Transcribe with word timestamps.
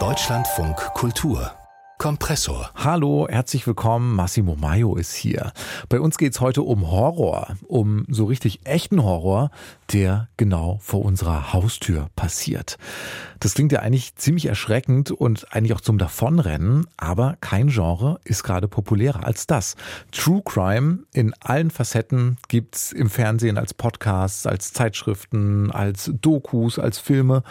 Deutschlandfunk 0.00 0.76
Kultur 0.94 1.52
Kompressor. 2.04 2.70
Hallo, 2.74 3.26
herzlich 3.30 3.66
willkommen. 3.66 4.14
Massimo 4.14 4.56
Maio 4.56 4.94
ist 4.94 5.14
hier. 5.14 5.54
Bei 5.88 5.98
uns 5.98 6.18
geht 6.18 6.34
es 6.34 6.40
heute 6.42 6.60
um 6.60 6.90
Horror, 6.90 7.56
um 7.66 8.04
so 8.10 8.26
richtig 8.26 8.60
echten 8.66 9.02
Horror, 9.02 9.50
der 9.90 10.28
genau 10.36 10.78
vor 10.82 11.02
unserer 11.02 11.54
Haustür 11.54 12.10
passiert. 12.14 12.76
Das 13.40 13.54
klingt 13.54 13.72
ja 13.72 13.80
eigentlich 13.80 14.16
ziemlich 14.16 14.44
erschreckend 14.44 15.12
und 15.12 15.54
eigentlich 15.54 15.72
auch 15.72 15.80
zum 15.80 15.96
Davonrennen, 15.96 16.86
aber 16.98 17.38
kein 17.40 17.68
Genre 17.68 18.20
ist 18.24 18.42
gerade 18.42 18.68
populärer 18.68 19.24
als 19.24 19.46
das. 19.46 19.74
True 20.12 20.42
Crime 20.44 21.00
in 21.14 21.32
allen 21.40 21.70
Facetten 21.70 22.36
gibt's 22.48 22.92
im 22.92 23.08
Fernsehen 23.08 23.56
als 23.56 23.72
Podcasts, 23.72 24.46
als 24.46 24.74
Zeitschriften, 24.74 25.70
als 25.70 26.10
Dokus, 26.20 26.78
als 26.78 26.98
Filme 26.98 27.42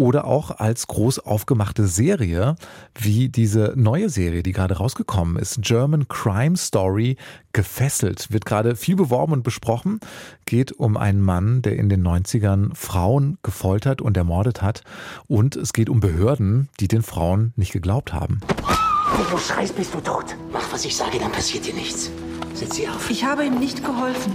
oder 0.00 0.24
auch 0.24 0.50
als 0.58 0.86
groß 0.86 1.18
aufgemachte 1.20 1.86
Serie, 1.86 2.56
wie 2.98 3.28
diese 3.28 3.74
neue 3.76 4.08
Serie, 4.08 4.42
die 4.42 4.52
gerade 4.52 4.78
rausgekommen 4.78 5.36
ist, 5.36 5.60
German 5.60 6.08
Crime 6.08 6.56
Story 6.56 7.18
Gefesselt, 7.52 8.32
wird 8.32 8.46
gerade 8.46 8.76
viel 8.76 8.96
beworben 8.96 9.34
und 9.34 9.42
besprochen, 9.42 10.00
geht 10.46 10.72
um 10.72 10.96
einen 10.96 11.20
Mann, 11.20 11.60
der 11.60 11.76
in 11.76 11.90
den 11.90 12.02
90ern 12.02 12.74
Frauen 12.74 13.36
gefoltert 13.42 14.00
und 14.00 14.16
ermordet 14.16 14.62
hat 14.62 14.84
und 15.28 15.54
es 15.54 15.74
geht 15.74 15.90
um 15.90 16.00
Behörden, 16.00 16.70
die 16.80 16.88
den 16.88 17.02
Frauen 17.02 17.52
nicht 17.56 17.72
geglaubt 17.72 18.14
haben. 18.14 18.40
Wenn 18.46 19.30
du 19.30 19.36
schreist, 19.36 19.76
bist 19.76 19.92
du 19.92 20.00
tot. 20.00 20.34
Mach, 20.50 20.72
was 20.72 20.86
ich 20.86 20.96
sage, 20.96 21.18
dann 21.18 21.30
passiert 21.30 21.66
dir 21.66 21.74
nichts. 21.74 22.10
Setz 22.54 22.76
sie 22.76 22.88
auf. 22.88 23.10
Ich 23.10 23.22
habe 23.22 23.44
ihm 23.44 23.58
nicht 23.58 23.84
geholfen. 23.84 24.32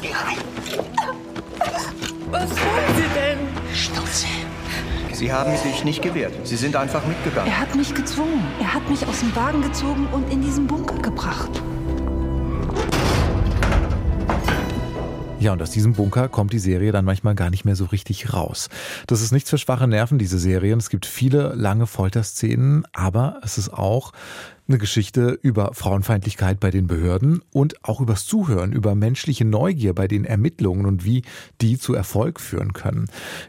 Geh 0.00 0.12
rein. 0.12 0.38
Was 2.30 2.50
wollen 2.50 2.94
Sie 2.96 3.14
denn? 3.14 3.74
Stutze. 3.74 4.26
Sie 5.12 5.32
haben 5.32 5.56
sich 5.56 5.84
nicht 5.84 6.02
gewehrt. 6.02 6.32
Sie 6.44 6.56
sind 6.56 6.76
einfach 6.76 7.06
mitgegangen. 7.06 7.50
Er 7.50 7.60
hat 7.60 7.74
mich 7.74 7.94
gezwungen. 7.94 8.46
Er 8.60 8.72
hat 8.74 8.88
mich 8.88 9.06
aus 9.06 9.20
dem 9.20 9.34
Wagen 9.36 9.62
gezogen 9.62 10.06
und 10.12 10.32
in 10.32 10.40
diesen 10.40 10.66
Bunker 10.66 10.98
gebracht. 10.98 11.50
Ja, 15.40 15.54
und 15.54 15.62
aus 15.62 15.70
diesem 15.70 15.94
Bunker 15.94 16.28
kommt 16.28 16.52
die 16.52 16.58
Serie 16.58 16.92
dann 16.92 17.06
manchmal 17.06 17.34
gar 17.34 17.48
nicht 17.48 17.64
mehr 17.64 17.74
so 17.74 17.86
richtig 17.86 18.34
raus. 18.34 18.68
Das 19.06 19.22
ist 19.22 19.32
nichts 19.32 19.48
für 19.48 19.56
schwache 19.56 19.88
Nerven, 19.88 20.18
diese 20.18 20.38
Serien. 20.38 20.78
Es 20.78 20.90
gibt 20.90 21.06
viele 21.06 21.54
lange 21.54 21.86
Folterszenen, 21.86 22.84
aber 22.92 23.40
es 23.42 23.56
ist 23.56 23.72
auch 23.72 24.12
eine 24.70 24.78
Geschichte 24.78 25.36
über 25.42 25.74
Frauenfeindlichkeit 25.74 26.60
bei 26.60 26.70
den 26.70 26.86
Behörden 26.86 27.42
und 27.52 27.84
auch 27.84 28.00
übers 28.00 28.24
Zuhören, 28.24 28.72
über 28.72 28.94
menschliche 28.94 29.44
Neugier 29.44 29.94
bei 29.94 30.06
den 30.06 30.24
Ermittlungen 30.24 30.86
und 30.86 31.04
wie 31.04 31.22
die 31.60 31.76
zu 31.76 31.92
Erfolg 31.92 32.40
führen 32.40 32.72
können. 32.72 33.06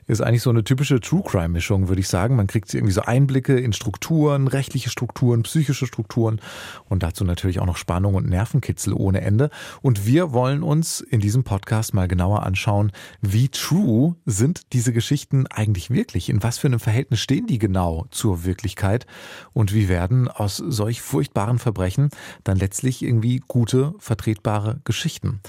Ist 0.08 0.22
eigentlich 0.22 0.42
so 0.42 0.50
eine 0.50 0.64
typische 0.64 1.00
True 1.00 1.22
Crime 1.24 1.50
Mischung, 1.50 1.90
würde 1.90 2.02
ich 2.02 2.08
sagen. 2.08 2.36
Man 2.36 2.48
kriegt 2.48 2.74
irgendwie 2.74 2.94
so 2.94 3.02
Einblicke 3.02 3.60
in 3.60 3.72
Strukturen, 3.72 4.48
rechtliche 4.48 4.90
Strukturen, 4.90 5.44
psychische 5.44 5.86
Strukturen 5.86 6.42
und 6.90 7.04
dazu 7.04 7.24
natürlich 7.24 7.60
auch 7.60 7.68
noch 7.68 7.78
Spannung 7.78 8.16
und 8.16 8.28
Nervenkitzel 8.28 8.94
ohne 8.94 9.22
Ende. 9.22 9.52
Und 9.84 10.08
wir 10.08 10.34
wollen 10.34 10.64
uns 10.64 11.02
in 11.02 11.20
diesem 11.20 11.44
Podcast 11.44 11.94
mal 11.94 12.08
genauer 12.08 12.44
anschauen, 12.44 12.92
wie 13.22 13.50
true 13.50 14.16
sind 14.26 14.74
diese 14.74 14.92
Geschichten 14.92 15.46
eigentlich 15.46 15.92
wirklich? 15.92 16.30
In 16.30 16.42
was 16.42 16.58
für 16.58 16.68
einem 16.68 16.80
Verhältnis 16.80 17.20
stehen 17.20 17.46
die 17.46 17.60
genau 17.60 18.08
zur 18.10 18.44
Wirklichkeit? 18.44 19.06
Und 19.54 19.72
wie 19.72 19.88
werden 19.88 20.28
aus 20.28 20.58
solch 20.58 21.04
furchtbaren 21.12 21.60
Verbrechen 21.60 22.10
dann 22.46 22.58
letztlich 22.58 23.04
irgendwie 23.04 23.44
gute, 23.46 23.94
vertretbare 24.00 24.80
Geschichten. 24.86 25.42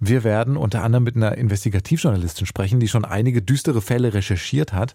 Wir 0.00 0.24
werden 0.24 0.56
unter 0.56 0.82
anderem 0.82 1.04
mit 1.04 1.16
einer 1.16 1.38
Investigativjournalistin 1.38 2.46
sprechen, 2.46 2.80
die 2.80 2.88
schon 2.88 3.04
einige 3.04 3.40
düstere 3.40 3.80
Fälle 3.80 4.12
recherchiert 4.12 4.72
hat. 4.72 4.94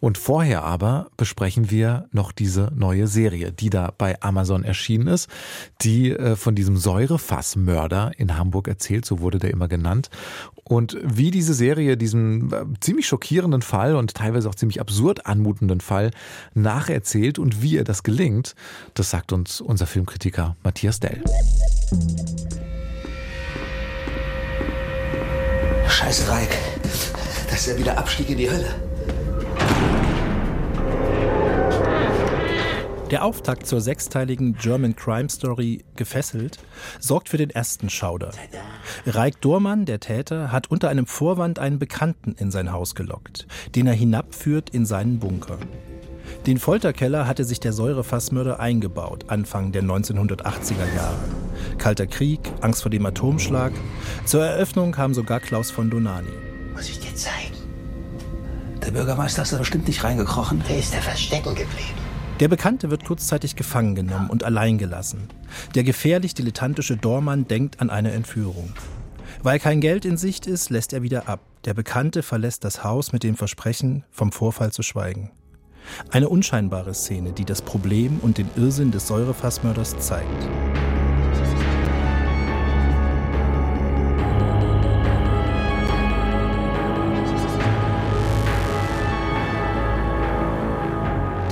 Und 0.00 0.18
vorher 0.18 0.62
aber 0.62 1.08
besprechen 1.16 1.70
wir 1.70 2.06
noch 2.12 2.30
diese 2.30 2.70
neue 2.74 3.06
Serie, 3.06 3.52
die 3.52 3.70
da 3.70 3.92
bei 3.96 4.20
Amazon 4.20 4.62
erschienen 4.62 5.08
ist, 5.08 5.28
die 5.80 6.10
äh, 6.10 6.36
von 6.36 6.54
diesem 6.54 6.76
Säurefassmörder 6.76 8.12
in 8.18 8.36
Hamburg 8.36 8.68
erzählt, 8.68 9.06
so 9.06 9.20
wurde 9.20 9.38
der 9.38 9.50
immer 9.50 9.66
genannt. 9.66 10.10
Und 10.64 10.96
wie 11.02 11.30
diese 11.30 11.52
Serie 11.52 11.96
diesen 11.96 12.52
äh, 12.52 12.64
ziemlich 12.80 13.06
schockierenden 13.06 13.62
Fall 13.62 13.96
und 13.96 14.14
teilweise 14.14 14.48
auch 14.48 14.54
ziemlich 14.54 14.80
absurd 14.80 15.26
anmutenden 15.26 15.80
Fall 15.80 16.10
nacherzählt 16.54 17.38
und 17.38 17.60
wie 17.62 17.74
ihr 17.74 17.84
das 17.84 18.02
gelingt, 18.02 18.54
das 18.94 19.10
sagt 19.10 19.32
uns 19.32 19.60
unser 19.60 19.86
Filmkritiker 19.86 20.56
Matthias 20.62 21.00
Dell. 21.00 21.22
Scheiß 25.88 26.28
Reik. 26.28 26.58
Das 27.50 27.60
ist 27.60 27.66
ja 27.66 27.78
wieder 27.78 27.98
Abstieg 27.98 28.30
in 28.30 28.38
die 28.38 28.50
Hölle. 28.50 28.93
Der 33.14 33.22
Auftakt 33.22 33.68
zur 33.68 33.80
sechsteiligen 33.80 34.56
German 34.56 34.96
Crime 34.96 35.28
Story 35.28 35.84
Gefesselt 35.94 36.58
sorgt 36.98 37.28
für 37.28 37.36
den 37.36 37.50
ersten 37.50 37.88
Schauder. 37.88 38.32
Reik 39.06 39.40
Dormann, 39.40 39.84
der 39.84 40.00
Täter, 40.00 40.50
hat 40.50 40.68
unter 40.68 40.88
einem 40.88 41.06
Vorwand 41.06 41.60
einen 41.60 41.78
Bekannten 41.78 42.34
in 42.36 42.50
sein 42.50 42.72
Haus 42.72 42.96
gelockt, 42.96 43.46
den 43.76 43.86
er 43.86 43.92
hinabführt 43.92 44.70
in 44.70 44.84
seinen 44.84 45.20
Bunker. 45.20 45.58
Den 46.48 46.58
Folterkeller 46.58 47.28
hatte 47.28 47.44
sich 47.44 47.60
der 47.60 47.72
Säurefassmörder 47.72 48.58
eingebaut, 48.58 49.26
Anfang 49.28 49.70
der 49.70 49.84
1980er 49.84 50.96
Jahre. 50.96 51.22
Kalter 51.78 52.08
Krieg, 52.08 52.40
Angst 52.62 52.82
vor 52.82 52.90
dem 52.90 53.06
Atomschlag. 53.06 53.70
Zur 54.24 54.44
Eröffnung 54.44 54.90
kam 54.90 55.14
sogar 55.14 55.38
Klaus 55.38 55.70
von 55.70 55.88
Donani. 55.88 56.32
Muss 56.74 56.88
ich 56.88 56.98
dir 56.98 57.14
zeigen? 57.14 57.54
Der 58.84 58.90
Bürgermeister 58.90 59.42
ist 59.42 59.52
da 59.52 59.58
bestimmt 59.58 59.86
nicht 59.86 60.02
reingekrochen. 60.02 60.64
Der 60.68 60.80
ist 60.80 60.92
da 60.92 60.98
verstecken 60.98 61.54
geblieben. 61.54 62.03
Der 62.40 62.48
Bekannte 62.48 62.90
wird 62.90 63.04
kurzzeitig 63.04 63.54
gefangen 63.54 63.94
genommen 63.94 64.28
und 64.28 64.42
allein 64.42 64.76
gelassen. 64.76 65.28
Der 65.76 65.84
gefährlich 65.84 66.34
dilettantische 66.34 66.96
Dormann 66.96 67.46
denkt 67.46 67.80
an 67.80 67.90
eine 67.90 68.10
Entführung. 68.10 68.72
Weil 69.42 69.60
kein 69.60 69.80
Geld 69.80 70.04
in 70.04 70.16
Sicht 70.16 70.48
ist, 70.48 70.68
lässt 70.70 70.92
er 70.92 71.02
wieder 71.02 71.28
ab. 71.28 71.40
Der 71.64 71.74
Bekannte 71.74 72.24
verlässt 72.24 72.64
das 72.64 72.82
Haus 72.82 73.12
mit 73.12 73.22
dem 73.22 73.36
Versprechen, 73.36 74.04
vom 74.10 74.32
Vorfall 74.32 74.72
zu 74.72 74.82
schweigen. 74.82 75.30
Eine 76.10 76.28
unscheinbare 76.28 76.94
Szene, 76.94 77.32
die 77.32 77.44
das 77.44 77.62
Problem 77.62 78.18
und 78.20 78.38
den 78.38 78.48
Irrsinn 78.56 78.90
des 78.90 79.06
Säurefassmörders 79.06 79.96
zeigt. 79.98 80.48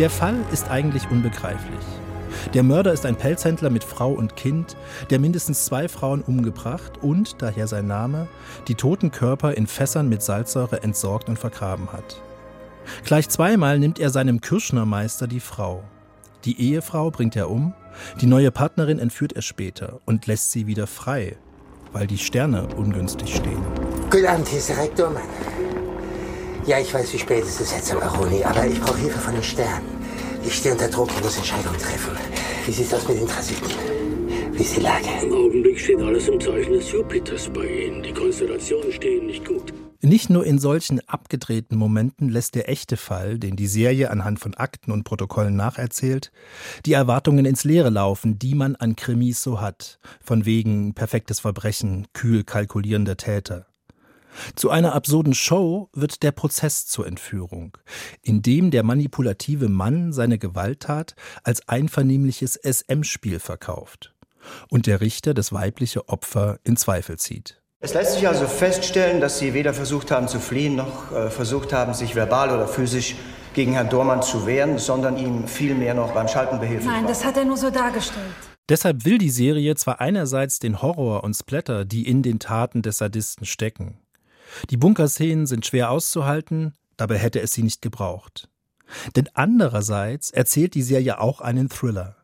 Der 0.03 0.11
Fall 0.11 0.35
ist 0.51 0.69
eigentlich 0.69 1.09
unbegreiflich. 1.13 1.87
Der 2.55 2.65
Mörder 2.65 2.93
ist 2.93 3.07
ein 3.07 3.15
Pelzhändler 3.15 3.71
mit 3.71 3.85
Frau 3.85 4.11
und 4.11 4.35
Kind, 4.35 4.77
der 5.11 5.21
mindestens 5.21 5.65
zwei 5.65 5.87
Frauen 5.87 6.23
umgebracht 6.23 6.95
und, 7.01 7.41
daher 7.41 7.69
sein 7.69 7.87
Name, 7.87 8.27
die 8.67 8.75
toten 8.75 9.13
Körper 9.13 9.55
in 9.55 9.69
Fässern 9.69 10.09
mit 10.09 10.21
Salzsäure 10.21 10.83
entsorgt 10.83 11.29
und 11.29 11.39
vergraben 11.39 11.93
hat. 11.93 12.21
Gleich 13.05 13.29
zweimal 13.29 13.79
nimmt 13.79 14.01
er 14.01 14.11
seinem 14.11 14.41
Kirschnermeister 14.41 15.29
die 15.29 15.39
Frau. 15.39 15.85
Die 16.47 16.61
Ehefrau 16.61 17.13
bringt 17.13 17.37
er 17.37 17.49
um, 17.49 17.73
die 18.21 18.27
neue 18.27 18.51
Partnerin 18.51 18.99
entführt 18.99 19.35
er 19.35 19.43
später 19.43 20.01
und 20.05 20.27
lässt 20.27 20.51
sie 20.51 20.67
wieder 20.67 20.89
frei, 20.89 21.37
weil 21.93 22.09
die 22.09 22.19
Sterne 22.19 22.67
ungünstig 22.75 23.37
stehen. 23.37 23.63
Guten 24.11 24.27
Abend, 24.27 24.49
hier 24.49 24.59
ist 24.59 24.77
Rektor, 24.77 25.11
Mann. 25.11 25.23
Ja, 26.65 26.79
ich 26.79 26.95
weiß, 26.95 27.13
wie 27.13 27.19
spät 27.19 27.43
es 27.43 27.61
ist 27.61 27.73
jetzt, 27.73 27.93
Baroni, 27.93 28.45
aber 28.45 28.65
ich 28.67 28.81
brauche 28.81 28.99
Hilfe 28.99 29.19
von 29.19 29.35
den 29.35 29.43
Sternen. 29.43 29.85
Ich 30.45 30.55
stehe 30.55 30.73
unter 30.73 30.89
Druck 30.89 31.09
und 31.17 31.25
muss 31.25 31.37
Entscheidungen 31.37 31.77
treffen. 31.77 32.17
Wie 32.65 32.71
sieht's 32.71 32.95
aus 32.95 33.09
mit 33.09 33.19
den 33.19 33.27
Transiten? 33.27 33.69
Wie 34.53 34.63
ist 34.63 34.77
die 34.77 34.81
Lage? 34.81 35.07
Im 35.23 35.33
Augenblick 35.33 35.81
steht 35.81 36.01
alles 36.01 36.29
im 36.29 36.41
Zeichen 36.41 36.75
des 36.75 36.93
Jupiters 36.93 37.49
bei 37.49 37.67
Ihnen. 37.67 38.05
Die 38.05 38.13
Konstellationen 38.13 38.93
stehen 38.93 39.27
nicht 39.27 39.45
gut. 39.45 39.73
Nicht 40.03 40.31
nur 40.31 40.47
in 40.47 40.61
solchen 40.61 41.01
abgedrehten 41.09 41.77
Momenten 41.77 42.29
lässt 42.29 42.55
der 42.55 42.69
echte 42.69 42.97
Fall, 42.97 43.41
den 43.41 43.57
die 43.57 43.67
Serie 43.67 44.11
anhand 44.11 44.39
von 44.39 44.55
Akten 44.55 44.93
und 44.93 45.03
Protokollen 45.03 45.57
nacherzählt, 45.57 46.31
die 46.87 46.93
Erwartungen 46.93 47.45
ins 47.45 47.65
Leere 47.65 47.91
laufen, 47.91 48.39
die 48.39 48.55
man 48.55 48.77
an 48.77 48.95
Krimis 48.95 49.43
so 49.43 49.61
hat, 49.61 49.99
von 50.23 50.45
wegen 50.45 50.95
perfektes 50.95 51.41
Verbrechen, 51.41 52.07
kühl 52.13 52.45
kalkulierender 52.45 53.17
Täter. 53.17 53.67
Zu 54.55 54.71
einer 54.71 54.95
absurden 54.95 55.35
Show 55.35 55.89
wird 55.93 56.23
der 56.23 56.33
Prozess 56.33 56.87
zur 56.87 57.07
Entführung, 57.07 57.77
in 58.23 58.43
dem 58.43 58.71
der 58.71 58.83
manipulative 58.83 59.69
Mann 59.69 60.13
seine 60.13 60.39
Gewalttat 60.39 61.15
als 61.45 61.69
einvernehmliches 61.69 62.57
SM-Spiel 62.57 63.41
verkauft 63.41 64.15
und 64.71 64.87
der 64.87 65.01
Richter 65.01 65.35
das 65.35 65.53
weibliche 65.53 66.09
Opfer 66.09 66.59
in 66.65 66.77
Zweifel 66.77 67.19
zieht. 67.19 67.63
Es 67.85 67.95
lässt 67.95 68.15
sich 68.15 68.29
also 68.29 68.47
feststellen, 68.47 69.21
dass 69.21 69.41
Sie 69.41 69.55
weder 69.55 69.75
versucht 69.75 70.13
haben 70.13 70.29
zu 70.29 70.39
fliehen, 70.39 70.77
noch 70.77 71.11
äh, 71.11 71.31
versucht 71.31 71.73
haben, 71.73 71.95
sich 71.95 72.15
verbal 72.15 72.55
oder 72.55 72.69
physisch 72.69 73.17
gegen 73.55 73.73
Herrn 73.73 73.89
Dormann 73.89 74.23
zu 74.23 74.47
wehren, 74.47 74.79
sondern 74.79 75.19
ihm 75.19 75.49
vielmehr 75.49 75.93
noch 75.93 76.13
beim 76.13 76.29
Schalten 76.29 76.61
behilflich 76.61 76.87
Nein, 76.87 77.03
waren. 77.03 77.09
das 77.09 77.25
hat 77.25 77.37
er 77.37 77.45
nur 77.45 77.57
so 77.57 77.71
dargestellt. 77.71 78.25
Deshalb 78.69 79.05
will 79.05 79.19
die 79.19 79.31
Serie 79.31 79.75
zwar 79.75 80.01
einerseits 80.01 80.61
den 80.61 80.81
Horror 80.81 81.25
und 81.25 81.35
Splatter, 81.35 81.85
die 81.85 82.07
in 82.07 82.23
den 82.23 82.39
Taten 82.39 82.83
des 82.83 82.99
Sadisten 82.99 83.45
stecken. 83.45 83.99
Die 84.71 84.77
Bunkerszenen 84.77 85.47
sind 85.47 85.67
schwer 85.67 85.91
auszuhalten, 85.91 86.75
dabei 86.97 87.19
hätte 87.19 87.41
es 87.41 87.53
sie 87.53 87.63
nicht 87.63 87.83
gebraucht. 87.83 88.49
Denn 89.17 89.29
andererseits 89.35 90.31
erzählt 90.31 90.75
die 90.75 90.83
Serie 90.83 91.21
auch 91.21 91.41
einen 91.41 91.69
Thriller. 91.69 92.17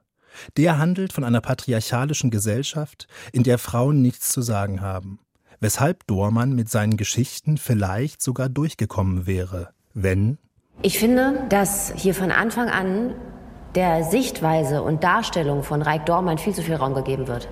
Der 0.57 0.79
handelt 0.79 1.13
von 1.13 1.25
einer 1.25 1.41
patriarchalischen 1.41 2.31
Gesellschaft, 2.31 3.09
in 3.33 3.43
der 3.43 3.59
Frauen 3.59 4.03
nichts 4.03 4.31
zu 4.31 4.43
sagen 4.43 4.81
haben, 4.81 5.19
weshalb 5.61 6.07
Dormann 6.07 6.55
mit 6.55 6.69
seinen 6.69 6.97
Geschichten 6.97 7.59
vielleicht 7.59 8.23
sogar 8.23 8.49
durchgekommen 8.49 9.27
wäre, 9.27 9.71
wenn 9.95 10.39
ich 10.81 11.01
finde, 11.01 11.45
dass 11.49 11.93
hier 11.97 12.15
von 12.15 12.31
Anfang 12.31 12.69
an 12.69 13.15
der 13.75 14.05
Sichtweise 14.05 14.81
und 14.83 15.03
Darstellung 15.03 15.65
von 15.65 15.83
Reik 15.83 16.07
Dormann 16.07 16.39
viel 16.39 16.55
zu 16.55 16.63
viel 16.63 16.77
Raum 16.77 16.95
gegeben 16.95 17.27
wird 17.27 17.49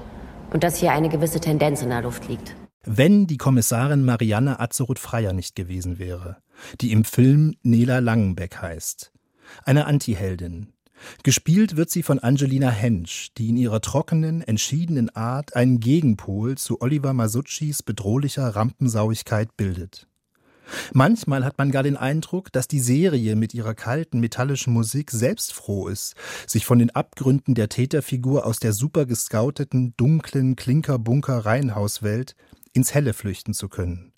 und 0.52 0.62
dass 0.62 0.76
hier 0.76 0.93
eine 0.93 1.08
gewisse 1.08 1.40
Tendenz 1.40 1.82
in 1.82 1.88
der 1.88 2.02
Luft 2.02 2.28
liegt. 2.28 2.55
Wenn 2.88 3.27
die 3.27 3.37
Kommissarin 3.37 4.05
Marianne 4.05 4.61
Azeroth-Freier 4.61 5.33
nicht 5.33 5.56
gewesen 5.56 5.99
wäre, 5.99 6.37
die 6.81 6.93
im 6.93 7.03
Film 7.03 7.56
Nela 7.65 7.99
Langenbeck 7.99 8.62
heißt. 8.62 9.11
Eine 9.65 9.87
Antiheldin. 9.87 10.73
Gespielt 11.25 11.77
wird 11.77 11.91
sie 11.91 12.05
von 12.05 12.21
Angelina 12.21 12.71
Hensch, 12.71 13.33
die 13.37 13.49
in 13.49 13.56
ihrer 13.56 13.81
trockenen, 13.81 14.41
entschiedenen 14.41 15.11
Art 15.17 15.56
einen 15.56 15.81
Gegenpol 15.81 16.56
zu 16.56 16.81
Oliver 16.81 17.12
Masuccis 17.12 17.83
bedrohlicher 17.83 18.55
Rampensauigkeit 18.55 19.56
bildet. 19.56 20.06
Manchmal 20.93 21.44
hat 21.44 21.59
man 21.59 21.73
gar 21.73 21.83
den 21.83 21.97
Eindruck, 21.97 22.53
dass 22.53 22.69
die 22.69 22.81
Serie 22.81 23.35
mit 23.35 23.53
ihrer 23.53 23.75
kalten, 23.75 24.21
metallischen 24.21 24.73
Musik 24.73 25.11
selbst 25.11 25.53
froh 25.53 25.88
ist, 25.88 26.15
sich 26.47 26.65
von 26.65 26.79
den 26.79 26.91
Abgründen 26.91 27.56
der 27.56 27.69
Täterfigur 27.69 28.47
aus 28.47 28.61
der 28.61 28.73
super 28.73 29.06
gescouteten, 29.06 29.94
dunklen 29.97 30.55
Klinker-Bunker-Reihenhauswelt 30.55 32.37
ins 32.76 32.94
Helle 32.94 33.14
flüchten 33.14 33.55
zu 33.55 33.69
können. 33.69 34.12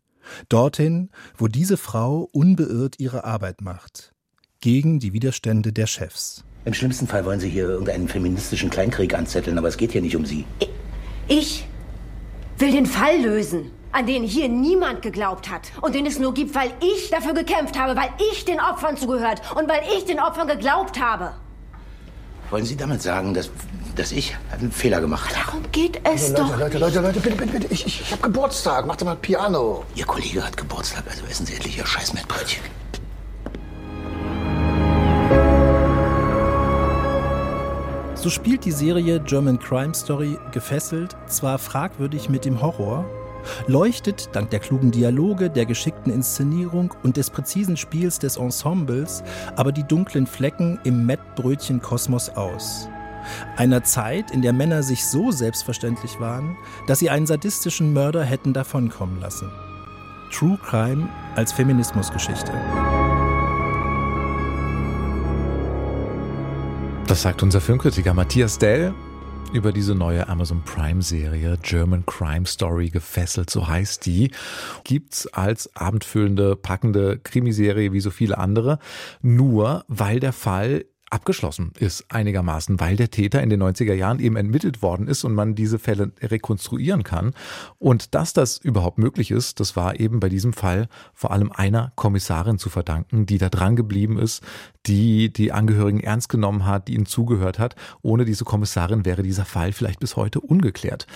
Dorthin, 0.49 1.11
wo 1.37 1.49
diese 1.49 1.77
Frau 1.77 2.29
unbeirrt 2.33 2.97
ihre 2.99 3.25
Arbeit 3.25 3.61
macht. 3.61 4.13
Gegen 4.61 4.99
die 4.99 5.13
Widerstände 5.13 5.73
der 5.73 5.87
Chefs. 5.87 6.45
Im 6.65 6.75
schlimmsten 6.75 7.07
Fall 7.07 7.25
wollen 7.25 7.41
Sie 7.41 7.49
hier 7.49 7.69
irgendeinen 7.69 8.09
feministischen 8.09 8.69
Kleinkrieg 8.69 9.15
anzetteln, 9.15 9.57
aber 9.57 9.69
es 9.69 9.77
geht 9.77 9.93
hier 9.93 10.03
nicht 10.03 10.17
um 10.17 10.27
Sie. 10.27 10.45
Ich 11.29 11.67
will 12.59 12.73
den 12.73 12.87
Fall 12.87 13.23
lösen 13.23 13.71
an 13.93 14.07
den 14.07 14.23
hier 14.23 14.49
niemand 14.49 15.03
geglaubt 15.03 15.51
hat 15.51 15.73
und 15.81 15.95
den 15.95 16.07
es 16.07 16.19
nur 16.19 16.35
gibt, 16.35 16.55
weil 16.55 16.71
ich 16.81 17.11
dafür 17.11 17.35
gekämpft 17.35 17.79
habe, 17.79 17.97
weil 17.97 18.11
ich 18.31 18.45
den 18.45 18.61
Opfern 18.61 18.97
zugehört 18.97 19.41
und 19.57 19.69
weil 19.69 19.81
ich 19.97 20.05
den 20.05 20.21
Opfern 20.21 20.47
geglaubt 20.47 21.01
habe. 21.01 21.33
Wollen 22.51 22.65
Sie 22.65 22.77
damit 22.77 23.03
sagen, 23.03 23.35
dass, 23.35 23.51
dass 23.99 24.13
ich 24.13 24.37
einen 24.53 24.71
Fehler 24.71 25.01
gemacht 25.01 25.37
habe? 25.37 25.47
Darum 25.47 25.63
geht 25.73 26.01
es 26.05 26.31
Leute, 26.31 26.43
doch. 26.43 26.59
Leute, 26.59 26.79
Leute, 26.79 27.01
Leute, 27.01 27.21
bitte, 27.21 27.37
bitte, 27.37 27.53
bitte. 27.53 27.67
Ich, 27.73 27.87
ich, 27.87 28.01
ich 28.01 28.13
habe 28.13 28.23
Geburtstag. 28.23 28.87
Macht 28.87 29.01
doch 29.01 29.07
mal 29.07 29.17
Piano. 29.17 29.85
Ihr 29.95 30.05
Kollege 30.05 30.45
hat 30.45 30.57
Geburtstag, 30.57 31.05
also 31.09 31.25
essen 31.29 31.47
Sie 31.47 31.55
endlich 31.55 31.79
Ihr 31.79 31.87
scheiß 31.87 32.15
Mettbrötchen. 32.15 32.63
So 38.15 38.31
spielt 38.31 38.65
die 38.65 38.73
Serie 38.73 39.21
German 39.21 39.59
Crime 39.59 39.95
Story 39.95 40.37
gefesselt, 40.53 41.17
zwar 41.29 41.57
fragwürdig 41.59 42.29
mit 42.29 42.45
dem 42.45 42.61
Horror, 42.61 43.05
leuchtet 43.69 44.29
dank 44.33 44.51
der 44.51 44.59
klugen 44.59 44.91
Dialoge, 44.91 45.49
der 45.49 45.67
geschickten 45.67 46.13
Inszenierung 46.13 46.93
und 47.05 47.17
des 47.17 47.31
präzisen 47.31 47.77
Spiels 47.77 48.19
des 48.19 48.37
Ensembles 48.37 49.23
aber 49.55 49.71
die 49.71 49.85
dunklen 49.85 50.27
Flecken 50.27 50.81
im 50.83 51.07
Mettbrötchen-Kosmos 51.07 52.31
aus. 52.31 52.89
Einer 53.57 53.85
Zeit, 53.85 54.31
in 54.31 54.43
der 54.43 54.53
Männer 54.53 54.83
sich 54.83 55.05
so 55.05 55.31
selbstverständlich 55.31 56.21
waren, 56.21 56.57
dass 56.87 56.99
sie 56.99 57.11
einen 57.11 57.27
sadistischen 57.27 57.93
Mörder 57.93 58.25
hätten 58.25 58.53
davonkommen 58.53 59.21
lassen. 59.21 59.51
True 60.33 60.59
Crime 60.63 61.09
als 61.37 61.53
Feminismusgeschichte. 61.53 62.53
Das 67.07 67.23
sagt 67.23 67.43
unser 67.43 67.61
Filmkritiker 67.63 68.13
Matthias 68.13 68.59
Dell 68.59 68.95
über 69.53 69.73
diese 69.73 69.95
neue 69.95 70.29
Amazon 70.29 70.63
Prime 70.63 71.01
Serie 71.01 71.57
German 71.63 72.05
Crime 72.05 72.47
Story 72.47 72.91
gefesselt, 72.91 73.49
so 73.49 73.67
heißt 73.67 74.05
die, 74.05 74.31
gibt's 74.85 75.27
als 75.29 75.75
abendfüllende, 75.75 76.57
packende 76.57 77.19
Krimiserie 77.19 77.93
wie 77.93 78.01
so 78.01 78.11
viele 78.11 78.37
andere, 78.37 78.79
nur 79.23 79.85
weil 79.89 80.21
der 80.21 80.35
Fall 80.35 80.85
abgeschlossen 81.11 81.73
ist 81.79 82.05
einigermaßen, 82.09 82.81
weil 82.81 82.97
der 82.97 83.11
Täter 83.11 83.43
in 83.43 83.51
den 83.51 83.63
90er 83.63 83.95
Jahren 83.95 84.21
eben 84.21 84.37
entmittelt 84.37 84.83
worden 84.83 85.09
ist 85.09 85.25
und 85.25 85.35
man 85.35 85.55
diese 85.55 85.79
Fälle 85.79 86.13
rekonstruieren 86.21 87.03
kann. 87.03 87.35
Und 87.79 88.15
dass 88.15 88.33
das 88.33 88.59
überhaupt 88.59 88.99
möglich 88.99 89.31
ist, 89.31 89.61
das 89.61 89.77
war 89.77 89.99
eben 89.99 90.21
bei 90.21 90.29
diesem 90.29 90.53
Fall 90.53 90.89
vor 91.15 91.31
allem 91.31 91.53
einer 91.53 91.93
Kommissarin 91.97 92.59
zu 92.59 92.71
verdanken, 92.71 93.27
die 93.27 93.39
da 93.39 93.49
dran 93.49 93.77
geblieben 93.77 94.19
ist, 94.19 94.43
die 94.87 95.33
die 95.33 95.53
Angehörigen 95.53 96.01
ernst 96.01 96.29
genommen 96.29 96.65
hat, 96.65 96.89
die 96.89 96.95
ihnen 96.95 97.07
zugehört 97.07 97.59
hat. 97.59 97.77
Ohne 98.03 98.25
diese 98.25 98.45
Kommissarin 98.45 99.05
wäre 99.05 99.23
dieser 99.23 99.45
Fall 99.45 99.73
vielleicht 99.73 100.01
bis 100.01 100.17
heute 100.17 100.41
ungeklärt. 100.41 101.07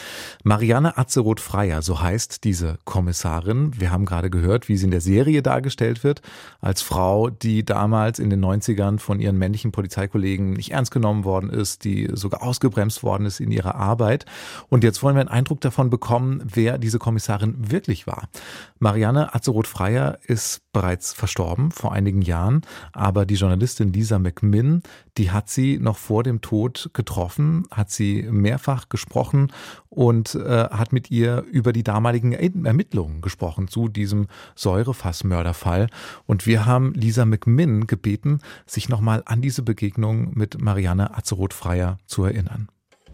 Marianne 0.45 0.99
Atzeroth-Freier, 0.99 1.83
so 1.83 2.01
heißt 2.01 2.45
diese 2.45 2.79
Kommissarin. 2.85 3.81
Wir 3.81 3.91
haben 3.91 4.05
gerade 4.05 4.31
gehört, 4.31 4.69
wie 4.69 4.77
sie 4.77 4.85
in 4.85 4.91
der 4.91 5.01
Serie 5.01 5.43
dargestellt 5.43 6.05
wird, 6.05 6.21
als 6.61 6.83
Frau, 6.83 7.31
die 7.31 7.65
damals 7.65 8.19
in 8.19 8.31
den 8.31 8.45
90ern 8.45 8.99
von 8.99 9.21
ihren 9.21 9.39
männlichen 9.39 9.73
Polizeikollegen 9.83 10.53
nicht 10.53 10.71
ernst 10.71 10.93
genommen 10.93 11.25
worden 11.25 11.51
ist, 11.51 11.83
die 11.83 12.09
sogar 12.13 12.43
ausgebremst 12.43 13.03
worden 13.03 13.27
ist 13.27 13.41
in 13.41 13.51
ihrer 13.51 13.75
Arbeit. 13.75 14.27
Und 14.69 14.85
jetzt 14.85 15.03
wollen 15.03 15.17
wir 15.17 15.21
einen 15.21 15.29
Eindruck 15.29 15.61
davon 15.61 15.91
bekommen, 15.91 16.41
wer 16.45 16.79
diese 16.79 17.01
Kommissarin 17.01 17.57
wirklich 17.59 18.07
war. 18.07 18.29
Marianne 18.79 19.35
Atzeroth-Freier 19.35 20.19
ist 20.25 20.63
bereits 20.73 21.13
verstorben 21.13 21.73
vor 21.73 21.93
einigen 21.93 22.23
Jahren, 22.23 22.63
aber 22.93 23.27
die 23.27 23.35
Journalistin 23.35 23.93
Lisa 23.93 24.21
McMinn, 24.21 24.83
die 25.19 25.31
hat 25.31 25.51
sie 25.51 25.79
noch 25.79 25.99
vor 25.99 26.23
dem 26.23 26.41
Tod 26.41 26.91
getroffen, 26.95 27.65
hat 27.71 27.91
sie 27.91 28.23
mehrfach 28.23 28.89
gesprochen 28.89 29.53
und 29.89 30.35
äh, 30.35 30.69
hat 30.71 30.93
mit 30.93 31.11
ihr 31.11 31.45
über 31.51 31.73
die 31.73 31.83
damaligen 31.83 32.33
Ermittlungen 32.33 33.21
gesprochen 33.21 33.69
zu 33.69 33.89
diesem 33.89 34.27
Säurefassmörderfall. 34.55 35.89
Und 36.27 36.47
wir 36.47 36.65
haben 36.65 36.95
Lisa 36.95 37.25
McMinn 37.25 37.87
gebeten, 37.87 38.41
sich 38.67 38.89
nochmal 38.89 39.23
an 39.27 39.43
diese 39.43 39.63
Begegnung 39.63 40.33
mit 40.35 40.61
Marianne 40.61 41.17
Azeroth-Freier 41.17 41.99
zu 42.07 42.25
erinnern. 42.25 42.69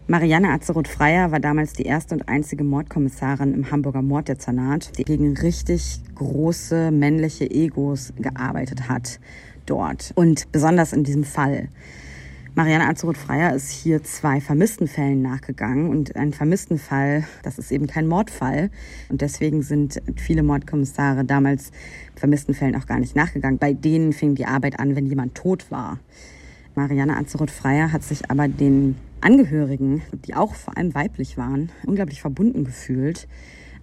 Marianne 0.09 0.49
Azeroth-Freier 0.49 1.31
war 1.31 1.39
damals 1.39 1.73
die 1.73 1.83
erste 1.83 2.15
und 2.15 2.27
einzige 2.27 2.63
Mordkommissarin 2.63 3.53
im 3.53 3.69
Hamburger 3.69 4.01
Morddezernat, 4.01 4.97
die 4.97 5.03
gegen 5.03 5.37
richtig 5.37 6.01
große 6.15 6.89
männliche 6.89 7.47
Egos 7.47 8.11
gearbeitet 8.17 8.89
hat 8.89 9.19
dort. 9.67 10.11
Und 10.15 10.51
besonders 10.51 10.93
in 10.93 11.03
diesem 11.03 11.23
Fall. 11.23 11.67
Marianne 12.55 12.87
Azeroth-Freier 12.87 13.53
ist 13.53 13.69
hier 13.69 14.01
zwei 14.01 14.41
Vermisstenfällen 14.41 15.21
nachgegangen 15.21 15.91
und 15.91 16.15
ein 16.15 16.33
Vermisstenfall, 16.33 17.25
das 17.43 17.59
ist 17.59 17.71
eben 17.71 17.85
kein 17.85 18.07
Mordfall. 18.07 18.71
Und 19.09 19.21
deswegen 19.21 19.61
sind 19.61 20.01
viele 20.15 20.41
Mordkommissare 20.41 21.23
damals 21.23 21.69
Vermisstenfällen 22.15 22.75
auch 22.75 22.87
gar 22.87 22.97
nicht 22.97 23.15
nachgegangen. 23.15 23.59
Bei 23.59 23.73
denen 23.73 24.13
fing 24.13 24.33
die 24.33 24.47
Arbeit 24.47 24.79
an, 24.79 24.95
wenn 24.95 25.05
jemand 25.05 25.35
tot 25.35 25.69
war. 25.69 25.99
Marianne 26.79 27.17
Azeroth-Freier 27.17 27.91
hat 27.91 28.03
sich 28.03 28.31
aber 28.31 28.47
den 28.47 28.95
Angehörigen, 29.19 30.01
die 30.25 30.33
auch 30.33 30.55
vor 30.55 30.77
allem 30.77 30.95
weiblich 30.95 31.37
waren, 31.37 31.73
unglaublich 31.85 32.21
verbunden 32.21 32.63
gefühlt 32.63 33.27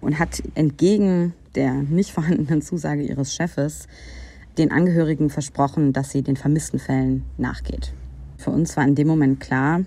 und 0.01 0.17
hat 0.17 0.41
entgegen 0.55 1.33
der 1.53 1.73
nicht 1.73 2.09
vorhandenen 2.09 2.63
Zusage 2.63 3.03
ihres 3.03 3.35
Chefes 3.35 3.87
den 4.57 4.71
Angehörigen 4.71 5.29
versprochen, 5.29 5.93
dass 5.93 6.09
sie 6.09 6.23
den 6.23 6.37
vermissten 6.37 6.79
Fällen 6.79 7.23
nachgeht. 7.37 7.93
Für 8.39 8.49
uns 8.49 8.75
war 8.75 8.83
in 8.83 8.95
dem 8.95 9.07
Moment 9.07 9.39
klar, 9.39 9.81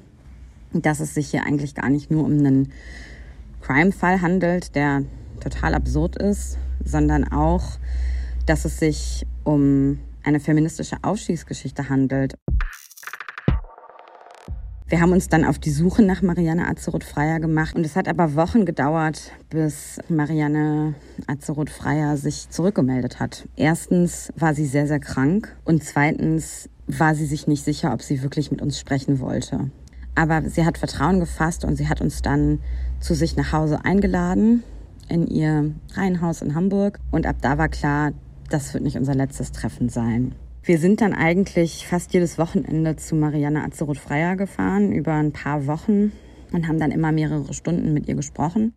dass 0.73 1.01
es 1.01 1.13
sich 1.13 1.33
hier 1.33 1.45
eigentlich 1.45 1.75
gar 1.75 1.91
nicht 1.91 2.13
nur 2.13 2.25
um 2.25 2.39
einen 2.39 2.71
Crime-Fall 3.61 4.23
handelt, 4.23 4.77
der 4.77 5.03
total 5.41 5.75
absurd 5.75 6.15
ist, 6.15 6.59
sondern 6.85 7.25
auch, 7.25 7.73
dass 8.47 8.65
es 8.65 8.79
sich 8.79 9.27
um 9.43 9.99
eine 10.23 10.39
feministische 10.39 10.99
Aufstiegsgeschichte 11.03 11.89
handelt. 11.89 12.37
Wir 14.91 15.01
haben 15.01 15.13
uns 15.13 15.29
dann 15.29 15.45
auf 15.45 15.61
die 15.61 15.71
Suche 15.71 16.03
nach 16.03 16.21
Marianne 16.21 16.67
Azeroth-Freier 16.67 17.39
gemacht 17.39 17.77
und 17.77 17.87
es 17.87 17.95
hat 17.95 18.09
aber 18.09 18.35
Wochen 18.35 18.65
gedauert, 18.65 19.31
bis 19.49 20.01
Marianne 20.09 20.97
Azeroth-Freier 21.29 22.17
sich 22.17 22.51
zurückgemeldet 22.51 23.21
hat. 23.21 23.47
Erstens 23.55 24.33
war 24.35 24.53
sie 24.53 24.67
sehr, 24.67 24.89
sehr 24.89 24.99
krank 24.99 25.57
und 25.65 25.85
zweitens 25.85 26.69
war 26.89 27.15
sie 27.15 27.27
sich 27.27 27.47
nicht 27.47 27.65
sicher, 27.65 27.95
ob 27.95 28.03
sie 28.03 28.21
wirklich 28.25 28.51
mit 28.51 28.61
uns 28.61 28.81
sprechen 28.81 29.21
wollte. 29.21 29.71
Aber 30.17 30.43
sie 30.51 30.65
hat 30.65 30.77
Vertrauen 30.77 31.21
gefasst 31.21 31.65
und 31.65 31.77
sie 31.77 31.89
hat 31.89 32.01
uns 32.01 32.21
dann 32.21 32.59
zu 32.99 33.15
sich 33.15 33.37
nach 33.37 33.53
Hause 33.53 33.85
eingeladen 33.85 34.65
in 35.09 35.29
ihr 35.29 35.71
Reihenhaus 35.95 36.43
in 36.43 36.57
Hamburg 36.57 36.99
und 37.13 37.27
ab 37.27 37.37
da 37.41 37.59
war 37.59 37.69
klar, 37.69 38.11
das 38.49 38.75
wird 38.75 38.83
nicht 38.83 38.97
unser 38.97 39.15
letztes 39.15 39.53
Treffen 39.53 39.89
sein. 39.89 40.35
Wir 40.63 40.79
sind 40.79 41.01
dann 41.01 41.15
eigentlich 41.15 41.87
fast 41.87 42.13
jedes 42.13 42.37
Wochenende 42.37 42.95
zu 42.97 43.17
Marianne 43.17 43.65
Azeroth-Freier 43.65 44.37
gefahren, 44.37 44.93
über 44.93 45.15
ein 45.15 45.33
paar 45.33 45.67
Wochen 45.67 46.13
und 46.53 46.69
haben 46.69 46.79
dann 46.79 46.91
immer 46.91 47.13
mehrere 47.13 47.55
Stunden 47.55 47.95
mit 47.95 48.07
ihr 48.09 48.15
gesprochen. 48.15 48.75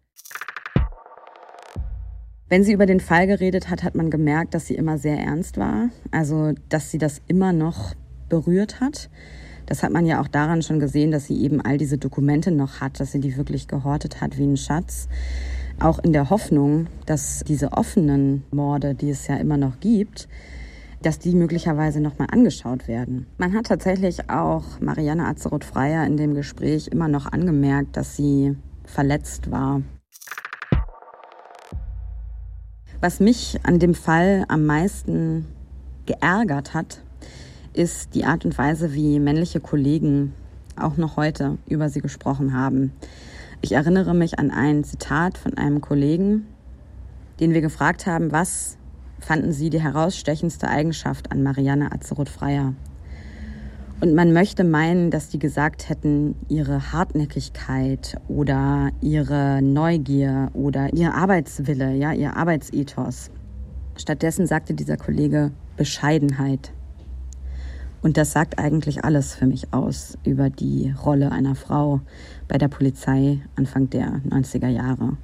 Wenn 2.47 2.63
sie 2.63 2.71
über 2.71 2.85
den 2.85 3.01
Fall 3.01 3.27
geredet 3.27 3.69
hat, 3.69 3.83
hat 3.83 3.95
man 3.95 4.09
gemerkt, 4.09 4.53
dass 4.53 4.67
sie 4.67 4.75
immer 4.75 4.97
sehr 4.97 5.17
ernst 5.17 5.57
war. 5.57 5.89
Also, 6.11 6.53
dass 6.69 6.89
sie 6.89 6.99
das 6.99 7.21
immer 7.27 7.51
noch 7.51 7.95
berührt 8.29 8.79
hat. 8.79 9.09
Das 9.65 9.83
hat 9.83 9.91
man 9.91 10.05
ja 10.05 10.21
auch 10.21 10.29
daran 10.29 10.61
schon 10.61 10.79
gesehen, 10.79 11.11
dass 11.11 11.25
sie 11.25 11.41
eben 11.43 11.59
all 11.59 11.77
diese 11.77 11.97
Dokumente 11.97 12.51
noch 12.51 12.79
hat, 12.79 13.01
dass 13.01 13.11
sie 13.11 13.19
die 13.19 13.35
wirklich 13.35 13.67
gehortet 13.67 14.21
hat 14.21 14.37
wie 14.37 14.45
ein 14.45 14.57
Schatz. 14.57 15.09
Auch 15.81 15.99
in 15.99 16.13
der 16.13 16.29
Hoffnung, 16.29 16.87
dass 17.05 17.43
diese 17.45 17.73
offenen 17.73 18.43
Morde, 18.51 18.95
die 18.95 19.09
es 19.09 19.27
ja 19.27 19.35
immer 19.35 19.57
noch 19.57 19.81
gibt, 19.81 20.29
dass 21.03 21.19
die 21.19 21.35
möglicherweise 21.35 21.99
nochmal 21.99 22.29
angeschaut 22.31 22.87
werden. 22.87 23.27
Man 23.37 23.53
hat 23.53 23.67
tatsächlich 23.67 24.29
auch 24.29 24.79
Marianne 24.79 25.27
Azeroth-Freier 25.27 26.05
in 26.07 26.17
dem 26.17 26.33
Gespräch 26.33 26.87
immer 26.87 27.07
noch 27.07 27.31
angemerkt, 27.31 27.97
dass 27.97 28.15
sie 28.15 28.55
verletzt 28.85 29.51
war. 29.51 29.81
Was 33.01 33.19
mich 33.19 33.59
an 33.63 33.79
dem 33.79 33.95
Fall 33.95 34.45
am 34.47 34.65
meisten 34.65 35.45
geärgert 36.05 36.73
hat, 36.73 37.01
ist 37.73 38.15
die 38.15 38.23
Art 38.23 38.45
und 38.45 38.57
Weise, 38.57 38.93
wie 38.93 39.19
männliche 39.19 39.59
Kollegen 39.59 40.33
auch 40.77 40.95
noch 40.95 41.17
heute 41.17 41.57
über 41.67 41.89
sie 41.89 42.01
gesprochen 42.01 42.53
haben. 42.53 42.93
Ich 43.61 43.73
erinnere 43.73 44.13
mich 44.13 44.39
an 44.39 44.51
ein 44.51 44.83
Zitat 44.83 45.37
von 45.37 45.57
einem 45.57 45.81
Kollegen, 45.81 46.47
den 47.39 47.53
wir 47.53 47.61
gefragt 47.61 48.05
haben, 48.05 48.31
was 48.31 48.77
fanden 49.23 49.51
sie 49.51 49.69
die 49.69 49.81
herausstechendste 49.81 50.67
Eigenschaft 50.67 51.31
an 51.31 51.43
Marianne 51.43 51.91
Azeroth-Freier. 51.91 52.73
Und 54.01 54.15
man 54.15 54.33
möchte 54.33 54.65
meinen, 54.65 55.11
dass 55.11 55.29
die 55.29 55.39
gesagt 55.39 55.87
hätten, 55.87 56.35
ihre 56.49 56.91
Hartnäckigkeit 56.91 58.17
oder 58.27 58.91
ihre 58.99 59.61
Neugier 59.61 60.49
oder 60.53 60.93
ihr 60.93 61.13
Arbeitswille, 61.13 61.93
ja, 61.95 62.11
ihr 62.11 62.35
Arbeitsethos. 62.35 63.31
Stattdessen 63.95 64.45
sagte 64.45 64.73
dieser 64.73 64.97
Kollege 64.97 65.51
Bescheidenheit. 65.77 66.73
Und 68.01 68.17
das 68.17 68.33
sagt 68.33 68.59
eigentlich 68.59 69.05
alles 69.05 69.35
für 69.35 69.45
mich 69.47 69.73
aus 69.73 70.17
über 70.25 70.49
die 70.49 70.93
Rolle 71.05 71.31
einer 71.31 71.55
Frau 71.55 72.01
bei 72.49 72.57
der 72.57 72.67
Polizei 72.67 73.39
Anfang 73.55 73.89
der 73.89 74.19
90er 74.27 74.67
Jahre. 74.67 75.15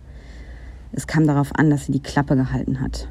Es 0.93 1.05
kam 1.05 1.27
darauf 1.27 1.53
an, 1.55 1.69
dass 1.69 1.87
sie 1.87 1.91
die 1.91 2.01
Klappe 2.01 2.37
gehalten 2.37 2.79
hat. 2.79 3.09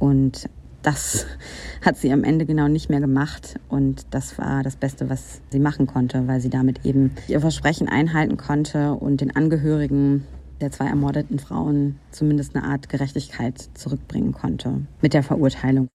Und 0.00 0.48
das 0.82 1.26
hat 1.84 1.96
sie 1.96 2.12
am 2.12 2.24
Ende 2.24 2.46
genau 2.46 2.66
nicht 2.66 2.90
mehr 2.90 3.00
gemacht. 3.00 3.60
Und 3.68 4.06
das 4.10 4.36
war 4.38 4.64
das 4.64 4.74
Beste, 4.74 5.08
was 5.08 5.40
sie 5.50 5.60
machen 5.60 5.86
konnte, 5.86 6.26
weil 6.26 6.40
sie 6.40 6.50
damit 6.50 6.84
eben 6.84 7.12
ihr 7.28 7.40
Versprechen 7.40 7.88
einhalten 7.88 8.36
konnte 8.36 8.94
und 8.94 9.20
den 9.20 9.36
Angehörigen 9.36 10.24
der 10.60 10.72
zwei 10.72 10.86
ermordeten 10.86 11.38
Frauen 11.38 11.98
zumindest 12.10 12.54
eine 12.54 12.66
Art 12.66 12.88
Gerechtigkeit 12.88 13.70
zurückbringen 13.74 14.32
konnte 14.32 14.82
mit 15.00 15.14
der 15.14 15.22
Verurteilung. 15.22 15.88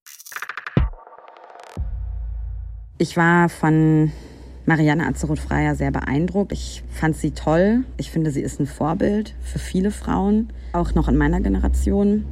Ich 2.98 3.18
war 3.18 3.50
von 3.50 4.12
Marianne 4.66 5.06
Azeroth-Freier 5.06 5.76
sehr 5.76 5.92
beeindruckt. 5.92 6.52
Ich 6.52 6.84
fand 6.90 7.16
sie 7.16 7.32
toll. 7.32 7.84
Ich 7.98 8.10
finde, 8.10 8.32
sie 8.32 8.42
ist 8.42 8.60
ein 8.60 8.66
Vorbild 8.66 9.36
für 9.42 9.60
viele 9.60 9.92
Frauen, 9.92 10.52
auch 10.74 10.96
noch 10.96 11.08
in 11.08 11.18
meiner 11.18 11.42
Generation. 11.42 12.26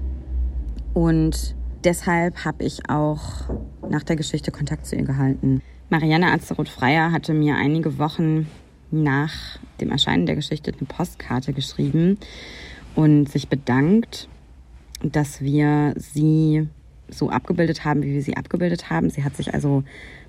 Und 0.93 1.55
deshalb 1.83 2.45
habe 2.45 2.63
ich 2.63 2.89
auch 2.89 3.21
nach 3.89 4.03
der 4.03 4.15
Geschichte 4.15 4.51
Kontakt 4.51 4.85
zu 4.85 4.95
ihr 4.95 5.03
gehalten. 5.03 5.61
Marianne 5.89 6.31
Azeroth-Freier 6.31 7.11
hatte 7.11 7.33
mir 7.33 7.55
einige 7.55 7.97
Wochen 7.97 8.47
nach 8.91 9.59
dem 9.81 9.91
Erscheinen 9.91 10.25
der 10.25 10.35
Geschichte 10.35 10.71
eine 10.71 10.87
Postkarte 10.87 11.53
geschrieben 11.53 12.17
und 12.95 13.29
sich 13.29 13.49
bedankt, 13.49 14.27
dass 15.01 15.41
wir 15.41 15.93
sie 15.97 16.67
so 17.09 17.29
abgebildet 17.29 17.83
haben, 17.83 18.01
wie 18.03 18.13
wir 18.13 18.21
sie 18.21 18.37
abgebildet 18.37 18.89
haben. 18.89 19.09
Sie 19.09 19.23
hat 19.23 19.35
sich 19.35 19.53
also 19.53 19.83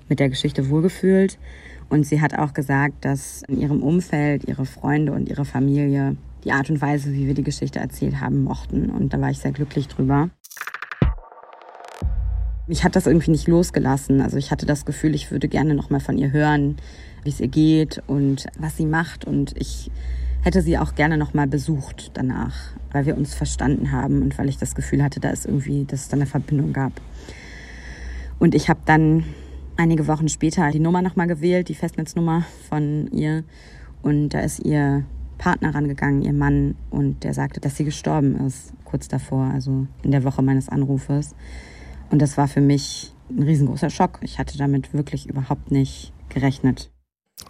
mit 0.09 0.19
der 0.19 0.29
Geschichte 0.29 0.69
wohlgefühlt. 0.69 1.37
Und 1.87 2.05
sie 2.05 2.19
hat 2.19 2.37
auch 2.37 2.53
gesagt, 2.53 3.05
dass 3.05 3.43
in 3.43 3.61
ihrem 3.61 3.83
Umfeld 3.83 4.45
ihre 4.47 4.65
Freunde 4.65 5.13
und 5.13 5.29
ihre 5.29 5.45
Familie 5.45 6.17
die 6.43 6.51
Art 6.51 6.69
und 6.69 6.81
Weise, 6.81 7.13
wie 7.13 7.27
wir 7.27 7.33
die 7.33 7.43
Geschichte 7.43 7.79
erzählt 7.79 8.19
haben, 8.19 8.43
mochten. 8.43 8.89
Und 8.89 9.13
da 9.13 9.21
war 9.21 9.29
ich 9.29 9.39
sehr 9.39 9.51
glücklich 9.51 9.87
drüber. 9.87 10.29
Mich 12.67 12.83
hat 12.83 12.95
das 12.95 13.05
irgendwie 13.05 13.31
nicht 13.31 13.47
losgelassen. 13.47 14.21
Also 14.21 14.37
ich 14.37 14.51
hatte 14.51 14.65
das 14.65 14.85
Gefühl, 14.85 15.13
ich 15.13 15.31
würde 15.31 15.47
gerne 15.47 15.75
noch 15.75 15.89
mal 15.89 15.99
von 15.99 16.17
ihr 16.17 16.31
hören, 16.31 16.77
wie 17.23 17.29
es 17.29 17.39
ihr 17.39 17.47
geht 17.47 18.01
und 18.07 18.47
was 18.57 18.77
sie 18.77 18.85
macht. 18.85 19.25
Und 19.25 19.53
ich 19.57 19.91
hätte 20.41 20.61
sie 20.61 20.77
auch 20.77 20.95
gerne 20.95 21.17
noch 21.17 21.33
mal 21.33 21.47
besucht 21.47 22.11
danach, 22.13 22.55
weil 22.91 23.05
wir 23.05 23.17
uns 23.17 23.33
verstanden 23.33 23.91
haben 23.91 24.21
und 24.21 24.37
weil 24.37 24.49
ich 24.49 24.57
das 24.57 24.75
Gefühl 24.75 25.03
hatte, 25.03 25.19
da 25.19 25.29
ist 25.29 25.45
irgendwie, 25.45 25.85
dass 25.85 26.01
es 26.01 26.07
da 26.07 26.17
eine 26.17 26.25
Verbindung 26.25 26.73
gab. 26.73 26.93
Und 28.39 28.55
ich 28.55 28.69
habe 28.69 28.79
dann 28.85 29.25
einige 29.77 30.07
Wochen 30.07 30.29
später 30.29 30.69
die 30.71 30.79
Nummer 30.79 31.01
nochmal 31.01 31.27
gewählt, 31.27 31.69
die 31.69 31.75
Festnetznummer 31.75 32.45
von 32.69 33.07
ihr. 33.11 33.43
Und 34.01 34.29
da 34.29 34.39
ist 34.39 34.59
ihr 34.59 35.03
Partner 35.37 35.75
rangegangen, 35.75 36.21
ihr 36.21 36.33
Mann, 36.33 36.75
und 36.89 37.23
der 37.23 37.33
sagte, 37.33 37.59
dass 37.59 37.75
sie 37.77 37.83
gestorben 37.83 38.35
ist, 38.45 38.73
kurz 38.85 39.07
davor, 39.07 39.51
also 39.53 39.87
in 40.03 40.11
der 40.11 40.23
Woche 40.23 40.41
meines 40.41 40.69
Anrufes. 40.69 41.35
Und 42.09 42.21
das 42.21 42.37
war 42.37 42.47
für 42.47 42.61
mich 42.61 43.13
ein 43.29 43.43
riesengroßer 43.43 43.89
Schock. 43.89 44.19
Ich 44.21 44.39
hatte 44.39 44.57
damit 44.57 44.93
wirklich 44.93 45.27
überhaupt 45.27 45.71
nicht 45.71 46.13
gerechnet. 46.29 46.91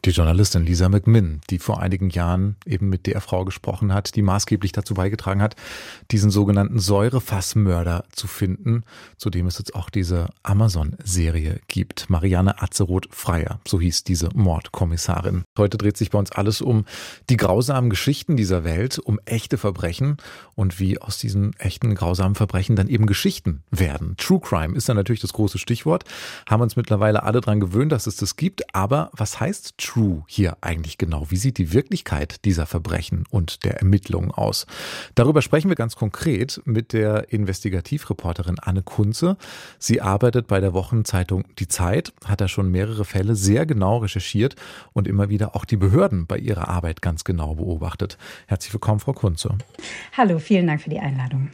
Die 0.04 0.12
Journalistin 0.12 0.66
Lisa 0.66 0.90
McMinn, 0.90 1.42
die 1.50 1.60
vor 1.60 1.80
einigen 1.80 2.10
Jahren 2.10 2.58
eben 2.66 2.90
mit 2.90 3.08
der 3.08 3.22
Frau 3.22 3.46
gesprochen 3.46 3.94
hat, 3.94 4.16
die 4.16 4.22
maßgeblich 4.22 4.72
dazu 4.72 4.94
beigetragen 4.94 5.42
hat, 5.42 5.56
diesen 6.12 6.30
sogenannten 6.30 6.80
Säurefassmörder 6.80 8.04
zu 8.12 8.28
finden, 8.28 8.84
zu 9.18 9.30
dem 9.30 9.48
es 9.48 9.58
jetzt 9.58 9.74
auch 9.74 9.90
diese 9.90 10.30
Amazon-Serie 10.44 11.60
gibt. 11.68 12.10
Marianne 12.10 12.62
Atzeroth-Freier, 12.62 13.60
so 13.68 13.80
hieß 13.80 14.04
diese 14.04 14.30
Mordkommissarin. 14.36 15.44
Heute 15.58 15.78
dreht 15.78 15.98
sich 15.98 16.12
bei 16.12 16.20
uns 16.20 16.32
alles 16.32 16.62
um 16.62 16.86
die 17.30 17.38
grausamen 17.38 17.90
Geschichten 17.90 18.38
dieser 18.38 18.64
Welt, 18.64 19.00
um 19.00 19.20
echte 19.26 19.58
Verbrechen 19.58 20.18
und 20.54 20.80
wie 20.80 21.00
aus 21.02 21.18
diesen 21.18 21.54
echten 21.60 21.96
grausamen 21.96 22.36
Verbrechen 22.36 22.76
dann 22.76 22.90
eben 22.90 23.06
Geschichten 23.06 23.64
werden. 23.72 24.16
True 24.18 24.40
Crime 24.40 24.76
ist 24.76 24.88
dann 24.90 24.98
natürlich 24.98 25.22
das 25.22 25.34
große 25.34 25.58
Stichwort. 25.58 26.04
Haben 26.48 26.62
uns 26.62 26.76
mittlerweile 26.76 27.24
alle 27.24 27.42
dran 27.42 27.60
gewöhnt, 27.60 27.92
dass 27.92 28.08
es 28.08 28.16
das 28.16 28.36
gibt. 28.36 28.76
Aber 28.76 29.10
was 29.14 29.40
heißt 29.40 29.76
True 29.86 30.24
hier 30.28 30.58
eigentlich 30.62 30.98
genau? 30.98 31.28
Wie 31.30 31.38
sieht 31.38 31.60
die 31.60 31.72
Wirklichkeit 31.72 32.44
dieser 32.44 32.66
Verbrechen 32.66 33.26
und 33.30 33.64
der 33.64 33.78
Ermittlungen 33.78 34.32
aus? 34.32 34.66
Darüber 35.14 35.44
sprechen 35.44 35.70
wir 35.70 35.76
ganz 35.76 35.96
konkret 35.96 36.60
mit 36.66 36.92
der 36.92 37.32
Investigativreporterin 37.32 38.58
Anne 38.58 38.82
Kunze. 38.82 39.38
Sie 39.78 40.02
arbeitet 40.02 40.48
bei 40.48 40.60
der 40.60 40.74
Wochenzeitung 40.74 41.44
Die 41.60 41.68
Zeit, 41.68 42.14
hat 42.26 42.42
da 42.42 42.48
schon 42.48 42.72
mehrere 42.72 43.06
Fälle 43.06 43.36
sehr 43.36 43.68
genau 43.68 43.98
recherchiert 43.98 44.56
und 44.94 45.08
immer 45.08 45.30
wieder 45.30 45.56
auch 45.56 45.66
die 45.66 45.78
Behörden 45.78 46.26
bei 46.26 46.40
ihrer 46.40 46.68
Arbeit 46.68 47.04
ganz 47.04 47.24
genau 47.24 47.54
beobachtet. 47.54 48.18
Herzlich 48.48 48.74
willkommen, 48.74 49.00
Frau 49.00 49.14
Kunze. 49.14 49.56
Hallo, 50.18 50.40
vielen 50.40 50.66
Dank 50.66 50.82
für 50.82 50.90
die 50.90 51.00
Einladung. 51.00 51.52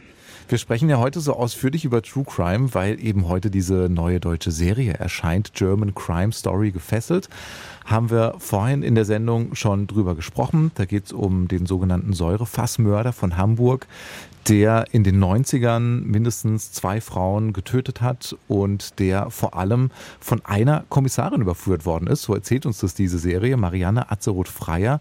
Wir 0.48 0.58
sprechen 0.58 0.90
ja 0.90 0.98
heute 0.98 1.20
so 1.20 1.34
ausführlich 1.34 1.84
über 1.84 2.02
True 2.02 2.24
Crime, 2.24 2.74
weil 2.74 3.02
eben 3.02 3.26
heute 3.26 3.50
diese 3.50 3.88
neue 3.88 4.20
deutsche 4.20 4.50
Serie 4.50 4.92
erscheint, 4.92 5.54
German 5.54 5.94
Crime 5.94 6.32
Story 6.32 6.72
gefesselt. 6.72 7.30
Haben 7.84 8.10
wir 8.10 8.34
vorhin 8.38 8.82
in 8.82 8.94
der 8.94 9.04
Sendung 9.04 9.54
schon 9.54 9.86
drüber 9.86 10.14
gesprochen. 10.14 10.70
Da 10.74 10.84
geht 10.84 11.06
es 11.06 11.12
um 11.12 11.48
den 11.48 11.66
sogenannten 11.66 12.12
Säurefassmörder 12.12 13.12
von 13.12 13.36
Hamburg, 13.36 13.86
der 14.48 14.86
in 14.92 15.04
den 15.04 15.22
90ern 15.22 16.02
mindestens 16.02 16.72
zwei 16.72 17.00
Frauen 17.00 17.52
getötet 17.52 18.00
hat 18.00 18.36
und 18.48 18.98
der 18.98 19.30
vor 19.30 19.56
allem 19.56 19.90
von 20.20 20.44
einer 20.44 20.84
Kommissarin 20.88 21.42
überführt 21.42 21.86
worden 21.86 22.08
ist. 22.08 22.22
So 22.22 22.34
erzählt 22.34 22.66
uns 22.66 22.78
das 22.78 22.94
diese 22.94 23.18
Serie, 23.18 23.56
Marianne 23.56 24.10
Atzeroth-Freier, 24.10 25.00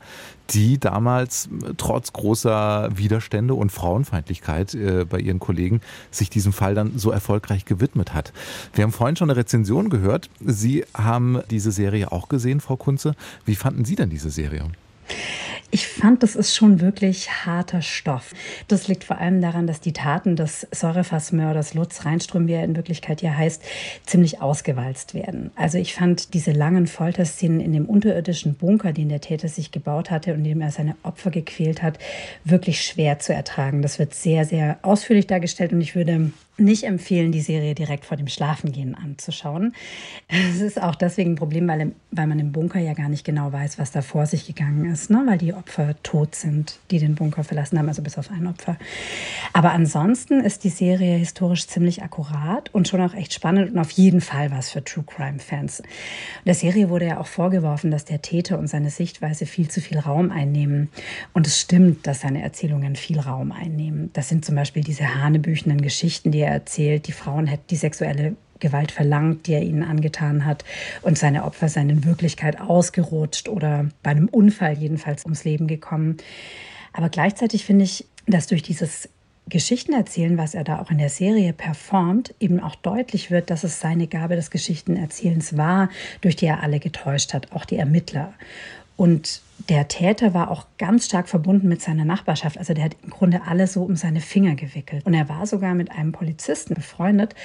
die 0.51 0.79
damals 0.79 1.49
trotz 1.77 2.13
großer 2.13 2.89
Widerstände 2.93 3.53
und 3.53 3.71
Frauenfeindlichkeit 3.71 4.73
äh, 4.73 5.05
bei 5.05 5.19
ihren 5.19 5.39
Kollegen 5.39 5.81
sich 6.11 6.29
diesem 6.29 6.53
Fall 6.53 6.75
dann 6.75 6.97
so 6.97 7.09
erfolgreich 7.09 7.65
gewidmet 7.65 8.13
hat. 8.13 8.33
Wir 8.73 8.83
haben 8.83 8.91
vorhin 8.91 9.15
schon 9.15 9.29
eine 9.29 9.39
Rezension 9.39 9.89
gehört. 9.89 10.29
Sie 10.39 10.83
haben 10.95 11.39
diese 11.49 11.71
Serie 11.71 12.11
auch 12.11 12.27
gesehen, 12.27 12.59
Frau 12.59 12.70
Kunze. 12.77 13.15
Wie 13.45 13.55
fanden 13.55 13.85
Sie 13.85 13.95
denn 13.95 14.09
diese 14.09 14.29
Serie? 14.29 14.65
Ich 15.73 15.87
fand, 15.87 16.21
das 16.21 16.35
ist 16.35 16.53
schon 16.53 16.81
wirklich 16.81 17.45
harter 17.45 17.81
Stoff. 17.81 18.33
Das 18.67 18.89
liegt 18.89 19.05
vor 19.05 19.19
allem 19.19 19.39
daran, 19.39 19.67
dass 19.67 19.79
die 19.79 19.93
Taten 19.93 20.35
des 20.35 20.67
Säurefassmörders 20.71 21.75
Lutz 21.75 22.03
Reinström, 22.03 22.47
wie 22.47 22.53
er 22.53 22.65
in 22.65 22.75
Wirklichkeit 22.75 23.21
ja 23.21 23.33
heißt, 23.33 23.63
ziemlich 24.05 24.41
ausgewalzt 24.41 25.13
werden. 25.13 25.51
Also 25.55 25.77
ich 25.77 25.93
fand 25.93 26.33
diese 26.33 26.51
langen 26.51 26.87
Folterszenen 26.87 27.61
in 27.61 27.71
dem 27.71 27.85
unterirdischen 27.85 28.55
Bunker, 28.55 28.91
den 28.91 29.07
der 29.07 29.21
Täter 29.21 29.47
sich 29.47 29.71
gebaut 29.71 30.11
hatte 30.11 30.33
und 30.33 30.39
in 30.39 30.43
dem 30.43 30.61
er 30.61 30.71
seine 30.71 30.97
Opfer 31.03 31.31
gequält 31.31 31.81
hat, 31.81 31.99
wirklich 32.43 32.83
schwer 32.83 33.19
zu 33.19 33.33
ertragen. 33.33 33.81
Das 33.81 33.97
wird 33.97 34.13
sehr, 34.13 34.43
sehr 34.43 34.77
ausführlich 34.81 35.27
dargestellt 35.27 35.71
und 35.71 35.79
ich 35.79 35.95
würde 35.95 36.31
nicht 36.61 36.83
empfehlen, 36.83 37.31
die 37.31 37.41
Serie 37.41 37.75
direkt 37.75 38.05
vor 38.05 38.17
dem 38.17 38.27
Schlafengehen 38.27 38.95
anzuschauen. 38.95 39.73
Es 40.27 40.61
ist 40.61 40.81
auch 40.81 40.95
deswegen 40.95 41.31
ein 41.31 41.35
Problem, 41.35 41.67
weil, 41.67 41.91
weil 42.11 42.27
man 42.27 42.39
im 42.39 42.51
Bunker 42.51 42.79
ja 42.79 42.93
gar 42.93 43.09
nicht 43.09 43.25
genau 43.25 43.51
weiß, 43.51 43.77
was 43.79 43.91
da 43.91 44.01
vor 44.01 44.25
sich 44.25 44.47
gegangen 44.47 44.91
ist, 44.91 45.09
ne? 45.09 45.23
weil 45.27 45.37
die 45.37 45.53
Opfer 45.53 45.95
tot 46.03 46.35
sind, 46.35 46.79
die 46.89 46.99
den 46.99 47.15
Bunker 47.15 47.43
verlassen 47.43 47.77
haben, 47.77 47.87
also 47.87 48.01
bis 48.01 48.17
auf 48.17 48.31
ein 48.31 48.47
Opfer. 48.47 48.77
Aber 49.53 49.71
ansonsten 49.71 50.41
ist 50.41 50.63
die 50.63 50.69
Serie 50.69 51.17
historisch 51.17 51.67
ziemlich 51.67 52.03
akkurat 52.03 52.73
und 52.73 52.87
schon 52.87 53.01
auch 53.01 53.13
echt 53.13 53.33
spannend 53.33 53.71
und 53.71 53.79
auf 53.79 53.91
jeden 53.91 54.21
Fall 54.21 54.51
was 54.51 54.69
für 54.69 54.83
True 54.83 55.03
Crime-Fans. 55.05 55.83
Der 56.45 56.55
Serie 56.55 56.89
wurde 56.89 57.07
ja 57.07 57.19
auch 57.19 57.27
vorgeworfen, 57.27 57.91
dass 57.91 58.05
der 58.05 58.21
Täter 58.21 58.59
und 58.59 58.67
seine 58.67 58.89
Sichtweise 58.89 59.45
viel 59.45 59.69
zu 59.69 59.81
viel 59.81 59.99
Raum 59.99 60.31
einnehmen. 60.31 60.89
Und 61.33 61.47
es 61.47 61.59
stimmt, 61.59 62.07
dass 62.07 62.21
seine 62.21 62.41
Erzählungen 62.41 62.95
viel 62.95 63.19
Raum 63.19 63.51
einnehmen. 63.51 64.09
Das 64.13 64.29
sind 64.29 64.45
zum 64.45 64.55
Beispiel 64.55 64.83
diese 64.83 65.15
hanebüchenden 65.15 65.81
Geschichten, 65.81 66.31
die 66.31 66.39
er 66.39 66.50
erzählt, 66.51 67.07
die 67.07 67.11
Frauen 67.11 67.47
hätten 67.47 67.67
die 67.69 67.75
sexuelle 67.75 68.35
Gewalt 68.59 68.91
verlangt, 68.91 69.47
die 69.47 69.53
er 69.53 69.63
ihnen 69.63 69.83
angetan 69.83 70.45
hat 70.45 70.63
und 71.01 71.17
seine 71.17 71.43
Opfer 71.43 71.67
seien 71.67 71.89
in 71.89 72.05
Wirklichkeit 72.05 72.61
ausgerutscht 72.61 73.49
oder 73.49 73.87
bei 74.03 74.11
einem 74.11 74.29
Unfall 74.29 74.77
jedenfalls 74.77 75.25
ums 75.25 75.43
Leben 75.43 75.67
gekommen. 75.67 76.17
Aber 76.93 77.09
gleichzeitig 77.09 77.65
finde 77.65 77.85
ich, 77.85 78.05
dass 78.27 78.47
durch 78.47 78.61
dieses 78.61 79.09
Geschichtenerzählen, 79.49 80.37
was 80.37 80.53
er 80.53 80.63
da 80.63 80.79
auch 80.79 80.91
in 80.91 80.99
der 80.99 81.09
Serie 81.09 81.51
performt, 81.51 82.33
eben 82.39 82.59
auch 82.61 82.75
deutlich 82.75 83.31
wird, 83.31 83.49
dass 83.49 83.63
es 83.63 83.79
seine 83.79 84.07
Gabe 84.07 84.35
des 84.35 84.51
Geschichtenerzählens 84.51 85.57
war, 85.57 85.89
durch 86.21 86.35
die 86.35 86.45
er 86.45 86.63
alle 86.63 86.79
getäuscht 86.79 87.33
hat, 87.33 87.51
auch 87.51 87.65
die 87.65 87.77
Ermittler. 87.77 88.33
Und 88.97 89.41
der 89.69 89.87
Täter 89.87 90.33
war 90.33 90.51
auch 90.51 90.65
ganz 90.77 91.05
stark 91.05 91.29
verbunden 91.29 91.67
mit 91.67 91.81
seiner 91.81 92.05
Nachbarschaft. 92.05 92.57
Also 92.57 92.73
der 92.73 92.85
hat 92.85 92.95
im 93.03 93.09
Grunde 93.09 93.41
alle 93.45 93.67
so 93.67 93.83
um 93.83 93.95
seine 93.95 94.21
Finger 94.21 94.55
gewickelt. 94.55 95.05
Und 95.05 95.13
er 95.13 95.29
war 95.29 95.45
sogar 95.45 95.75
mit 95.75 95.91
einem 95.91 96.11
Polizisten 96.11 96.73
befreundet. 96.73 97.35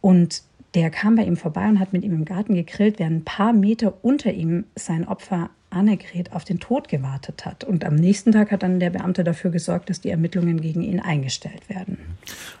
Und 0.00 0.42
der 0.74 0.90
kam 0.90 1.16
bei 1.16 1.24
ihm 1.24 1.36
vorbei 1.36 1.68
und 1.68 1.80
hat 1.80 1.92
mit 1.92 2.04
ihm 2.04 2.12
im 2.12 2.24
Garten 2.24 2.54
gegrillt, 2.54 2.98
während 2.98 3.22
ein 3.22 3.24
paar 3.24 3.52
Meter 3.52 3.94
unter 4.02 4.32
ihm 4.32 4.64
sein 4.76 5.06
Opfer 5.06 5.50
Annegret 5.70 6.32
auf 6.32 6.44
den 6.44 6.60
Tod 6.60 6.88
gewartet 6.88 7.46
hat. 7.46 7.64
Und 7.64 7.84
am 7.84 7.94
nächsten 7.94 8.32
Tag 8.32 8.50
hat 8.50 8.62
dann 8.62 8.80
der 8.80 8.90
Beamte 8.90 9.24
dafür 9.24 9.50
gesorgt, 9.50 9.88
dass 9.88 10.00
die 10.00 10.10
Ermittlungen 10.10 10.60
gegen 10.60 10.82
ihn 10.82 11.00
eingestellt 11.00 11.68
werden. 11.68 11.98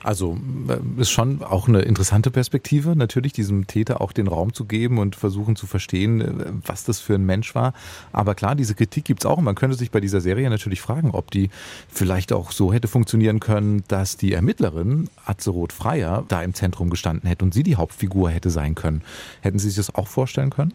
Also 0.02 0.38
äh, 0.68 1.00
ist 1.00 1.10
schon 1.10 1.42
auch 1.42 1.68
eine 1.68 1.82
interessante 1.82 2.30
Perspektive, 2.30 2.96
natürlich 2.96 3.32
diesem 3.32 3.66
Täter 3.66 4.00
auch 4.00 4.12
den 4.12 4.28
Raum 4.28 4.52
zu 4.52 4.64
geben 4.64 4.98
und 4.98 5.16
versuchen 5.16 5.56
zu 5.56 5.66
verstehen, 5.66 6.20
äh, 6.20 6.52
was 6.64 6.84
das 6.84 7.00
für 7.00 7.14
ein 7.14 7.26
Mensch 7.26 7.54
war. 7.54 7.74
Aber 8.12 8.34
klar, 8.34 8.54
diese 8.54 8.74
Kritik 8.74 9.04
gibt 9.04 9.22
es 9.22 9.26
auch. 9.26 9.38
Und 9.38 9.44
man 9.44 9.54
könnte 9.54 9.76
sich 9.76 9.90
bei 9.90 10.00
dieser 10.00 10.20
Serie 10.20 10.48
natürlich 10.48 10.80
fragen, 10.80 11.10
ob 11.10 11.30
die 11.30 11.50
vielleicht 11.88 12.32
auch 12.32 12.52
so 12.52 12.72
hätte 12.72 12.88
funktionieren 12.88 13.40
können, 13.40 13.84
dass 13.88 14.16
die 14.16 14.32
Ermittlerin 14.32 15.08
Atzeroth 15.24 15.72
Freier 15.72 16.24
da 16.28 16.42
im 16.42 16.54
Zentrum 16.54 16.90
gestanden 16.90 17.28
hätte 17.28 17.44
und 17.44 17.54
sie 17.54 17.62
die 17.62 17.76
Hauptfigur 17.76 18.30
hätte 18.30 18.50
sein 18.50 18.74
können. 18.74 19.02
Hätten 19.40 19.58
Sie 19.58 19.68
sich 19.68 19.76
das 19.76 19.94
auch 19.94 20.08
vorstellen 20.08 20.50
können? 20.50 20.72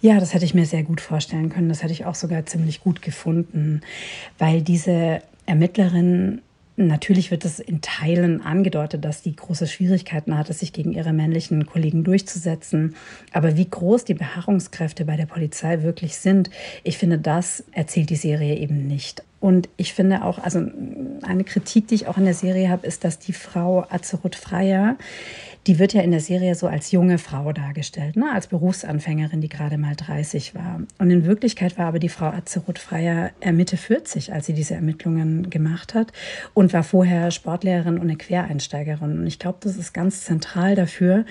Ja, 0.00 0.20
das 0.20 0.34
hätte 0.34 0.44
ich 0.44 0.54
mir 0.54 0.66
sehr 0.66 0.82
gut 0.82 1.00
vorstellen 1.00 1.48
können. 1.48 1.68
Das 1.68 1.82
hätte 1.82 1.92
ich 1.92 2.04
auch 2.04 2.14
sogar 2.14 2.46
ziemlich 2.46 2.80
gut 2.80 3.02
gefunden, 3.02 3.80
weil 4.38 4.62
diese 4.62 5.22
Ermittlerin 5.46 6.42
Natürlich 6.78 7.30
wird 7.30 7.46
es 7.46 7.58
in 7.58 7.80
Teilen 7.80 8.42
angedeutet, 8.42 9.02
dass 9.02 9.22
die 9.22 9.34
große 9.34 9.66
Schwierigkeiten 9.66 10.36
hatte, 10.36 10.52
sich 10.52 10.74
gegen 10.74 10.92
ihre 10.92 11.14
männlichen 11.14 11.64
Kollegen 11.64 12.04
durchzusetzen. 12.04 12.94
Aber 13.32 13.56
wie 13.56 13.68
groß 13.68 14.04
die 14.04 14.12
Beharrungskräfte 14.12 15.06
bei 15.06 15.16
der 15.16 15.24
Polizei 15.24 15.82
wirklich 15.82 16.18
sind, 16.18 16.50
ich 16.84 16.98
finde, 16.98 17.18
das 17.18 17.64
erzählt 17.72 18.10
die 18.10 18.16
Serie 18.16 18.56
eben 18.56 18.86
nicht. 18.86 19.22
Und 19.40 19.70
ich 19.78 19.94
finde 19.94 20.22
auch, 20.22 20.38
also 20.38 20.60
eine 21.22 21.44
Kritik, 21.44 21.88
die 21.88 21.94
ich 21.94 22.08
auch 22.08 22.18
in 22.18 22.24
der 22.26 22.34
Serie 22.34 22.68
habe, 22.68 22.86
ist, 22.86 23.04
dass 23.04 23.18
die 23.18 23.32
Frau 23.32 23.86
Azeroth 23.88 24.36
Freier 24.36 24.96
die 25.66 25.78
wird 25.80 25.94
ja 25.94 26.02
in 26.02 26.12
der 26.12 26.20
Serie 26.20 26.54
so 26.54 26.68
als 26.68 26.92
junge 26.92 27.18
Frau 27.18 27.52
dargestellt, 27.52 28.16
ne? 28.16 28.30
als 28.32 28.46
Berufsanfängerin, 28.46 29.40
die 29.40 29.48
gerade 29.48 29.78
mal 29.78 29.96
30 29.96 30.54
war. 30.54 30.80
Und 30.98 31.10
in 31.10 31.24
Wirklichkeit 31.24 31.76
war 31.76 31.86
aber 31.86 31.98
die 31.98 32.08
Frau 32.08 32.26
Azeroth 32.26 32.78
Freier 32.78 33.30
Mitte 33.52 33.76
40, 33.76 34.32
als 34.32 34.46
sie 34.46 34.52
diese 34.52 34.74
Ermittlungen 34.74 35.50
gemacht 35.50 35.94
hat 35.94 36.12
und 36.54 36.72
war 36.72 36.84
vorher 36.84 37.30
Sportlehrerin 37.30 37.96
und 37.96 38.02
eine 38.02 38.16
Quereinsteigerin. 38.16 39.18
Und 39.18 39.26
ich 39.26 39.38
glaube, 39.38 39.58
das 39.60 39.76
ist 39.76 39.92
ganz 39.92 40.24
zentral 40.24 40.76
dafür, 40.76 41.24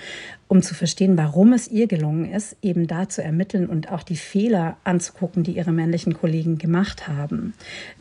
um 0.48 0.60
zu 0.62 0.74
verstehen, 0.74 1.16
warum 1.16 1.52
es 1.52 1.68
ihr 1.68 1.86
gelungen 1.86 2.30
ist, 2.30 2.56
eben 2.62 2.86
da 2.86 3.08
zu 3.08 3.22
ermitteln 3.22 3.66
und 3.66 3.90
auch 3.90 4.02
die 4.02 4.16
Fehler 4.16 4.76
anzugucken, 4.84 5.44
die 5.44 5.56
ihre 5.56 5.72
männlichen 5.72 6.14
Kollegen 6.14 6.58
gemacht 6.58 7.08
haben. 7.08 7.54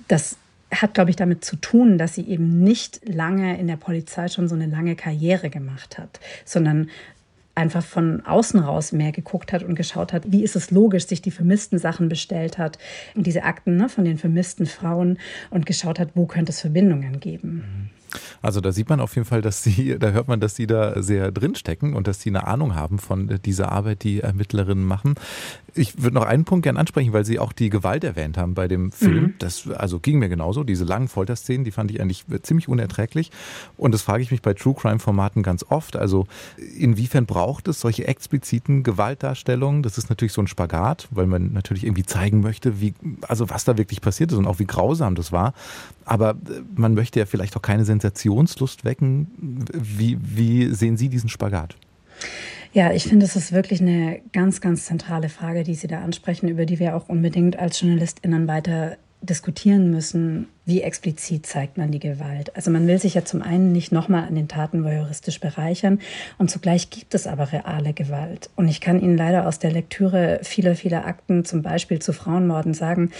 Das 0.08 0.38
hat, 0.82 0.94
glaube 0.94 1.10
ich, 1.10 1.16
damit 1.16 1.44
zu 1.44 1.56
tun, 1.56 1.98
dass 1.98 2.16
sie 2.16 2.28
eben 2.28 2.64
nicht 2.64 3.02
lange 3.08 3.58
in 3.60 3.68
der 3.68 3.78
Polizei 3.78 4.28
schon 4.28 4.48
so 4.48 4.56
eine 4.56 4.68
lange 4.68 4.96
Karriere 4.96 5.50
gemacht 5.50 5.98
hat, 5.98 6.20
sondern 6.44 6.90
einfach 7.56 7.84
von 7.84 8.26
außen 8.26 8.60
raus 8.60 8.92
mehr 8.92 9.14
geguckt 9.14 9.54
hat 9.54 9.64
und 9.64 9.76
geschaut 9.76 10.12
hat, 10.12 10.32
wie 10.32 10.44
ist 10.44 10.56
es 10.56 10.72
logisch, 10.72 11.08
sich 11.08 11.22
die 11.22 11.32
vermissten 11.32 11.80
Sachen 11.80 12.10
bestellt 12.10 12.58
hat, 12.58 12.78
diese 13.16 13.44
Akten 13.44 13.78
ne, 13.78 13.88
von 13.88 14.04
den 14.04 14.18
vermissten 14.18 14.66
Frauen 14.66 15.18
und 15.50 15.66
geschaut 15.66 15.98
hat, 16.00 16.10
wo 16.16 16.26
könnte 16.26 16.52
es 16.52 16.60
Verbindungen 16.60 17.20
geben. 17.22 17.92
Also 18.42 18.62
da 18.62 18.72
sieht 18.72 18.90
man 18.90 19.00
auf 19.00 19.16
jeden 19.16 19.26
Fall, 19.26 19.42
dass 19.42 19.64
sie, 19.64 19.98
da 20.00 20.12
hört 20.12 20.28
man, 20.28 20.40
dass 20.40 20.56
sie 20.56 20.68
da 20.68 21.02
sehr 21.02 21.32
drinstecken 21.32 21.96
und 21.96 22.08
dass 22.08 22.22
sie 22.22 22.30
eine 22.30 22.48
Ahnung 22.48 22.76
haben 22.76 23.00
von 23.00 23.40
dieser 23.44 23.72
Arbeit, 23.72 24.04
die 24.04 24.22
Ermittlerinnen 24.22 24.86
machen. 24.86 25.16
Ich 25.76 26.02
würde 26.02 26.16
noch 26.16 26.26
einen 26.26 26.46
Punkt 26.46 26.64
gerne 26.64 26.80
ansprechen, 26.80 27.12
weil 27.14 27.26
Sie 27.26 27.38
auch 27.38 27.52
die 27.52 27.70
Gewalt 27.70 28.04
erwähnt 28.04 28.38
haben 28.38 28.54
bei 28.54 28.68
dem 28.68 28.92
Film. 28.92 29.24
Mhm. 29.24 29.34
Das 29.40 29.70
also 29.70 30.00
ging 30.00 30.20
mir 30.20 30.30
genauso. 30.30 30.64
Diese 30.64 30.86
langen 30.86 31.08
Folterszenen, 31.08 31.66
die 31.66 31.72
fand 31.72 31.92
ich 31.92 32.02
eigentlich 32.02 32.26
ziemlich 32.44 32.68
unerträglich. 32.68 33.32
Und 33.76 33.94
das 33.94 34.02
frage 34.02 34.24
ich 34.24 34.32
mich 34.32 34.42
bei 34.42 34.54
True 34.54 34.74
Crime 34.74 35.00
Formaten 35.00 35.44
ganz 35.44 35.66
oft. 35.68 35.96
Also 35.96 36.28
inwiefern 36.78 37.26
braucht 37.26 37.68
es 37.68 37.82
solche 37.82 38.08
expliziten 38.08 38.84
Gewaltdarstellungen? 38.84 39.84
Das 39.84 39.98
ist 39.98 40.10
natürlich 40.10 40.34
so 40.34 40.42
ein 40.42 40.48
Spagat, 40.48 41.08
weil 41.12 41.28
man 41.28 41.52
natürlich 41.52 41.84
irgendwie 41.84 42.04
zeigen 42.04 42.42
möchte, 42.42 42.80
wie, 42.80 42.94
also 43.28 43.50
was 43.50 43.66
da 43.66 43.78
wirklich 43.78 44.02
passiert 44.02 44.32
ist 44.32 44.38
und 44.38 44.48
auch 44.48 44.60
wie 44.60 44.66
grausam 44.66 45.16
das 45.16 45.32
war. 45.32 45.54
Aber 46.06 46.36
man 46.76 46.94
möchte 46.94 47.20
ja 47.20 47.26
vielleicht 47.26 47.56
auch 47.58 47.62
keine 47.62 47.84
Sensationslust 47.84 48.86
wecken. 48.86 49.66
Wie, 49.74 50.18
wie 50.22 50.74
sehen 50.74 50.96
Sie 50.96 51.10
diesen 51.10 51.30
Spagat? 51.30 51.76
Ja, 52.76 52.92
ich 52.92 53.06
finde, 53.06 53.26
es 53.26 53.38
ist 53.38 53.54
wirklich 53.54 53.80
eine 53.80 54.20
ganz, 54.34 54.60
ganz 54.60 54.84
zentrale 54.84 55.30
Frage, 55.30 55.64
die 55.64 55.76
Sie 55.76 55.88
da 55.88 56.02
ansprechen, 56.02 56.50
über 56.50 56.66
die 56.66 56.78
wir 56.78 56.98
auch 56.98 57.08
unbedingt 57.08 57.58
als 57.58 57.80
JournalistInnen 57.80 58.50
weiter 58.50 58.98
diskutieren 59.22 59.92
müssen, 59.92 60.50
wie 60.66 60.82
explizit 60.82 61.46
zeigt 61.46 61.78
man 61.78 61.92
die 61.92 62.00
Gewalt. 62.00 62.56
Also 62.56 62.72
man 62.72 62.88
will 62.88 62.98
sich 62.98 63.14
ja 63.14 63.24
zum 63.24 63.42
einen 63.42 63.72
nicht 63.72 63.92
nochmal 63.92 64.28
an 64.28 64.36
den 64.36 64.48
Taten 64.48 64.84
voyeuristisch 64.84 65.40
bereichern 65.40 66.00
und 66.38 66.50
zugleich 66.50 66.90
gibt 66.90 67.14
es 67.14 67.28
aber 67.28 67.52
reale 67.52 67.94
Gewalt. 67.94 68.50
Und 68.56 68.68
ich 68.68 68.82
kann 68.82 69.00
Ihnen 69.00 69.18
leider 69.18 69.48
aus 69.48 69.60
der 69.60 69.72
Lektüre 69.72 70.40
vieler, 70.42 70.76
vieler 70.76 71.06
Akten, 71.06 71.46
zum 71.46 71.62
Beispiel 71.62 72.00
zu 72.00 72.14
Frauenmorden, 72.14 72.74
sagen, 72.74 73.12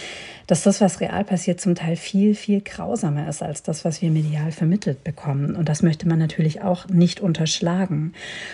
dass 0.48 0.64
das, 0.64 0.82
was 0.82 1.02
real 1.02 1.24
passiert, 1.24 1.62
zum 1.62 1.76
Teil 1.76 1.96
viel, 1.96 2.36
viel 2.36 2.62
grausamer 2.62 3.28
ist 3.28 3.44
als 3.44 3.64
das, 3.64 3.86
was 3.86 4.02
wir 4.02 4.10
medial 4.10 4.52
vermittelt 4.52 5.04
bekommen. 5.04 5.56
Und 5.56 5.70
das 5.70 5.84
möchte 5.84 6.08
man 6.08 6.20
natürlich 6.20 6.62
auch 6.62 6.88
nicht 6.88 7.20
unterschlagen. 7.20 8.14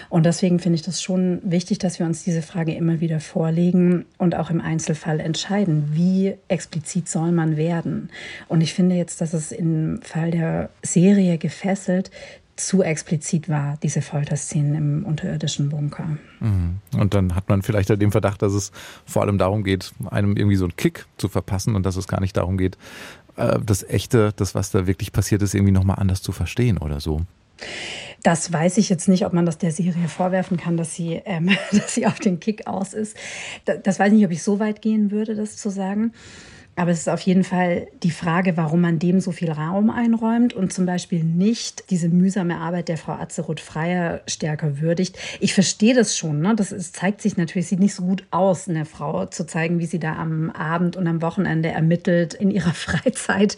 Und 0.10 0.26
deswegen 0.26 0.60
finde 0.60 0.76
ich 0.76 0.82
das 0.82 1.02
schon 1.02 1.40
wichtig, 1.44 1.80
dass 1.80 2.00
wir 2.00 2.06
uns 2.06 2.24
diese 2.24 2.42
Frage 2.42 2.74
immer 2.74 3.00
wieder 3.00 3.20
vorlegen 3.20 4.06
und 4.18 4.36
auch 4.36 4.50
im 4.50 4.62
Einzelfall 4.62 5.20
entscheiden, 5.20 5.92
wie 5.94 6.36
explizit 6.48 7.08
soll 7.08 7.32
man 7.32 7.58
werden. 7.58 8.10
Und 8.48 8.62
ich 8.62 8.74
finde, 8.74 8.81
finde 8.82 8.96
jetzt, 8.96 9.22
dass 9.22 9.34
es 9.34 9.52
im 9.52 10.00
Fall 10.02 10.32
der 10.32 10.72
Serie 10.82 11.38
gefesselt 11.38 12.10
zu 12.56 12.82
explizit 12.82 13.48
war, 13.48 13.78
diese 13.84 14.02
Folterszenen 14.02 14.76
im 14.76 15.06
unterirdischen 15.06 15.70
Bunker. 15.70 16.17
Mhm. 16.39 16.80
Und 16.98 17.13
dann 17.13 17.36
hat 17.36 17.48
man 17.48 17.62
vielleicht 17.62 17.89
den 17.89 18.12
Verdacht, 18.12 18.41
dass 18.41 18.54
es 18.54 18.72
vor 19.06 19.22
allem 19.22 19.38
darum 19.38 19.63
geht, 19.63 19.94
einem 20.10 20.36
irgendwie 20.36 20.56
so 20.56 20.65
einen 20.65 20.76
Kick 20.78 21.06
zu 21.17 21.30
verpassen 21.30 21.76
und 21.76 21.86
dass 21.86 21.96
es 21.96 22.08
gar 22.08 22.22
nicht 22.22 22.36
darum 22.36 22.58
geht, 22.58 22.76
äh, 23.36 23.60
das 23.63 23.84
Echte, 23.84 24.34
das, 24.36 24.56
was 24.56 24.72
da 24.72 24.88
wirklich 24.88 25.12
passiert 25.12 25.44
ist, 25.44 25.54
irgendwie 25.54 25.74
nochmal 25.74 26.00
anders 26.00 26.24
zu 26.24 26.32
verstehen 26.32 26.80
oder 26.80 27.00
so. 27.00 27.22
Das 28.24 28.52
weiß 28.52 28.78
ich 28.78 28.89
jetzt 28.89 29.08
nicht, 29.08 29.28
ob 29.28 29.34
man 29.34 29.46
das 29.46 29.60
der 29.60 29.72
Serie 29.72 30.08
vorwerfen 30.08 30.58
kann, 30.58 30.76
dass 30.76 30.96
sie, 30.96 31.22
ähm, 31.26 31.52
dass 31.72 31.94
sie 31.94 32.08
auf 32.08 32.20
den 32.20 32.39
Kick 32.39 32.65
aus 32.65 32.96
ist. 32.96 33.15
Das 33.65 34.00
weiß 34.00 34.08
ich 34.08 34.17
nicht, 34.17 34.26
ob 34.26 34.32
ich 34.32 34.41
so 34.41 34.60
weit 34.60 34.82
gehen 34.82 35.12
würde, 35.12 35.36
das 35.36 35.58
zu 35.58 35.70
sagen. 35.70 36.13
Aber 36.82 36.89
es 36.89 37.02
ist 37.02 37.10
auf 37.10 37.22
jeden 37.22 37.44
Fall 37.44 37.89
die 38.02 38.10
Frage, 38.10 38.58
warum 38.58 38.82
man 38.82 38.98
dem 38.98 39.20
so 39.20 39.32
viel 39.32 39.52
Raum 39.52 39.91
einräumt 39.91 40.56
und 40.56 40.74
zum 40.74 40.88
Beispiel 40.88 41.24
nicht 41.24 41.91
diese 41.91 42.10
mühsame 42.10 42.58
Arbeit 42.58 42.88
der 42.88 42.98
Frau 42.98 43.12
Atzeroth 43.12 43.60
Freier 43.60 44.22
stärker 44.26 44.80
würdigt. 44.80 45.15
Ich 45.39 45.54
verstehe 45.54 45.94
das 45.94 46.17
schon. 46.17 46.41
Ne? 46.41 46.56
Das 46.56 46.72
ist, 46.72 46.96
zeigt 46.96 47.22
sich 47.22 47.38
natürlich, 47.38 47.67
sieht 47.67 47.80
nicht 47.80 47.94
so 47.94 48.02
gut 48.02 48.24
aus, 48.32 48.67
eine 48.67 48.86
Frau 48.86 49.28
zu 49.28 49.46
zeigen, 49.46 49.78
wie 49.78 49.86
sie 49.86 50.00
da 50.00 50.15
am 50.15 50.50
Abend 50.50 50.96
und 50.98 51.06
am 51.06 51.22
Wochenende 51.22 51.70
ermittelt 51.70 52.34
in 52.34 52.50
ihrer 52.50 52.74
Freizeit 52.74 53.58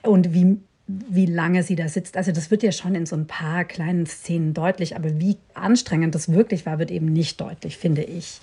und 0.00 0.32
wie 0.32 0.56
wie 0.86 1.26
lange 1.26 1.62
sie 1.62 1.76
da 1.76 1.88
sitzt. 1.88 2.16
Also 2.16 2.32
das 2.32 2.50
wird 2.50 2.62
ja 2.62 2.72
schon 2.72 2.94
in 2.94 3.06
so 3.06 3.16
ein 3.16 3.26
paar 3.26 3.64
kleinen 3.64 4.06
Szenen 4.06 4.52
deutlich, 4.52 4.96
aber 4.96 5.20
wie 5.20 5.36
anstrengend 5.54 6.14
das 6.14 6.30
wirklich 6.30 6.66
war, 6.66 6.78
wird 6.78 6.90
eben 6.90 7.06
nicht 7.06 7.40
deutlich, 7.40 7.76
finde 7.78 8.02
ich. 8.02 8.40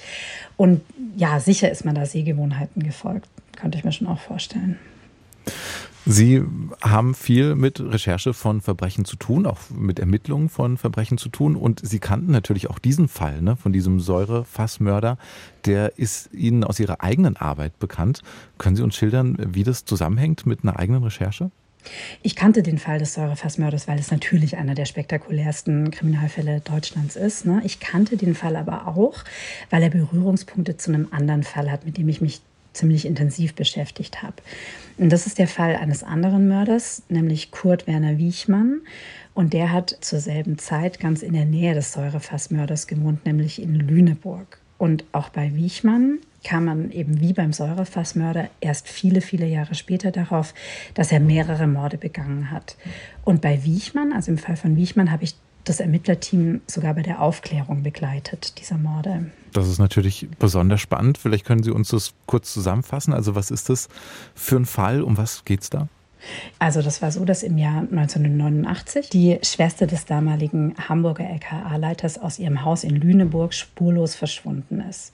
Und 0.58 0.82
ja, 1.17 1.39
sicher 1.39 1.69
ist 1.69 1.86
man 1.86 1.95
da 1.95 2.06
Sehgewohnheiten 2.06 2.82
gefolgt 2.82 3.28
könnte 3.60 3.78
ich 3.78 3.84
mir 3.84 3.91
schon 3.91 4.08
auch 4.08 4.19
vorstellen. 4.19 4.78
Sie 6.06 6.41
haben 6.82 7.13
viel 7.13 7.56
mit 7.56 7.80
Recherche 7.80 8.34
von 8.34 8.62
Verbrechen 8.62 9.06
zu 9.06 9.15
tun, 9.15 9.45
auch 9.45 9.60
mit 9.69 9.99
Ermittlungen 9.99 10.49
von 10.49 10.78
Verbrechen 10.78 11.17
zu 11.17 11.30
tun. 11.30 11.56
Und 11.56 11.82
Sie 11.86 11.99
kannten 11.99 12.32
natürlich 12.32 12.69
auch 12.69 12.80
diesen 12.80 13.08
Fall 13.08 13.41
ne, 13.41 13.58
von 13.58 13.73
diesem 13.73 13.99
Säurefassmörder. 13.99 15.17
Der 15.65 15.99
ist 15.99 16.34
Ihnen 16.34 16.63
aus 16.63 16.80
Ihrer 16.80 17.02
eigenen 17.02 17.36
Arbeit 17.36 17.78
bekannt. 17.80 18.21
Können 18.58 18.75
Sie 18.75 18.82
uns 18.82 18.95
schildern, 18.95 19.38
wie 19.39 19.63
das 19.63 19.86
zusammenhängt 19.86 20.45
mit 20.45 20.63
einer 20.63 20.80
eigenen 20.80 21.04
Recherche? 21.04 21.52
Ich 22.21 22.35
kannte 22.35 22.63
den 22.63 22.77
Fall 22.77 22.99
des 22.99 23.13
Säurefassmörders, 23.13 23.87
weil 23.87 23.99
es 23.99 24.11
natürlich 24.11 24.57
einer 24.57 24.75
der 24.75 24.85
spektakulärsten 24.85 25.91
Kriminalfälle 25.91 26.61
Deutschlands 26.61 27.15
ist. 27.15 27.45
Ne? 27.45 27.61
Ich 27.63 27.79
kannte 27.79 28.17
den 28.17 28.35
Fall 28.35 28.55
aber 28.55 28.87
auch, 28.87 29.23
weil 29.69 29.83
er 29.83 29.89
Berührungspunkte 29.89 30.77
zu 30.77 30.91
einem 30.91 31.07
anderen 31.11 31.43
Fall 31.43 31.71
hat, 31.71 31.85
mit 31.85 31.97
dem 31.97 32.09
ich 32.09 32.21
mich 32.21 32.41
ziemlich 32.73 33.05
intensiv 33.05 33.55
beschäftigt 33.55 34.21
habe. 34.21 34.35
Und 34.97 35.09
das 35.09 35.25
ist 35.25 35.39
der 35.39 35.47
Fall 35.47 35.75
eines 35.75 36.03
anderen 36.03 36.47
Mörders, 36.47 37.03
nämlich 37.09 37.51
Kurt 37.51 37.87
Werner 37.87 38.17
Wiechmann. 38.17 38.81
Und 39.33 39.53
der 39.53 39.71
hat 39.71 39.97
zur 40.01 40.19
selben 40.19 40.57
Zeit 40.57 40.99
ganz 40.99 41.21
in 41.21 41.33
der 41.33 41.45
Nähe 41.45 41.73
des 41.73 41.93
Säurefassmörders 41.93 42.87
gewohnt, 42.87 43.25
nämlich 43.25 43.61
in 43.61 43.75
Lüneburg. 43.75 44.59
Und 44.77 45.05
auch 45.11 45.29
bei 45.29 45.55
Wiechmann 45.55 46.19
kam 46.43 46.65
man 46.65 46.91
eben 46.91 47.19
wie 47.21 47.34
beim 47.34 47.54
Säurefassmörder 47.54 48.49
erst 48.62 48.88
viele, 48.88 49.21
viele 49.21 49.45
Jahre 49.45 49.75
später 49.75 50.12
darauf, 50.12 50.54
dass 50.93 51.12
er 51.12 51.19
mehrere 51.19 51.67
Morde 51.67 51.97
begangen 51.97 52.52
hat. 52.52 52.78
Und 53.23 53.41
bei 53.41 53.63
Wiechmann, 53.63 54.13
also 54.13 54.32
im 54.32 54.38
Fall 54.38 54.56
von 54.56 54.75
Wiechmann, 54.75 55.12
habe 55.12 55.23
ich 55.23 55.36
das 55.65 55.80
Ermittlerteam 55.80 56.62
sogar 56.67 56.93
bei 56.93 57.02
der 57.02 57.21
Aufklärung 57.21 57.84
begleitet, 57.84 58.60
dieser 58.60 58.78
Morde. 58.78 59.32
Das 59.54 59.67
ist 59.67 59.80
natürlich 59.80 60.28
besonders 60.39 60.82
spannend. 60.82 61.17
Vielleicht 61.17 61.45
können 61.45 61.63
Sie 61.63 61.71
uns 61.71 61.89
das 61.89 62.13
kurz 62.25 62.54
zusammenfassen. 62.54 63.13
Also 63.13 63.36
was 63.36 63.52
ist 63.52 63.69
das 63.69 63.88
für 64.34 64.56
ein 64.56 64.65
Fall? 64.65 65.02
Um 65.02 65.17
was 65.17 65.45
geht 65.45 65.62
es 65.62 65.69
da? 65.69 65.88
Also 66.60 66.82
das 66.82 67.01
war 67.01 67.12
so, 67.12 67.25
dass 67.25 67.43
im 67.43 67.58
Jahr 67.58 67.82
1989 67.82 69.10
die 69.10 69.39
Schwester 69.43 69.88
des 69.88 70.05
damaligen 70.05 70.75
Hamburger 70.89 71.29
LKA-Leiters 71.29 72.17
aus 72.17 72.39
ihrem 72.39 72.63
Haus 72.63 72.84
in 72.84 72.95
Lüneburg 72.95 73.53
spurlos 73.53 74.15
verschwunden 74.15 74.82
ist. 74.82 75.13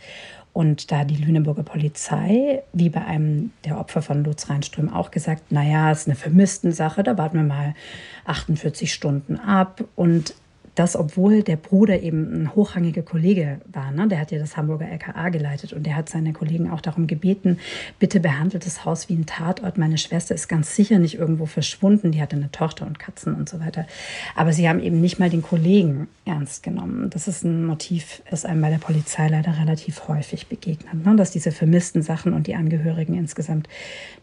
Und 0.54 0.90
da 0.90 1.04
die 1.04 1.18
Lüneburger 1.18 1.64
Polizei, 1.64 2.64
wie 2.72 2.90
bei 2.90 3.04
einem 3.04 3.52
der 3.66 3.78
Opfer 3.78 4.02
von 4.02 4.24
Lutz 4.24 4.50
Reinström 4.50 4.88
auch 4.88 5.12
gesagt, 5.12 5.52
naja, 5.52 5.92
es 5.92 6.02
ist 6.02 6.08
eine 6.08 6.16
vermissten 6.16 6.72
Sache, 6.72 7.04
da 7.04 7.18
warten 7.18 7.36
wir 7.36 7.44
mal 7.44 7.76
48 8.24 8.94
Stunden 8.94 9.36
ab. 9.36 9.84
Und 9.96 10.34
das, 10.76 10.96
obwohl 10.98 11.42
der 11.42 11.56
Bruder 11.56 12.02
eben 12.02 12.44
ein 12.44 12.56
hochrangiger 12.56 13.02
Kollege 13.02 13.62
war. 13.72 13.92
Ne? 13.92 14.08
Der 14.10 14.20
hat 14.20 14.32
ja 14.32 14.40
das 14.40 14.58
Hamburger 14.58 14.88
LKA 14.90 15.30
geleitet 15.30 15.74
und 15.74 15.86
der 15.86 15.96
hat 15.96 16.10
seine 16.10 16.34
Kollegen 16.34 16.70
auch 16.70 16.82
darum 16.82 17.08
gebeten, 17.08 17.60
bitte 17.98 18.20
behandelt 18.20 18.66
das 18.66 18.84
Haus 18.84 19.08
wie 19.08 19.16
ein 19.16 19.26
Tatort. 19.26 19.78
Meine 19.78 19.98
Schwester 19.98 20.36
ist 20.36 20.50
ganz 20.50 20.76
sicher 20.76 21.00
nicht 21.00 21.16
irgendwo 21.16 21.46
verschwunden. 21.46 22.12
Die 22.12 22.22
hatte 22.22 22.36
eine 22.36 22.52
Tochter 22.52 22.86
und 22.86 23.00
Katzen 23.00 23.36
und 23.36 23.48
so 23.48 23.60
weiter. 23.62 23.88
Aber 24.36 24.52
sie 24.52 24.68
haben 24.68 24.82
eben 24.82 25.00
nicht 25.00 25.18
mal 25.18 25.30
den 25.30 25.42
Kollegen 25.42 26.08
ernst 26.26 26.62
genommen. 26.64 27.10
Das 27.10 27.28
ist 27.28 27.44
ein 27.44 27.66
Motiv, 27.66 28.22
das 28.30 28.44
einem 28.44 28.62
bei 28.62 28.70
der 28.70 28.78
Polizei 28.78 29.30
leider 29.30 29.58
relativ 29.60 30.08
häufig 30.08 30.48
begegnet, 30.48 31.06
ne? 31.06 31.16
dass 31.16 31.32
diese 31.32 31.52
vermissten 31.52 32.02
Sachen 32.02 32.34
und 32.34 32.48
die 32.48 32.56
Angehörigen 32.56 33.16
insgesamt 33.16 33.70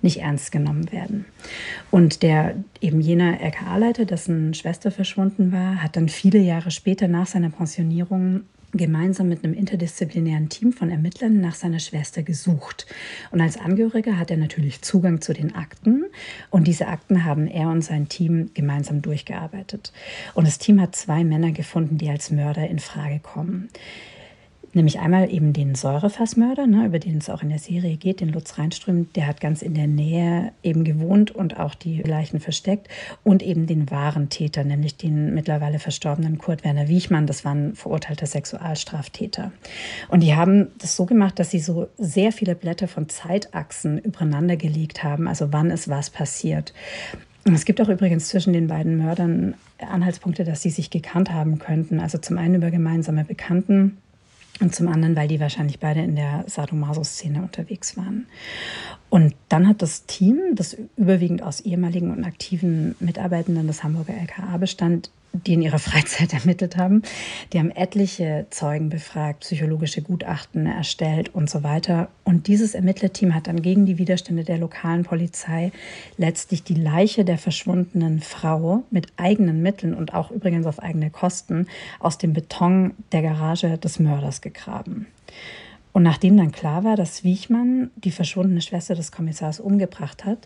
nicht 0.02 0.20
ernst 0.20 0.52
genommen 0.52 0.92
werden. 0.92 1.24
Und 1.90 2.22
der 2.22 2.56
eben 2.80 3.00
jener 3.00 3.40
LKA-Leiter, 3.40 4.04
dessen 4.04 4.52
Schwester 4.52 4.90
verschwunden 4.90 5.52
war, 5.52 5.82
hat 5.82 5.96
dann 5.96 6.08
viele 6.08 6.41
Jahre 6.44 6.70
später 6.70 7.08
nach 7.08 7.26
seiner 7.26 7.50
Pensionierung 7.50 8.42
gemeinsam 8.72 9.28
mit 9.28 9.44
einem 9.44 9.54
interdisziplinären 9.54 10.48
Team 10.48 10.72
von 10.72 10.90
Ermittlern 10.90 11.40
nach 11.40 11.54
seiner 11.54 11.78
Schwester 11.78 12.22
gesucht. 12.22 12.86
Und 13.30 13.40
als 13.40 13.58
Angehöriger 13.58 14.18
hat 14.18 14.30
er 14.30 14.38
natürlich 14.38 14.80
Zugang 14.80 15.20
zu 15.20 15.34
den 15.34 15.54
Akten 15.54 16.06
und 16.50 16.66
diese 16.66 16.88
Akten 16.88 17.24
haben 17.24 17.46
er 17.46 17.68
und 17.68 17.82
sein 17.82 18.08
Team 18.08 18.50
gemeinsam 18.54 19.02
durchgearbeitet. 19.02 19.92
Und 20.34 20.46
das 20.46 20.58
Team 20.58 20.80
hat 20.80 20.96
zwei 20.96 21.22
Männer 21.22 21.52
gefunden, 21.52 21.98
die 21.98 22.08
als 22.08 22.30
Mörder 22.30 22.66
in 22.68 22.78
Frage 22.78 23.18
kommen. 23.18 23.68
Nämlich 24.74 25.00
einmal 25.00 25.30
eben 25.30 25.52
den 25.52 25.74
Säurefassmörder, 25.74 26.66
ne, 26.66 26.86
über 26.86 26.98
den 26.98 27.18
es 27.18 27.28
auch 27.28 27.42
in 27.42 27.50
der 27.50 27.58
Serie 27.58 27.96
geht, 27.96 28.20
den 28.20 28.30
Lutz 28.30 28.58
Reinström, 28.58 29.12
der 29.12 29.26
hat 29.26 29.40
ganz 29.40 29.60
in 29.60 29.74
der 29.74 29.86
Nähe 29.86 30.52
eben 30.62 30.82
gewohnt 30.84 31.30
und 31.30 31.60
auch 31.60 31.74
die 31.74 32.00
Leichen 32.00 32.40
versteckt. 32.40 32.88
Und 33.22 33.42
eben 33.42 33.66
den 33.66 33.90
wahren 33.90 34.30
Täter, 34.30 34.64
nämlich 34.64 34.96
den 34.96 35.34
mittlerweile 35.34 35.78
verstorbenen 35.78 36.38
Kurt 36.38 36.64
Werner 36.64 36.88
Wiechmann, 36.88 37.26
das 37.26 37.44
war 37.44 37.54
ein 37.54 37.74
verurteilter 37.74 38.26
Sexualstraftäter. 38.26 39.52
Und 40.08 40.20
die 40.20 40.34
haben 40.34 40.68
das 40.78 40.96
so 40.96 41.04
gemacht, 41.04 41.38
dass 41.38 41.50
sie 41.50 41.60
so 41.60 41.88
sehr 41.98 42.32
viele 42.32 42.54
Blätter 42.54 42.88
von 42.88 43.10
Zeitachsen 43.10 43.98
übereinander 43.98 44.56
gelegt 44.56 45.04
haben, 45.04 45.28
also 45.28 45.52
wann 45.52 45.70
ist 45.70 45.88
was 45.88 46.08
passiert. 46.08 46.72
Es 47.44 47.64
gibt 47.64 47.80
auch 47.80 47.88
übrigens 47.88 48.28
zwischen 48.28 48.52
den 48.52 48.68
beiden 48.68 48.96
Mördern 48.96 49.54
Anhaltspunkte, 49.78 50.44
dass 50.44 50.62
sie 50.62 50.70
sich 50.70 50.90
gekannt 50.90 51.30
haben 51.32 51.58
könnten. 51.58 51.98
Also 51.98 52.18
zum 52.18 52.38
einen 52.38 52.54
über 52.54 52.70
gemeinsame 52.70 53.24
Bekannten, 53.24 53.98
und 54.62 54.74
zum 54.74 54.88
anderen, 54.88 55.16
weil 55.16 55.28
die 55.28 55.40
wahrscheinlich 55.40 55.80
beide 55.80 56.00
in 56.00 56.16
der 56.16 56.44
Sadomaso-Szene 56.46 57.42
unterwegs 57.42 57.96
waren. 57.96 58.26
Und 59.10 59.34
dann 59.48 59.68
hat 59.68 59.82
das 59.82 60.06
Team, 60.06 60.38
das 60.54 60.76
überwiegend 60.96 61.42
aus 61.42 61.60
ehemaligen 61.60 62.10
und 62.10 62.24
aktiven 62.24 62.94
Mitarbeitenden 63.00 63.66
des 63.66 63.84
Hamburger 63.84 64.14
LKA 64.14 64.56
bestand, 64.56 65.10
die 65.32 65.54
in 65.54 65.62
ihrer 65.62 65.78
Freizeit 65.80 66.32
ermittelt 66.32 66.76
haben. 66.76 67.02
Die 67.52 67.58
haben 67.58 67.70
etliche 67.70 68.46
Zeugen 68.50 68.88
befragt, 68.88 69.40
psychologische 69.40 70.02
Gutachten 70.02 70.66
erstellt 70.66 71.34
und 71.34 71.50
so 71.50 71.62
weiter. 71.62 72.08
Und 72.24 72.46
dieses 72.46 72.74
Ermittlerteam 72.74 73.34
hat 73.34 73.46
dann 73.46 73.62
gegen 73.62 73.86
die 73.86 73.98
Widerstände 73.98 74.44
der 74.44 74.58
lokalen 74.58 75.04
Polizei 75.04 75.72
letztlich 76.16 76.62
die 76.62 76.74
Leiche 76.74 77.24
der 77.24 77.38
verschwundenen 77.38 78.20
Frau 78.20 78.84
mit 78.90 79.08
eigenen 79.16 79.62
Mitteln 79.62 79.94
und 79.94 80.14
auch 80.14 80.30
übrigens 80.30 80.66
auf 80.66 80.80
eigene 80.80 81.10
Kosten 81.10 81.66
aus 81.98 82.18
dem 82.18 82.32
Beton 82.32 82.94
der 83.12 83.22
Garage 83.22 83.78
des 83.78 83.98
Mörders 83.98 84.40
gegraben. 84.40 85.06
Und 85.92 86.04
nachdem 86.04 86.38
dann 86.38 86.52
klar 86.52 86.84
war, 86.84 86.96
dass 86.96 87.22
Wiechmann 87.22 87.90
die 87.96 88.10
verschwundene 88.10 88.62
Schwester 88.62 88.94
des 88.94 89.12
Kommissars 89.12 89.60
umgebracht 89.60 90.24
hat, 90.24 90.38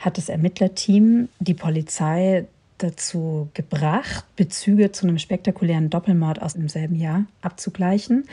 hat 0.00 0.16
das 0.16 0.30
Ermittlerteam 0.30 1.28
die 1.40 1.54
Polizei 1.54 2.46
dazu 2.84 3.48
gebracht, 3.54 4.24
Bezüge 4.36 4.92
zu 4.92 5.06
einem 5.06 5.18
spektakulären 5.18 5.90
Doppelmord 5.90 6.40
aus 6.40 6.54
demselben 6.54 6.96
Jahr 6.96 7.24
abzugleichen. 7.42 8.24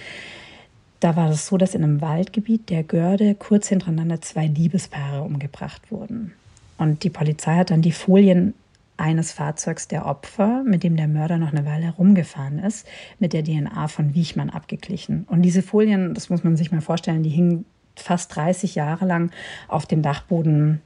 Da 1.00 1.16
war 1.16 1.32
es 1.32 1.48
so, 1.48 1.58
dass 1.58 1.74
in 1.74 1.84
einem 1.84 2.02
Waldgebiet 2.02 2.70
der 2.70 2.84
Görde 2.84 3.34
kurz 3.34 3.68
hintereinander 3.68 4.22
zwei 4.22 4.46
Liebespaare 4.46 5.24
umgebracht 5.24 5.92
wurden. 5.92 6.34
Und 6.78 7.04
die 7.04 7.10
Polizei 7.10 7.56
hat 7.56 7.72
dann 7.72 7.82
die 7.82 7.92
Folien 7.92 8.54
eines 8.98 9.32
Fahrzeugs 9.32 9.88
der 9.88 10.06
Opfer, 10.06 10.64
mit 10.64 10.84
dem 10.84 10.96
der 10.96 11.08
Mörder 11.08 11.40
noch 11.40 11.52
eine 11.52 11.66
Weile 11.66 11.86
herumgefahren 11.86 12.60
ist, 12.60 12.88
mit 13.18 13.34
der 13.34 13.44
DNA 13.44 13.88
von 13.88 14.14
Wiechmann 14.14 14.52
abgeglichen. 14.52 15.26
Und 15.28 15.42
diese 15.42 15.64
Folien, 15.64 16.14
das 16.14 16.30
muss 16.30 16.44
man 16.44 16.56
sich 16.56 16.72
mal 16.72 16.82
vorstellen, 16.82 17.24
die 17.24 17.30
hingen 17.30 17.66
fast 17.96 18.36
30 18.36 18.76
Jahre 18.76 19.06
lang 19.06 19.32
auf 19.68 19.88
dem 19.88 20.04
Dachboden 20.04 20.82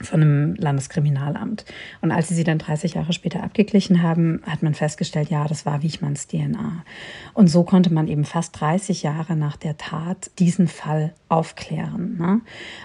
von 0.00 0.22
einem 0.22 0.54
Landeskriminalamt. 0.54 1.64
Und 2.00 2.10
als 2.10 2.28
sie 2.28 2.34
sie 2.34 2.44
dann 2.44 2.58
30 2.58 2.94
Jahre 2.94 3.12
später 3.12 3.42
abgeglichen 3.42 4.02
haben, 4.02 4.40
hat 4.46 4.62
man 4.62 4.74
festgestellt, 4.74 5.30
ja, 5.30 5.46
das 5.46 5.66
war 5.66 5.82
Wichmanns 5.82 6.26
DNA. 6.26 6.84
Und 7.34 7.48
so 7.48 7.64
konnte 7.64 7.92
man 7.92 8.08
eben 8.08 8.24
fast 8.24 8.60
30 8.60 9.02
Jahre 9.02 9.36
nach 9.36 9.56
der 9.56 9.76
Tat 9.76 10.30
diesen 10.38 10.68
Fall 10.68 11.14
aufklären. 11.28 12.16
Ne? 12.18 12.40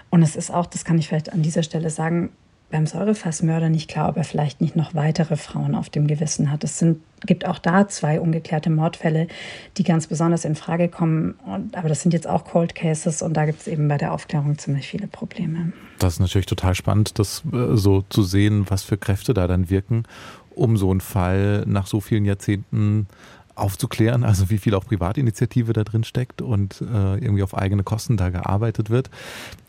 Und 0.09 0.21
es 0.21 0.35
ist 0.35 0.51
auch, 0.51 0.65
das 0.65 0.85
kann 0.85 0.97
ich 0.97 1.07
vielleicht 1.07 1.33
an 1.33 1.41
dieser 1.41 1.63
Stelle 1.63 1.89
sagen, 1.89 2.31
beim 2.75 2.87
Säurefassmörder 2.87 3.69
nicht 3.69 3.89
klar, 3.89 4.09
ob 4.09 4.17
er 4.17 4.25
vielleicht 4.25 4.59
nicht 4.59 4.75
noch 4.75 4.93
weitere 4.93 5.37
Frauen 5.37 5.75
auf 5.75 5.89
dem 5.89 6.07
Gewissen 6.07 6.51
hat. 6.51 6.65
Es 6.65 6.77
sind, 6.77 7.01
gibt 7.25 7.45
auch 7.45 7.57
da 7.57 7.87
zwei 7.87 8.19
ungeklärte 8.19 8.69
Mordfälle, 8.69 9.29
die 9.77 9.85
ganz 9.85 10.07
besonders 10.07 10.43
in 10.43 10.55
Frage 10.55 10.89
kommen. 10.89 11.35
Und, 11.45 11.77
aber 11.77 11.87
das 11.87 12.01
sind 12.01 12.13
jetzt 12.13 12.27
auch 12.27 12.43
Cold 12.43 12.75
Cases 12.75 13.21
und 13.21 13.33
da 13.35 13.45
gibt 13.45 13.61
es 13.61 13.67
eben 13.67 13.87
bei 13.87 13.97
der 13.97 14.11
Aufklärung 14.11 14.57
ziemlich 14.57 14.87
viele 14.89 15.07
Probleme. 15.07 15.71
Das 15.99 16.15
ist 16.15 16.19
natürlich 16.19 16.47
total 16.47 16.75
spannend, 16.75 17.17
das 17.17 17.43
äh, 17.53 17.77
so 17.77 18.03
zu 18.09 18.23
sehen, 18.23 18.65
was 18.67 18.83
für 18.83 18.97
Kräfte 18.97 19.33
da 19.33 19.47
dann 19.47 19.69
wirken, 19.69 20.03
um 20.49 20.75
so 20.75 20.91
einen 20.91 20.99
Fall 20.99 21.63
nach 21.65 21.87
so 21.87 22.01
vielen 22.01 22.25
Jahrzehnten 22.25 23.07
aufzuklären, 23.55 24.23
also 24.23 24.49
wie 24.49 24.57
viel 24.57 24.75
auch 24.75 24.85
Privatinitiative 24.85 25.73
da 25.73 25.83
drin 25.83 26.03
steckt 26.03 26.41
und 26.41 26.81
äh, 26.81 27.15
irgendwie 27.15 27.43
auf 27.43 27.57
eigene 27.57 27.83
Kosten 27.83 28.17
da 28.17 28.29
gearbeitet 28.29 28.89
wird. 28.89 29.09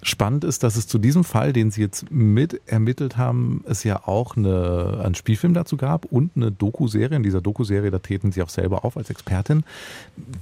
Spannend 0.02 0.44
ist, 0.44 0.62
dass 0.62 0.76
es 0.76 0.86
zu 0.86 0.98
diesem 0.98 1.24
Fall, 1.24 1.52
den 1.52 1.70
Sie 1.70 1.80
jetzt 1.80 2.10
mit 2.10 2.60
ermittelt 2.66 3.16
haben, 3.16 3.64
es 3.66 3.84
ja 3.84 4.06
auch 4.06 4.36
eine, 4.36 5.00
einen 5.04 5.14
Spielfilm 5.14 5.54
dazu 5.54 5.76
gab 5.76 6.04
und 6.06 6.32
eine 6.36 6.50
Doku-Serie. 6.50 7.16
In 7.16 7.22
dieser 7.22 7.40
Doku-Serie, 7.40 7.90
da 7.90 7.98
treten 7.98 8.32
Sie 8.32 8.42
auch 8.42 8.48
selber 8.48 8.84
auf 8.84 8.96
als 8.96 9.10
Expertin. 9.10 9.64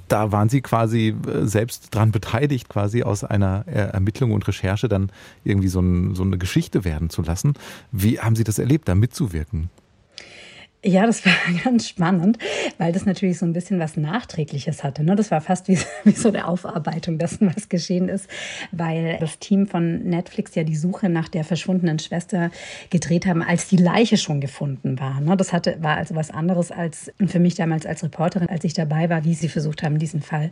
Da 0.08 0.32
waren 0.32 0.48
Sie 0.48 0.60
quasi 0.60 1.14
äh, 1.26 1.46
selbst 1.46 1.94
dran 1.94 2.12
beteiligt, 2.12 2.68
quasi 2.68 3.02
aus 3.02 3.24
einer 3.24 3.66
Ermittlung 3.66 4.32
und 4.32 4.46
Recherche 4.48 4.88
dann 4.88 5.10
irgendwie 5.44 5.68
so, 5.68 5.80
ein, 5.80 6.14
so 6.14 6.22
eine 6.22 6.38
Geschichte 6.38 6.84
werden 6.84 7.10
zu 7.10 7.22
lassen. 7.22 7.54
Wie 7.92 8.20
haben 8.20 8.36
Sie 8.36 8.44
das 8.44 8.58
erlebt, 8.58 8.88
da 8.88 8.94
mitzuwirken? 8.94 9.70
Ja, 10.86 11.06
das 11.06 11.24
war 11.24 11.32
ganz 11.64 11.88
spannend, 11.88 12.38
weil 12.76 12.92
das 12.92 13.06
natürlich 13.06 13.38
so 13.38 13.46
ein 13.46 13.54
bisschen 13.54 13.80
was 13.80 13.96
Nachträgliches 13.96 14.84
hatte. 14.84 15.02
Ne? 15.02 15.16
Das 15.16 15.30
war 15.30 15.40
fast 15.40 15.66
wie, 15.68 15.78
wie 16.04 16.12
so 16.12 16.28
eine 16.28 16.46
Aufarbeitung 16.46 17.18
dessen, 17.18 17.50
was 17.54 17.70
geschehen 17.70 18.08
ist, 18.08 18.28
weil 18.70 19.16
das 19.18 19.38
Team 19.38 19.66
von 19.66 20.02
Netflix 20.04 20.54
ja 20.54 20.62
die 20.62 20.76
Suche 20.76 21.08
nach 21.08 21.28
der 21.28 21.44
verschwundenen 21.44 21.98
Schwester 21.98 22.50
gedreht 22.90 23.24
haben, 23.24 23.42
als 23.42 23.66
die 23.66 23.78
Leiche 23.78 24.18
schon 24.18 24.42
gefunden 24.42 25.00
war. 25.00 25.20
Ne? 25.20 25.36
Das 25.38 25.54
hatte, 25.54 25.78
war 25.80 25.96
also 25.96 26.14
was 26.14 26.30
anderes 26.30 26.70
als 26.70 27.10
für 27.26 27.40
mich 27.40 27.54
damals 27.54 27.86
als 27.86 28.02
Reporterin, 28.04 28.48
als 28.50 28.64
ich 28.64 28.74
dabei 28.74 29.08
war, 29.08 29.24
wie 29.24 29.34
sie 29.34 29.48
versucht 29.48 29.82
haben, 29.82 29.98
diesen 29.98 30.20
Fall 30.20 30.50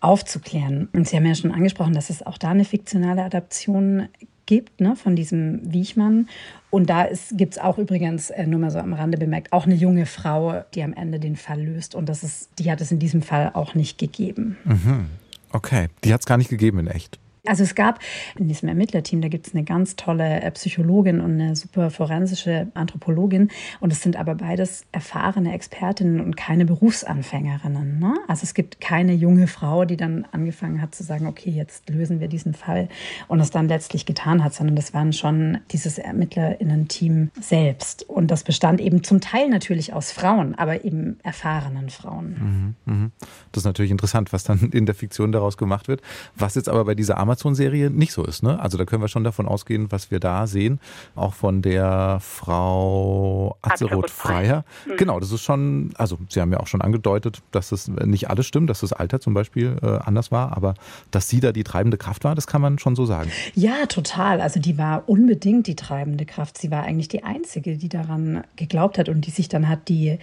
aufzuklären. 0.00 0.88
Und 0.92 1.08
Sie 1.08 1.16
haben 1.16 1.24
ja 1.24 1.34
schon 1.34 1.52
angesprochen, 1.52 1.94
dass 1.94 2.10
es 2.10 2.24
auch 2.24 2.38
da 2.38 2.50
eine 2.50 2.64
fiktionale 2.64 3.22
Adaption 3.22 4.08
gibt 4.46 4.80
ne, 4.80 4.96
von 4.96 5.16
diesem 5.16 5.72
Wiechmann. 5.72 6.28
Und 6.74 6.90
da 6.90 7.06
gibt 7.30 7.52
es 7.52 7.60
auch 7.60 7.78
übrigens, 7.78 8.30
äh, 8.30 8.48
nur 8.48 8.58
mal 8.58 8.72
so 8.72 8.80
am 8.80 8.94
Rande 8.94 9.16
bemerkt, 9.16 9.52
auch 9.52 9.64
eine 9.64 9.76
junge 9.76 10.06
Frau, 10.06 10.64
die 10.74 10.82
am 10.82 10.92
Ende 10.92 11.20
den 11.20 11.36
Fall 11.36 11.62
löst. 11.62 11.94
Und 11.94 12.08
das 12.08 12.24
ist, 12.24 12.48
die 12.58 12.68
hat 12.68 12.80
es 12.80 12.90
in 12.90 12.98
diesem 12.98 13.22
Fall 13.22 13.52
auch 13.54 13.76
nicht 13.76 13.96
gegeben. 13.96 14.56
Mhm. 14.64 15.06
Okay, 15.52 15.86
die 16.02 16.12
hat 16.12 16.22
es 16.22 16.26
gar 16.26 16.36
nicht 16.36 16.50
gegeben 16.50 16.80
in 16.80 16.88
echt. 16.88 17.20
Also 17.46 17.62
es 17.62 17.74
gab 17.74 17.98
in 18.38 18.48
diesem 18.48 18.70
Ermittlerteam, 18.70 19.20
da 19.20 19.28
gibt 19.28 19.46
es 19.46 19.54
eine 19.54 19.64
ganz 19.64 19.96
tolle 19.96 20.40
äh, 20.40 20.50
Psychologin 20.52 21.20
und 21.20 21.32
eine 21.32 21.56
super 21.56 21.90
forensische 21.90 22.68
Anthropologin. 22.72 23.50
Und 23.80 23.92
es 23.92 24.00
sind 24.00 24.16
aber 24.16 24.34
beides 24.34 24.86
erfahrene 24.92 25.52
Expertinnen 25.52 26.20
und 26.22 26.36
keine 26.36 26.64
Berufsanfängerinnen. 26.64 27.98
Ne? 27.98 28.14
Also 28.28 28.44
es 28.44 28.54
gibt 28.54 28.80
keine 28.80 29.12
junge 29.12 29.46
Frau, 29.46 29.84
die 29.84 29.98
dann 29.98 30.26
angefangen 30.32 30.80
hat 30.80 30.94
zu 30.94 31.02
sagen, 31.02 31.26
okay, 31.26 31.50
jetzt 31.50 31.90
lösen 31.90 32.18
wir 32.18 32.28
diesen 32.28 32.54
Fall 32.54 32.88
und 33.28 33.40
es 33.40 33.50
dann 33.50 33.68
letztlich 33.68 34.06
getan 34.06 34.42
hat, 34.42 34.54
sondern 34.54 34.74
das 34.76 34.94
waren 34.94 35.12
schon 35.12 35.58
dieses 35.70 35.98
Ermittlerinnen-Team 35.98 37.30
selbst. 37.38 38.08
Und 38.08 38.30
das 38.30 38.44
bestand 38.44 38.80
eben 38.80 39.04
zum 39.04 39.20
Teil 39.20 39.50
natürlich 39.50 39.92
aus 39.92 40.12
Frauen, 40.12 40.54
aber 40.54 40.84
eben 40.84 41.18
erfahrenen 41.22 41.90
Frauen. 41.90 42.76
Mhm, 42.86 42.92
mh. 42.92 43.10
Das 43.52 43.62
ist 43.62 43.66
natürlich 43.66 43.90
interessant, 43.90 44.32
was 44.32 44.44
dann 44.44 44.70
in 44.72 44.86
der 44.86 44.94
Fiktion 44.94 45.30
daraus 45.30 45.58
gemacht 45.58 45.88
wird. 45.88 46.00
Was 46.36 46.54
jetzt 46.54 46.70
aber 46.70 46.86
bei 46.86 46.94
dieser 46.94 47.18
Amazon 47.18 47.33
Amazon-Serie 47.34 47.90
nicht 47.90 48.12
so 48.12 48.24
ist. 48.24 48.42
Ne? 48.42 48.60
Also 48.60 48.78
da 48.78 48.84
können 48.84 49.02
wir 49.02 49.08
schon 49.08 49.24
davon 49.24 49.46
ausgehen, 49.46 49.90
was 49.90 50.10
wir 50.10 50.20
da 50.20 50.46
sehen, 50.46 50.78
auch 51.16 51.34
von 51.34 51.62
der 51.62 52.18
Frau 52.20 53.56
Azeroth 53.62 54.10
Freier. 54.10 54.64
Mhm. 54.86 54.96
Genau, 54.96 55.18
das 55.18 55.32
ist 55.32 55.42
schon, 55.42 55.90
also 55.96 56.18
Sie 56.28 56.40
haben 56.40 56.52
ja 56.52 56.60
auch 56.60 56.68
schon 56.68 56.80
angedeutet, 56.80 57.42
dass 57.50 57.72
es 57.72 57.88
nicht 57.88 58.30
alles 58.30 58.46
stimmt, 58.46 58.70
dass 58.70 58.80
das 58.80 58.92
Alter 58.92 59.20
zum 59.20 59.34
Beispiel 59.34 59.76
äh, 59.82 59.86
anders 59.86 60.30
war, 60.30 60.56
aber 60.56 60.74
dass 61.10 61.28
sie 61.28 61.40
da 61.40 61.50
die 61.50 61.64
treibende 61.64 61.96
Kraft 61.96 62.24
war, 62.24 62.34
das 62.34 62.46
kann 62.46 62.62
man 62.62 62.78
schon 62.78 62.94
so 62.94 63.04
sagen. 63.04 63.30
Ja, 63.54 63.86
total. 63.86 64.40
Also 64.40 64.60
die 64.60 64.78
war 64.78 65.08
unbedingt 65.08 65.66
die 65.66 65.76
treibende 65.76 66.24
Kraft. 66.24 66.58
Sie 66.58 66.70
war 66.70 66.84
eigentlich 66.84 67.08
die 67.08 67.24
Einzige, 67.24 67.76
die 67.76 67.88
daran 67.88 68.44
geglaubt 68.56 68.98
hat 68.98 69.08
und 69.08 69.26
die 69.26 69.30
sich 69.30 69.48
dann 69.48 69.68
hat 69.68 69.88
die 69.88 70.18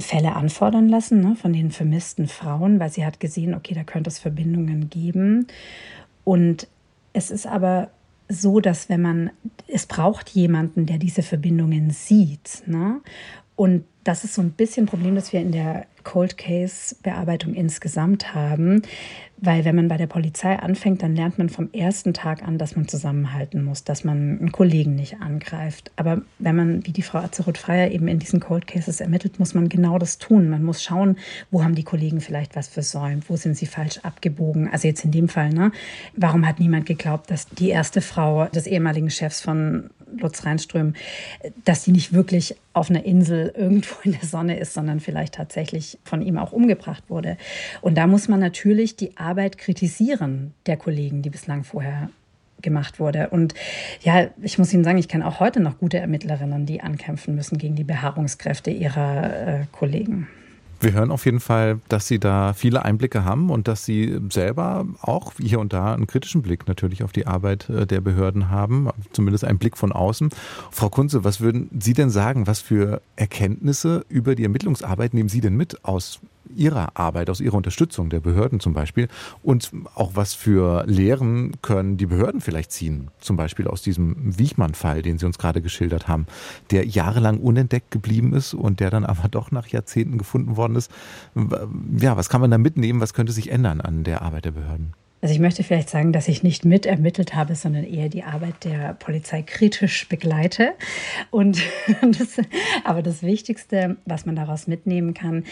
Fälle 0.00 0.34
anfordern 0.34 0.88
lassen 0.88 1.20
ne, 1.20 1.36
von 1.36 1.52
den 1.52 1.70
vermissten 1.70 2.28
Frauen, 2.28 2.80
weil 2.80 2.90
sie 2.90 3.04
hat 3.04 3.20
gesehen, 3.20 3.54
okay, 3.54 3.74
da 3.74 3.84
könnte 3.84 4.08
es 4.08 4.18
Verbindungen 4.18 4.90
geben. 4.90 5.46
Und 6.26 6.66
es 7.12 7.30
ist 7.30 7.46
aber 7.46 7.90
so, 8.28 8.58
dass 8.58 8.88
wenn 8.88 9.00
man, 9.00 9.30
es 9.68 9.86
braucht 9.86 10.30
jemanden, 10.30 10.84
der 10.84 10.98
diese 10.98 11.22
Verbindungen 11.22 11.90
sieht. 11.90 12.64
Ne? 12.66 13.00
Und 13.54 13.84
das 14.02 14.24
ist 14.24 14.34
so 14.34 14.42
ein 14.42 14.50
bisschen 14.50 14.84
ein 14.84 14.88
Problem, 14.88 15.14
das 15.14 15.32
wir 15.32 15.40
in 15.40 15.52
der 15.52 15.86
Cold 16.06 16.38
Case 16.38 16.94
Bearbeitung 17.02 17.52
insgesamt 17.54 18.32
haben. 18.32 18.82
Weil 19.38 19.66
wenn 19.66 19.76
man 19.76 19.88
bei 19.88 19.98
der 19.98 20.06
Polizei 20.06 20.56
anfängt, 20.56 21.02
dann 21.02 21.14
lernt 21.14 21.36
man 21.36 21.50
vom 21.50 21.68
ersten 21.72 22.14
Tag 22.14 22.42
an, 22.42 22.56
dass 22.56 22.74
man 22.74 22.88
zusammenhalten 22.88 23.62
muss, 23.62 23.84
dass 23.84 24.02
man 24.02 24.38
einen 24.38 24.52
Kollegen 24.52 24.94
nicht 24.94 25.20
angreift. 25.20 25.90
Aber 25.96 26.22
wenn 26.38 26.56
man, 26.56 26.86
wie 26.86 26.92
die 26.92 27.02
Frau 27.02 27.18
Azeroth-Freier 27.18 27.90
eben 27.90 28.08
in 28.08 28.18
diesen 28.18 28.40
Cold 28.40 28.66
Cases 28.66 29.00
ermittelt, 29.00 29.38
muss 29.38 29.52
man 29.52 29.68
genau 29.68 29.98
das 29.98 30.16
tun. 30.18 30.48
Man 30.48 30.62
muss 30.62 30.82
schauen, 30.82 31.18
wo 31.50 31.62
haben 31.62 31.74
die 31.74 31.82
Kollegen 31.82 32.20
vielleicht 32.20 32.56
was 32.56 32.68
versäumt, 32.68 33.28
wo 33.28 33.36
sind 33.36 33.58
sie 33.58 33.66
falsch 33.66 33.98
abgebogen. 33.98 34.70
Also 34.72 34.88
jetzt 34.88 35.04
in 35.04 35.10
dem 35.10 35.28
Fall, 35.28 35.50
ne? 35.50 35.70
Warum 36.14 36.46
hat 36.46 36.60
niemand 36.60 36.86
geglaubt, 36.86 37.30
dass 37.30 37.46
die 37.48 37.68
erste 37.68 38.00
Frau 38.00 38.46
des 38.46 38.66
ehemaligen 38.66 39.10
Chefs 39.10 39.42
von 39.42 39.90
Lutz 40.16 40.46
Reinström, 40.46 40.94
dass 41.64 41.84
sie 41.84 41.92
nicht 41.92 42.12
wirklich 42.12 42.56
auf 42.72 42.90
einer 42.90 43.04
Insel 43.04 43.52
irgendwo 43.56 43.96
in 44.04 44.12
der 44.12 44.24
Sonne 44.24 44.58
ist, 44.58 44.72
sondern 44.72 45.00
vielleicht 45.00 45.34
tatsächlich 45.34 45.95
von 46.04 46.22
ihm 46.22 46.38
auch 46.38 46.52
umgebracht 46.52 47.04
wurde. 47.08 47.36
Und 47.80 47.96
da 47.96 48.06
muss 48.06 48.28
man 48.28 48.40
natürlich 48.40 48.96
die 48.96 49.16
Arbeit 49.16 49.58
kritisieren 49.58 50.54
der 50.66 50.76
Kollegen, 50.76 51.22
die 51.22 51.30
bislang 51.30 51.64
vorher 51.64 52.10
gemacht 52.62 52.98
wurde. 52.98 53.28
Und 53.30 53.54
ja, 54.02 54.28
ich 54.42 54.58
muss 54.58 54.72
Ihnen 54.72 54.84
sagen, 54.84 54.98
ich 54.98 55.08
kenne 55.08 55.26
auch 55.26 55.40
heute 55.40 55.60
noch 55.60 55.78
gute 55.78 55.98
Ermittlerinnen, 55.98 56.66
die 56.66 56.80
ankämpfen 56.80 57.34
müssen 57.34 57.58
gegen 57.58 57.76
die 57.76 57.84
Beharrungskräfte 57.84 58.70
ihrer 58.70 59.60
äh, 59.60 59.64
Kollegen. 59.72 60.28
Wir 60.80 60.92
hören 60.92 61.10
auf 61.10 61.24
jeden 61.24 61.40
Fall, 61.40 61.80
dass 61.88 62.06
Sie 62.06 62.18
da 62.18 62.52
viele 62.52 62.84
Einblicke 62.84 63.24
haben 63.24 63.50
und 63.50 63.66
dass 63.66 63.84
Sie 63.84 64.20
selber 64.30 64.86
auch 65.00 65.32
hier 65.38 65.58
und 65.58 65.72
da 65.72 65.94
einen 65.94 66.06
kritischen 66.06 66.42
Blick 66.42 66.68
natürlich 66.68 67.02
auf 67.02 67.12
die 67.12 67.26
Arbeit 67.26 67.68
äh, 67.70 67.86
der 67.86 68.00
Behörden 68.00 68.50
haben, 68.50 68.90
zumindest 69.12 69.44
einen 69.44 69.58
Blick 69.58 69.76
von 69.76 69.92
außen. 69.92 70.30
Frau 70.70 70.88
Kunze, 70.90 71.24
was 71.24 71.40
würden 71.40 71.70
Sie 71.78 71.94
denn 71.94 72.10
sagen, 72.10 72.46
was 72.46 72.60
für 72.60 73.00
Erkenntnisse 73.16 74.04
über 74.08 74.34
die 74.34 74.42
Ermittlungsarbeit 74.42 75.14
nehmen 75.14 75.28
Sie 75.28 75.40
denn 75.40 75.56
mit 75.56 75.84
aus 75.84 76.20
Ihrer 76.54 76.96
Arbeit, 76.96 77.30
aus 77.30 77.40
Ihrer 77.40 77.54
Unterstützung 77.54 78.10
der 78.10 78.20
Behörden 78.20 78.60
zum 78.60 78.72
Beispiel 78.72 79.08
und 79.42 79.72
auch 79.94 80.12
was 80.14 80.34
für 80.34 80.84
Lehren 80.86 81.52
können 81.62 81.96
die 81.96 82.06
Behörden 82.06 82.40
vielleicht 82.40 82.72
ziehen, 82.72 83.10
zum 83.20 83.36
Beispiel 83.36 83.68
aus 83.68 83.82
diesem 83.82 84.38
Wiechmann-Fall, 84.38 85.02
den 85.02 85.18
Sie 85.18 85.26
uns 85.26 85.38
gerade 85.38 85.62
geschildert 85.62 86.08
haben, 86.08 86.26
der 86.70 86.86
jahrelang 86.86 87.38
unentdeckt 87.38 87.90
geblieben 87.90 88.32
ist 88.34 88.54
und 88.54 88.80
der 88.80 88.90
dann 88.90 89.04
aber 89.04 89.28
doch 89.30 89.50
nach 89.50 89.68
Jahrzehnten 89.68 90.18
gefunden 90.18 90.56
worden 90.56 90.76
ist. 90.76 90.90
Ja, 91.98 92.16
was 92.16 92.28
kann 92.28 92.40
man 92.40 92.50
da 92.50 92.58
mitnehmen? 92.58 93.00
Was 93.00 93.14
könnte 93.14 93.32
sich 93.32 93.50
ändern 93.50 93.80
an 93.80 94.04
der 94.04 94.22
Arbeit 94.22 94.44
der 94.44 94.52
Behörden? 94.52 94.94
Also 95.22 95.34
ich 95.34 95.40
möchte 95.40 95.64
vielleicht 95.64 95.88
sagen, 95.88 96.12
dass 96.12 96.28
ich 96.28 96.42
nicht 96.42 96.64
mitermittelt 96.64 97.34
habe, 97.34 97.54
sondern 97.54 97.84
eher 97.84 98.08
die 98.08 98.22
Arbeit 98.22 98.64
der 98.64 98.92
Polizei 98.94 99.42
kritisch 99.42 100.08
begleite. 100.08 100.74
Und 101.30 101.62
das, 102.02 102.36
aber 102.84 103.02
das 103.02 103.22
Wichtigste, 103.22 103.96
was 104.04 104.26
man 104.26 104.36
daraus 104.36 104.66
mitnehmen 104.66 105.14
kann, 105.14 105.44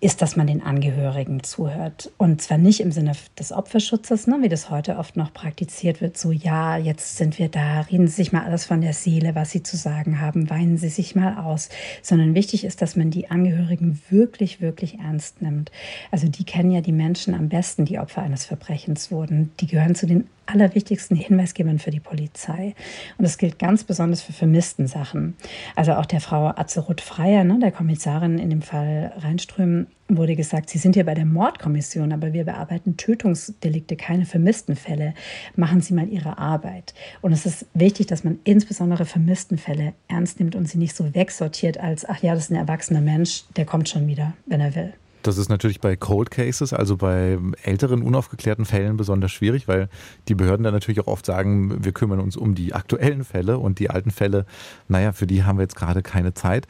ist, 0.00 0.22
dass 0.22 0.36
man 0.36 0.46
den 0.46 0.62
Angehörigen 0.62 1.42
zuhört. 1.42 2.12
Und 2.18 2.40
zwar 2.40 2.58
nicht 2.58 2.80
im 2.80 2.92
Sinne 2.92 3.12
des 3.38 3.52
Opferschutzes, 3.52 4.26
ne, 4.26 4.38
wie 4.40 4.48
das 4.48 4.70
heute 4.70 4.96
oft 4.96 5.16
noch 5.16 5.32
praktiziert 5.32 6.00
wird, 6.00 6.16
so 6.16 6.30
ja, 6.30 6.76
jetzt 6.76 7.16
sind 7.16 7.38
wir 7.38 7.48
da, 7.48 7.80
reden 7.80 8.06
Sie 8.06 8.14
sich 8.14 8.32
mal 8.32 8.44
alles 8.44 8.64
von 8.64 8.80
der 8.80 8.92
Seele, 8.92 9.34
was 9.34 9.50
Sie 9.50 9.62
zu 9.62 9.76
sagen 9.76 10.20
haben, 10.20 10.50
weinen 10.50 10.78
Sie 10.78 10.88
sich 10.88 11.16
mal 11.16 11.38
aus, 11.38 11.68
sondern 12.02 12.34
wichtig 12.34 12.64
ist, 12.64 12.80
dass 12.80 12.96
man 12.96 13.10
die 13.10 13.30
Angehörigen 13.30 14.00
wirklich, 14.08 14.60
wirklich 14.60 14.98
ernst 14.98 15.42
nimmt. 15.42 15.72
Also 16.10 16.28
die 16.28 16.44
kennen 16.44 16.70
ja 16.70 16.80
die 16.80 16.92
Menschen 16.92 17.34
am 17.34 17.48
besten, 17.48 17.84
die 17.84 17.98
Opfer 17.98 18.22
eines 18.22 18.44
Verbrechens 18.44 19.10
wurden. 19.10 19.52
Die 19.60 19.66
gehören 19.66 19.94
zu 19.94 20.06
den 20.06 20.28
allerwichtigsten 20.48 21.16
Hinweisgebern 21.16 21.78
für 21.78 21.90
die 21.90 22.00
Polizei. 22.00 22.74
Und 23.16 23.24
das 23.24 23.38
gilt 23.38 23.58
ganz 23.58 23.84
besonders 23.84 24.22
für 24.22 24.32
vermissten 24.32 24.86
Sachen. 24.86 25.36
Also 25.76 25.92
auch 25.94 26.06
der 26.06 26.20
Frau 26.20 26.48
Azeroth 26.48 27.00
Freier, 27.00 27.44
ne, 27.44 27.58
der 27.60 27.72
Kommissarin 27.72 28.38
in 28.38 28.50
dem 28.50 28.62
Fall 28.62 29.12
Reinström, 29.18 29.86
wurde 30.08 30.36
gesagt, 30.36 30.70
Sie 30.70 30.78
sind 30.78 30.94
hier 30.94 31.04
bei 31.04 31.14
der 31.14 31.26
Mordkommission, 31.26 32.12
aber 32.12 32.32
wir 32.32 32.44
bearbeiten 32.44 32.96
Tötungsdelikte, 32.96 33.94
keine 33.96 34.24
vermissten 34.24 34.74
Fälle. 34.74 35.12
Machen 35.54 35.82
Sie 35.82 35.92
mal 35.92 36.08
Ihre 36.08 36.38
Arbeit. 36.38 36.94
Und 37.20 37.32
es 37.32 37.44
ist 37.44 37.66
wichtig, 37.74 38.06
dass 38.06 38.24
man 38.24 38.38
insbesondere 38.44 39.04
vermissten 39.04 39.58
Fälle 39.58 39.92
ernst 40.08 40.40
nimmt 40.40 40.56
und 40.56 40.66
sie 40.66 40.78
nicht 40.78 40.96
so 40.96 41.14
wegsortiert 41.14 41.78
als, 41.78 42.08
ach 42.08 42.22
ja, 42.22 42.34
das 42.34 42.44
ist 42.44 42.50
ein 42.50 42.56
erwachsener 42.56 43.02
Mensch, 43.02 43.44
der 43.56 43.66
kommt 43.66 43.88
schon 43.88 44.06
wieder, 44.06 44.32
wenn 44.46 44.60
er 44.60 44.74
will. 44.74 44.94
Das 45.28 45.36
ist 45.36 45.50
natürlich 45.50 45.80
bei 45.80 45.94
Cold 45.94 46.30
Cases, 46.30 46.72
also 46.72 46.96
bei 46.96 47.36
älteren 47.62 48.00
unaufgeklärten 48.00 48.64
Fällen 48.64 48.96
besonders 48.96 49.30
schwierig, 49.30 49.68
weil 49.68 49.90
die 50.26 50.34
Behörden 50.34 50.64
dann 50.64 50.72
natürlich 50.72 51.00
auch 51.00 51.06
oft 51.06 51.26
sagen, 51.26 51.84
wir 51.84 51.92
kümmern 51.92 52.18
uns 52.18 52.34
um 52.34 52.54
die 52.54 52.72
aktuellen 52.72 53.24
Fälle 53.24 53.58
und 53.58 53.78
die 53.78 53.90
alten 53.90 54.10
Fälle, 54.10 54.46
naja, 54.88 55.12
für 55.12 55.26
die 55.26 55.44
haben 55.44 55.58
wir 55.58 55.64
jetzt 55.64 55.76
gerade 55.76 56.00
keine 56.00 56.32
Zeit. 56.32 56.66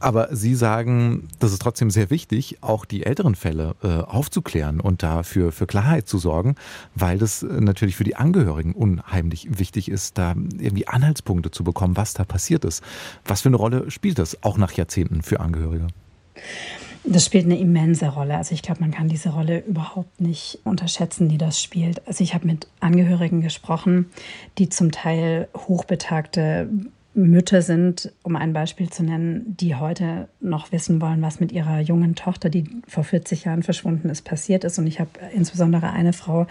Aber 0.00 0.34
Sie 0.34 0.56
sagen, 0.56 1.28
das 1.38 1.52
ist 1.52 1.62
trotzdem 1.62 1.88
sehr 1.90 2.10
wichtig, 2.10 2.58
auch 2.62 2.84
die 2.84 3.06
älteren 3.06 3.36
Fälle 3.36 3.76
äh, 3.84 3.86
aufzuklären 3.86 4.80
und 4.80 5.04
dafür 5.04 5.52
für 5.52 5.68
Klarheit 5.68 6.08
zu 6.08 6.18
sorgen, 6.18 6.56
weil 6.96 7.18
das 7.18 7.44
äh, 7.44 7.60
natürlich 7.60 7.94
für 7.94 8.02
die 8.02 8.16
Angehörigen 8.16 8.74
unheimlich 8.74 9.56
wichtig 9.56 9.88
ist, 9.88 10.18
da 10.18 10.34
irgendwie 10.36 10.88
Anhaltspunkte 10.88 11.52
zu 11.52 11.62
bekommen, 11.62 11.96
was 11.96 12.12
da 12.12 12.24
passiert 12.24 12.64
ist. 12.64 12.82
Was 13.24 13.42
für 13.42 13.50
eine 13.50 13.56
Rolle 13.56 13.88
spielt 13.92 14.18
das 14.18 14.42
auch 14.42 14.58
nach 14.58 14.72
Jahrzehnten 14.72 15.22
für 15.22 15.38
Angehörige? 15.38 15.86
Das 17.10 17.24
spielt 17.24 17.46
eine 17.46 17.58
immense 17.58 18.08
Rolle. 18.08 18.36
Also 18.36 18.54
ich 18.54 18.60
glaube, 18.60 18.80
man 18.80 18.90
kann 18.90 19.08
diese 19.08 19.30
Rolle 19.30 19.60
überhaupt 19.60 20.20
nicht 20.20 20.58
unterschätzen, 20.64 21.30
die 21.30 21.38
das 21.38 21.62
spielt. 21.62 22.06
Also 22.06 22.22
ich 22.22 22.34
habe 22.34 22.46
mit 22.46 22.68
Angehörigen 22.80 23.40
gesprochen, 23.40 24.10
die 24.58 24.68
zum 24.68 24.90
Teil 24.90 25.48
hochbetagte 25.56 26.68
Mütter 27.26 27.62
sind, 27.62 28.12
um 28.22 28.36
ein 28.36 28.52
Beispiel 28.52 28.90
zu 28.90 29.02
nennen, 29.02 29.56
die 29.58 29.74
heute 29.74 30.28
noch 30.40 30.70
wissen 30.70 31.00
wollen, 31.00 31.20
was 31.20 31.40
mit 31.40 31.50
ihrer 31.50 31.80
jungen 31.80 32.14
Tochter, 32.14 32.48
die 32.48 32.64
vor 32.86 33.02
40 33.02 33.44
Jahren 33.44 33.62
verschwunden 33.64 34.08
ist, 34.08 34.22
passiert 34.22 34.62
ist. 34.62 34.78
Und 34.78 34.86
ich 34.86 35.00
habe 35.00 35.10
insbesondere 35.34 35.90
eine 35.90 36.12
Frau 36.12 36.46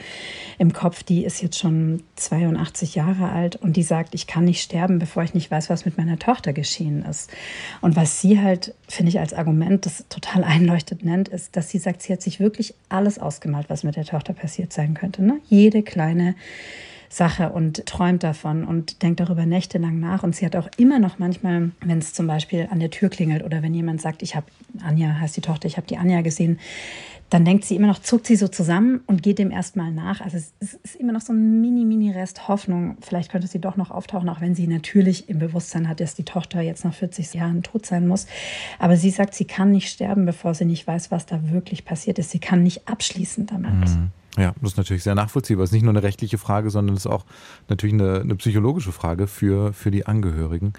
im 0.57 0.73
Kopf, 0.73 1.03
die 1.03 1.23
ist 1.23 1.41
jetzt 1.41 1.57
schon 1.57 2.03
82 2.17 2.95
Jahre 2.95 3.29
alt 3.29 3.55
und 3.55 3.77
die 3.77 3.83
sagt, 3.83 4.13
ich 4.13 4.27
kann 4.27 4.43
nicht 4.43 4.61
sterben, 4.61 4.99
bevor 4.99 5.23
ich 5.23 5.33
nicht 5.33 5.49
weiß, 5.49 5.69
was 5.69 5.85
mit 5.85 5.97
meiner 5.97 6.19
Tochter 6.19 6.51
geschehen 6.51 7.05
ist. 7.05 7.31
Und 7.79 7.95
was 7.95 8.19
sie 8.19 8.41
halt, 8.41 8.73
finde 8.89 9.09
ich, 9.09 9.19
als 9.19 9.33
Argument, 9.33 9.85
das 9.85 10.05
total 10.09 10.43
einleuchtet 10.43 11.05
nennt, 11.05 11.29
ist, 11.29 11.55
dass 11.55 11.69
sie 11.69 11.79
sagt, 11.79 12.01
sie 12.01 12.11
hat 12.11 12.21
sich 12.21 12.41
wirklich 12.41 12.73
alles 12.89 13.19
ausgemalt, 13.19 13.69
was 13.69 13.83
mit 13.83 13.95
der 13.95 14.05
Tochter 14.05 14.33
passiert 14.33 14.73
sein 14.73 14.93
könnte. 14.95 15.23
Ne? 15.23 15.39
Jede 15.47 15.81
kleine 15.81 16.35
Sache 17.09 17.49
und 17.49 17.85
träumt 17.85 18.23
davon 18.23 18.65
und 18.65 19.01
denkt 19.01 19.19
darüber 19.19 19.45
nächtelang 19.45 19.99
nach. 19.99 20.23
Und 20.23 20.35
sie 20.35 20.45
hat 20.45 20.55
auch 20.55 20.69
immer 20.77 20.99
noch 20.99 21.19
manchmal, 21.19 21.71
wenn 21.81 21.99
es 21.99 22.13
zum 22.13 22.27
Beispiel 22.27 22.67
an 22.69 22.79
der 22.79 22.89
Tür 22.89 23.09
klingelt 23.09 23.43
oder 23.43 23.61
wenn 23.61 23.73
jemand 23.73 24.01
sagt, 24.01 24.23
ich 24.23 24.35
habe 24.35 24.47
Anja, 24.83 25.19
heißt 25.19 25.37
die 25.37 25.41
Tochter, 25.41 25.67
ich 25.67 25.77
habe 25.77 25.87
die 25.87 25.97
Anja 25.97 26.21
gesehen, 26.21 26.59
dann 27.29 27.43
denkt 27.43 27.65
sie 27.65 27.75
immer 27.75 27.87
noch, 27.87 27.99
zuckt 27.99 28.25
sie 28.25 28.37
so 28.37 28.47
zusammen 28.47 29.01
und 29.05 29.21
geht 29.21 29.37
dem 29.37 29.51
erstmal 29.51 29.91
nach. 29.91 30.21
Also 30.21 30.37
es 30.37 30.53
ist 30.83 30.95
immer 30.95 31.11
noch 31.11 31.19
so 31.19 31.33
ein 31.33 31.59
mini, 31.59 31.83
mini 31.83 32.11
Rest 32.11 32.47
Hoffnung. 32.47 32.97
Vielleicht 33.01 33.31
könnte 33.31 33.47
sie 33.47 33.59
doch 33.59 33.75
noch 33.75 33.91
auftauchen, 33.91 34.29
auch 34.29 34.39
wenn 34.39 34.55
sie 34.55 34.65
natürlich 34.65 35.27
im 35.27 35.39
Bewusstsein 35.39 35.89
hat, 35.89 35.99
dass 35.99 36.15
die 36.15 36.23
Tochter 36.23 36.61
jetzt 36.61 36.85
nach 36.85 36.93
40 36.93 37.33
Jahren 37.33 37.63
tot 37.63 37.85
sein 37.85 38.07
muss. 38.07 38.27
Aber 38.79 38.95
sie 38.95 39.09
sagt, 39.09 39.35
sie 39.35 39.43
kann 39.43 39.71
nicht 39.71 39.89
sterben, 39.89 40.25
bevor 40.25 40.53
sie 40.53 40.63
nicht 40.63 40.87
weiß, 40.87 41.11
was 41.11 41.25
da 41.25 41.49
wirklich 41.51 41.83
passiert 41.83 42.17
ist. 42.17 42.31
Sie 42.31 42.39
kann 42.39 42.63
nicht 42.63 42.87
abschließen 42.87 43.45
damit. 43.45 43.89
Mhm. 43.89 44.11
Ja, 44.37 44.53
das 44.61 44.73
ist 44.73 44.77
natürlich 44.77 45.03
sehr 45.03 45.15
nachvollziehbar. 45.15 45.63
Es 45.63 45.69
ist 45.69 45.73
nicht 45.73 45.83
nur 45.83 45.91
eine 45.91 46.03
rechtliche 46.03 46.37
Frage, 46.37 46.69
sondern 46.69 46.95
es 46.95 47.05
ist 47.05 47.11
auch 47.11 47.25
natürlich 47.69 47.93
eine, 47.93 48.21
eine 48.21 48.35
psychologische 48.35 48.91
Frage 48.91 49.27
für, 49.27 49.73
für 49.73 49.91
die 49.91 50.05
Angehörigen 50.05 50.73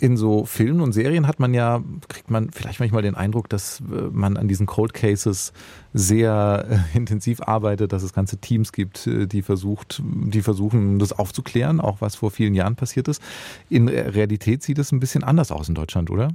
in 0.00 0.16
so 0.16 0.44
Filmen 0.44 0.80
und 0.80 0.92
Serien 0.92 1.26
hat 1.26 1.38
man 1.38 1.54
ja, 1.54 1.82
kriegt 2.08 2.30
man 2.30 2.50
vielleicht 2.50 2.80
manchmal 2.80 3.02
den 3.02 3.14
Eindruck, 3.14 3.48
dass 3.48 3.80
äh, 3.80 4.10
man 4.10 4.36
an 4.36 4.48
diesen 4.48 4.66
Cold 4.66 4.94
Cases 4.94 5.52
sehr 5.92 6.66
äh, 6.68 6.96
intensiv 6.96 7.40
arbeitet, 7.40 7.92
dass 7.92 8.02
es 8.02 8.12
ganze 8.12 8.38
Teams 8.38 8.72
gibt, 8.72 9.06
äh, 9.06 9.26
die 9.26 9.42
versucht, 9.42 10.02
die 10.04 10.42
versuchen, 10.42 10.98
das 10.98 11.12
aufzuklären, 11.12 11.80
auch 11.80 12.00
was 12.00 12.16
vor 12.16 12.30
vielen 12.30 12.54
Jahren 12.54 12.74
passiert 12.76 13.08
ist. 13.08 13.22
In 13.70 13.88
Realität 13.88 14.62
sieht 14.62 14.78
es 14.78 14.90
ein 14.90 15.00
bisschen 15.00 15.22
anders 15.22 15.52
aus 15.52 15.68
in 15.68 15.74
Deutschland, 15.74 16.10
oder? 16.10 16.28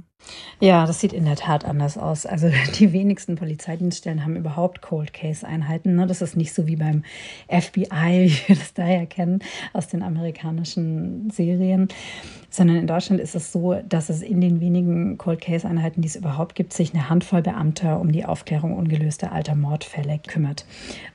Ja, 0.60 0.86
das 0.86 1.00
sieht 1.00 1.12
in 1.12 1.24
der 1.24 1.36
Tat 1.36 1.64
anders 1.64 1.96
aus. 1.96 2.26
Also 2.26 2.50
die 2.78 2.92
wenigsten 2.92 3.36
Polizeidienststellen 3.36 4.24
haben 4.24 4.36
überhaupt 4.36 4.82
Cold 4.82 5.12
Case 5.12 5.46
Einheiten. 5.46 5.96
Ne? 5.96 6.06
Das 6.06 6.22
ist 6.22 6.36
nicht 6.36 6.54
so 6.54 6.66
wie 6.66 6.76
beim 6.76 7.04
FBI, 7.48 7.86
wie 7.90 8.48
wir 8.48 8.56
das 8.56 8.74
daher 8.74 9.06
kennen 9.06 9.40
aus 9.72 9.88
den 9.88 10.02
amerikanischen 10.02 11.30
Serien, 11.30 11.88
sondern 12.50 12.76
in 12.76 12.86
Deutschland 12.86 13.20
ist 13.20 13.34
es 13.34 13.52
so, 13.52 13.59
dass 13.88 14.08
es 14.08 14.22
in 14.22 14.40
den 14.40 14.60
wenigen 14.60 15.18
Cold 15.18 15.40
Case 15.40 15.66
Einheiten, 15.66 16.02
die 16.02 16.08
es 16.08 16.16
überhaupt 16.16 16.54
gibt, 16.54 16.72
sich 16.72 16.94
eine 16.94 17.08
Handvoll 17.08 17.42
Beamter 17.42 18.00
um 18.00 18.12
die 18.12 18.24
Aufklärung 18.24 18.76
ungelöster 18.76 19.32
Alter 19.32 19.54
Mordfälle 19.54 20.20
kümmert. 20.26 20.64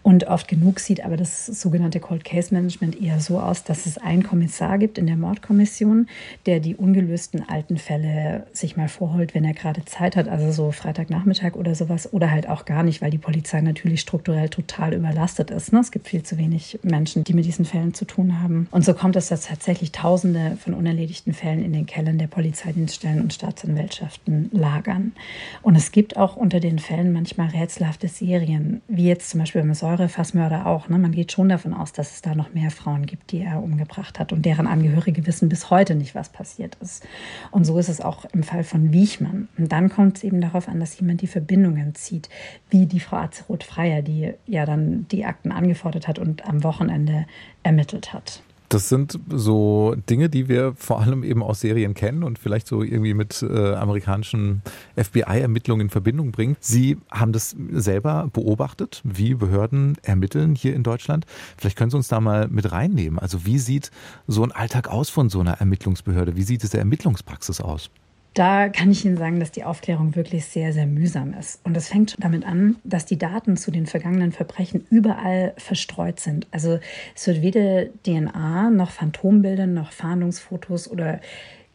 Und 0.03 0.27
oft 0.27 0.47
genug 0.47 0.79
sieht 0.79 1.03
aber 1.03 1.17
das 1.17 1.45
sogenannte 1.45 1.99
Cold 1.99 2.23
Case 2.23 2.53
Management 2.53 3.01
eher 3.01 3.19
so 3.19 3.39
aus, 3.39 3.63
dass 3.63 3.85
es 3.85 3.97
einen 3.97 4.23
Kommissar 4.23 4.77
gibt 4.77 4.97
in 4.97 5.07
der 5.07 5.17
Mordkommission, 5.17 6.07
der 6.45 6.59
die 6.59 6.75
ungelösten 6.75 7.47
alten 7.47 7.77
Fälle 7.77 8.47
sich 8.53 8.77
mal 8.77 8.87
vorholt, 8.87 9.33
wenn 9.33 9.45
er 9.45 9.53
gerade 9.53 9.83
Zeit 9.85 10.15
hat, 10.15 10.27
also 10.27 10.51
so 10.51 10.71
Freitagnachmittag 10.71 11.55
oder 11.55 11.75
sowas, 11.75 12.11
oder 12.13 12.31
halt 12.31 12.47
auch 12.47 12.65
gar 12.65 12.83
nicht, 12.83 13.01
weil 13.01 13.11
die 13.11 13.17
Polizei 13.17 13.61
natürlich 13.61 14.01
strukturell 14.01 14.49
total 14.49 14.93
überlastet 14.93 15.51
ist. 15.51 15.73
Ne? 15.73 15.79
Es 15.79 15.91
gibt 15.91 16.07
viel 16.07 16.23
zu 16.23 16.37
wenig 16.37 16.79
Menschen, 16.83 17.23
die 17.23 17.33
mit 17.33 17.45
diesen 17.45 17.65
Fällen 17.65 17.93
zu 17.93 18.05
tun 18.05 18.41
haben. 18.41 18.67
Und 18.71 18.85
so 18.85 18.93
kommt 18.93 19.15
es, 19.15 19.27
dass 19.27 19.41
tatsächlich 19.41 19.91
Tausende 19.91 20.57
von 20.59 20.73
unerledigten 20.73 21.33
Fällen 21.33 21.63
in 21.63 21.73
den 21.73 21.85
Kellern 21.85 22.17
der 22.17 22.24
Polizeidienststellen 22.27 23.21
und 23.21 23.33
Staatsanwaltschaften 23.33 24.49
lagern. 24.51 25.13
Und 25.61 25.75
es 25.75 25.91
gibt 25.91 26.17
auch 26.17 26.35
unter 26.35 26.59
den 26.59 26.79
Fällen 26.79 27.11
manchmal 27.11 27.49
rätselhafte 27.49 28.07
Serien, 28.07 28.81
wie 28.87 29.07
jetzt 29.07 29.29
zum 29.29 29.39
Beispiel 29.39 29.61
beim 29.61 29.73
Säurefassmörder 29.73 30.65
auch. 30.65 30.89
Ne? 30.89 30.97
Man 30.97 31.11
geht 31.11 31.31
schon 31.31 31.49
davon 31.49 31.73
aus, 31.73 31.93
dass 31.93 32.13
es 32.13 32.21
da 32.21 32.35
noch 32.35 32.53
mehr 32.53 32.71
Frauen 32.71 33.05
gibt, 33.05 33.31
die 33.31 33.41
er 33.41 33.61
umgebracht 33.61 34.19
hat 34.19 34.33
und 34.33 34.45
deren 34.45 34.67
Angehörige 34.67 35.25
wissen 35.25 35.49
bis 35.49 35.69
heute 35.69 35.95
nicht, 35.95 36.15
was 36.15 36.29
passiert 36.29 36.77
ist. 36.81 37.05
Und 37.51 37.65
so 37.65 37.77
ist 37.77 37.89
es 37.89 38.01
auch 38.01 38.25
im 38.33 38.43
Fall 38.43 38.63
von 38.63 38.91
Wiechmann. 38.91 39.47
Und 39.57 39.71
dann 39.71 39.89
kommt 39.89 40.17
es 40.17 40.23
eben 40.23 40.41
darauf 40.41 40.67
an, 40.67 40.79
dass 40.79 40.99
jemand 40.99 41.21
die 41.21 41.27
Verbindungen 41.27 41.95
zieht, 41.95 42.29
wie 42.69 42.85
die 42.85 42.99
Frau 42.99 43.17
Azeroth-Freier, 43.17 44.01
die 44.01 44.33
ja 44.45 44.65
dann 44.65 45.07
die 45.11 45.25
Akten 45.25 45.51
angefordert 45.51 46.07
hat 46.07 46.19
und 46.19 46.45
am 46.45 46.63
Wochenende 46.63 47.25
ermittelt 47.63 48.13
hat. 48.13 48.41
Das 48.75 48.89
sind 48.89 49.17
so 49.29 49.95
Dinge, 50.09 50.27
die 50.27 50.49
wir 50.49 50.73
vor 50.75 50.99
allem 50.99 51.23
eben 51.23 51.41
aus 51.41 51.61
Serien 51.61 51.93
kennen 51.93 52.23
und 52.23 52.37
vielleicht 52.37 52.67
so 52.67 52.83
irgendwie 52.83 53.13
mit 53.13 53.41
äh, 53.41 53.73
amerikanischen 53.73 54.63
FBI-Ermittlungen 54.97 55.85
in 55.85 55.89
Verbindung 55.89 56.33
bringen. 56.33 56.57
Sie 56.59 56.97
haben 57.09 57.31
das 57.31 57.55
selber 57.71 58.29
beobachtet, 58.33 58.99
wie 59.05 59.33
Behörden 59.33 59.97
ermitteln 60.03 60.55
hier 60.55 60.75
in 60.75 60.83
Deutschland. 60.83 61.25
Vielleicht 61.55 61.77
können 61.77 61.89
Sie 61.89 61.95
uns 61.95 62.09
da 62.09 62.19
mal 62.19 62.49
mit 62.49 62.73
reinnehmen. 62.73 63.17
Also 63.17 63.45
wie 63.45 63.59
sieht 63.59 63.91
so 64.27 64.43
ein 64.43 64.51
Alltag 64.51 64.89
aus 64.89 65.09
von 65.09 65.29
so 65.29 65.39
einer 65.39 65.53
Ermittlungsbehörde? 65.53 66.35
Wie 66.35 66.43
sieht 66.43 66.61
diese 66.61 66.77
Ermittlungspraxis 66.77 67.61
aus? 67.61 67.89
Da 68.35 68.67
kann 68.67 68.91
ich 68.91 69.05
Ihnen 69.05 69.15
sagen, 69.15 69.39
dass 69.39 69.51
die 69.51 69.63
Aufklärung 69.63 70.13
wirklich 70.17 70.45
sehr, 70.45 70.73
sehr 70.73 70.85
mühsam 70.85 71.33
ist. 71.33 71.61
Und 71.63 71.77
es 71.77 71.87
fängt 71.87 72.11
schon 72.11 72.19
damit 72.19 72.45
an, 72.45 72.75
dass 72.83 73.05
die 73.05 73.17
Daten 73.17 73.55
zu 73.55 73.71
den 73.71 73.85
vergangenen 73.85 74.33
Verbrechen 74.33 74.85
überall 74.89 75.53
verstreut 75.55 76.19
sind. 76.19 76.45
Also 76.51 76.79
es 77.15 77.27
wird 77.27 77.41
weder 77.41 77.85
DNA 78.03 78.71
noch 78.71 78.91
Phantombilder 78.91 79.67
noch 79.67 79.93
Fahndungsfotos 79.93 80.91
oder 80.91 81.21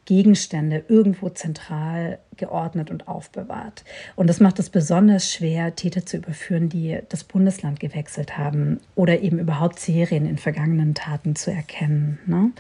Gegenstände 0.05 0.85
irgendwo 0.87 1.31
zentral 1.31 2.19
geordnet 2.41 2.91
und 2.91 3.07
aufbewahrt. 3.07 3.85
Und 4.17 4.29
das 4.29 4.41
macht 4.41 4.59
es 4.59 4.71
besonders 4.71 5.33
schwer, 5.33 5.77
Täter 5.77 6.05
zu 6.05 6.17
überführen, 6.17 6.69
die 6.69 6.99
das 7.09 7.23
Bundesland 7.23 7.79
gewechselt 7.79 8.37
haben 8.37 8.81
oder 8.97 9.21
eben 9.21 9.39
überhaupt 9.39 9.79
Serien 9.79 10.27
in 10.27 10.39
vergangenen 10.39 10.95
Taten 10.95 11.37
zu 11.37 11.53
erkennen. 11.53 12.19
Ne? 12.27 12.51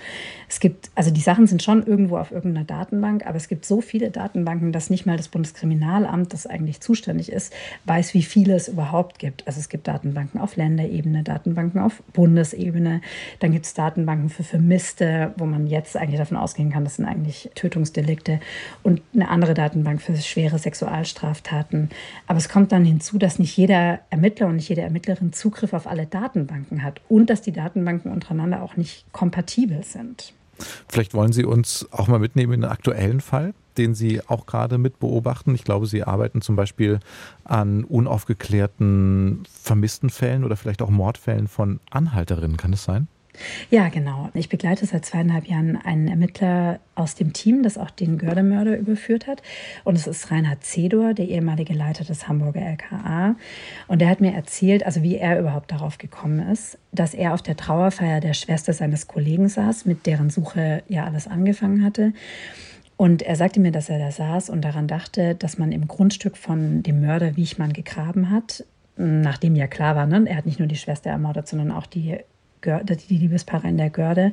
Es 0.48 0.60
gibt, 0.60 0.90
also 0.94 1.10
die 1.10 1.20
Sachen 1.20 1.46
sind 1.48 1.62
schon 1.62 1.84
irgendwo 1.84 2.18
auf 2.18 2.30
irgendeiner 2.30 2.66
Datenbank, 2.66 3.26
aber 3.26 3.36
es 3.36 3.48
gibt 3.48 3.64
so 3.64 3.80
viele 3.80 4.10
Datenbanken, 4.10 4.70
dass 4.70 4.90
nicht 4.90 5.06
mal 5.06 5.16
das 5.16 5.28
Bundeskriminalamt, 5.28 6.32
das 6.32 6.46
eigentlich 6.46 6.80
zuständig 6.80 7.32
ist, 7.32 7.52
weiß, 7.86 8.14
wie 8.14 8.22
viele 8.22 8.54
es 8.54 8.68
überhaupt 8.68 9.18
gibt. 9.18 9.46
Also 9.46 9.58
es 9.58 9.68
gibt 9.68 9.88
Datenbanken 9.88 10.40
auf 10.40 10.56
Länderebene, 10.56 11.22
Datenbanken 11.22 11.80
auf 11.80 12.02
Bundesebene, 12.12 13.00
dann 13.38 13.52
gibt 13.52 13.64
es 13.64 13.74
Datenbanken 13.74 14.28
für 14.28 14.44
Vermisste, 14.44 15.32
wo 15.38 15.46
man 15.46 15.66
jetzt 15.66 15.96
eigentlich 15.96 16.18
davon 16.18 16.36
ausgehen 16.36 16.70
kann, 16.70 16.84
das 16.84 16.96
sind 16.96 17.06
eigentlich 17.06 17.50
Tötungsdelikte 17.54 18.40
und 18.82 19.00
eine 19.14 19.28
andere 19.28 19.54
Datenbank 19.54 19.69
Datenbank 19.70 20.02
für 20.02 20.16
schwere 20.16 20.58
Sexualstraftaten. 20.58 21.90
Aber 22.26 22.38
es 22.38 22.48
kommt 22.48 22.72
dann 22.72 22.84
hinzu, 22.84 23.18
dass 23.18 23.38
nicht 23.38 23.56
jeder 23.56 24.00
Ermittler 24.10 24.48
und 24.48 24.56
nicht 24.56 24.68
jede 24.68 24.80
Ermittlerin 24.80 25.32
Zugriff 25.32 25.72
auf 25.72 25.86
alle 25.86 26.06
Datenbanken 26.06 26.82
hat 26.82 27.00
und 27.08 27.30
dass 27.30 27.40
die 27.40 27.52
Datenbanken 27.52 28.10
untereinander 28.10 28.62
auch 28.62 28.76
nicht 28.76 29.04
kompatibel 29.12 29.84
sind. 29.84 30.32
Vielleicht 30.88 31.14
wollen 31.14 31.32
Sie 31.32 31.44
uns 31.44 31.88
auch 31.92 32.08
mal 32.08 32.18
mitnehmen 32.18 32.52
in 32.52 32.64
einen 32.64 32.72
aktuellen 32.72 33.20
Fall, 33.20 33.54
den 33.78 33.94
Sie 33.94 34.20
auch 34.26 34.44
gerade 34.44 34.76
mit 34.76 34.98
beobachten. 34.98 35.54
Ich 35.54 35.64
glaube, 35.64 35.86
Sie 35.86 36.02
arbeiten 36.02 36.42
zum 36.42 36.56
Beispiel 36.56 36.98
an 37.44 37.84
unaufgeklärten 37.84 39.44
vermissten 39.50 40.10
Fällen 40.10 40.44
oder 40.44 40.56
vielleicht 40.56 40.82
auch 40.82 40.90
Mordfällen 40.90 41.46
von 41.46 41.78
Anhalterinnen. 41.90 42.56
Kann 42.56 42.72
es 42.72 42.84
sein? 42.84 43.06
Ja, 43.70 43.88
genau. 43.88 44.30
Ich 44.34 44.48
begleite 44.48 44.86
seit 44.86 45.04
zweieinhalb 45.04 45.46
Jahren 45.46 45.76
einen 45.76 46.08
Ermittler 46.08 46.80
aus 46.94 47.14
dem 47.14 47.32
Team, 47.32 47.62
das 47.62 47.78
auch 47.78 47.90
den 47.90 48.18
Gördemörder 48.18 48.76
überführt 48.76 49.26
hat. 49.26 49.42
Und 49.84 49.96
es 49.96 50.06
ist 50.06 50.30
Reinhard 50.30 50.64
Zedor, 50.64 51.14
der 51.14 51.28
ehemalige 51.28 51.72
Leiter 51.72 52.04
des 52.04 52.28
Hamburger 52.28 52.60
LKA. 52.60 53.36
Und 53.86 54.00
der 54.00 54.08
hat 54.08 54.20
mir 54.20 54.34
erzählt, 54.34 54.84
also 54.84 55.02
wie 55.02 55.16
er 55.16 55.38
überhaupt 55.38 55.72
darauf 55.72 55.98
gekommen 55.98 56.40
ist, 56.50 56.78
dass 56.92 57.14
er 57.14 57.34
auf 57.34 57.42
der 57.42 57.56
Trauerfeier 57.56 58.20
der 58.20 58.34
Schwester 58.34 58.72
seines 58.72 59.06
Kollegen 59.06 59.48
saß, 59.48 59.86
mit 59.86 60.06
deren 60.06 60.30
Suche 60.30 60.82
ja 60.88 61.04
alles 61.04 61.26
angefangen 61.26 61.84
hatte. 61.84 62.12
Und 62.96 63.22
er 63.22 63.36
sagte 63.36 63.60
mir, 63.60 63.72
dass 63.72 63.88
er 63.88 63.98
da 63.98 64.10
saß 64.10 64.50
und 64.50 64.62
daran 64.62 64.86
dachte, 64.86 65.34
dass 65.34 65.56
man 65.56 65.72
im 65.72 65.88
Grundstück 65.88 66.36
von 66.36 66.82
dem 66.82 67.00
Mörder 67.00 67.34
Wiechmann 67.34 67.72
gegraben 67.72 68.28
hat, 68.28 68.64
nachdem 68.96 69.56
ja 69.56 69.66
klar 69.66 69.96
war, 69.96 70.04
ne? 70.04 70.24
er 70.28 70.36
hat 70.36 70.44
nicht 70.44 70.58
nur 70.58 70.68
die 70.68 70.76
Schwester 70.76 71.08
ermordet, 71.08 71.48
sondern 71.48 71.72
auch 71.72 71.86
die 71.86 72.18
die 72.62 73.16
Liebespaare 73.16 73.68
in 73.68 73.76
der 73.76 73.90
Görde. 73.90 74.32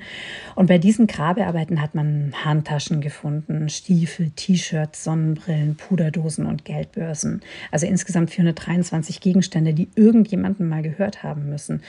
Und 0.56 0.68
bei 0.68 0.78
diesen 0.78 1.08
Grabearbeiten 1.08 1.82
hat 1.82 1.96
man 1.96 2.34
Handtaschen 2.44 3.02
gefunden, 3.02 3.70
Stiefel, 3.70 4.32
T-Shirts, 4.32 5.04
Sonnenbrillen, 5.04 5.76
Puderdosen 5.76 6.46
und 6.46 6.66
Geldbörsen. 6.66 7.42
Also 7.72 7.88
insgesamt 7.88 8.32
423 8.32 9.22
Gegenstände, 9.22 9.74
die 9.74 9.90
irgendjemanden 9.96 10.68
mal 10.68 10.82
gehört 10.82 11.24
haben 11.24 11.50
müssen. 11.50 11.82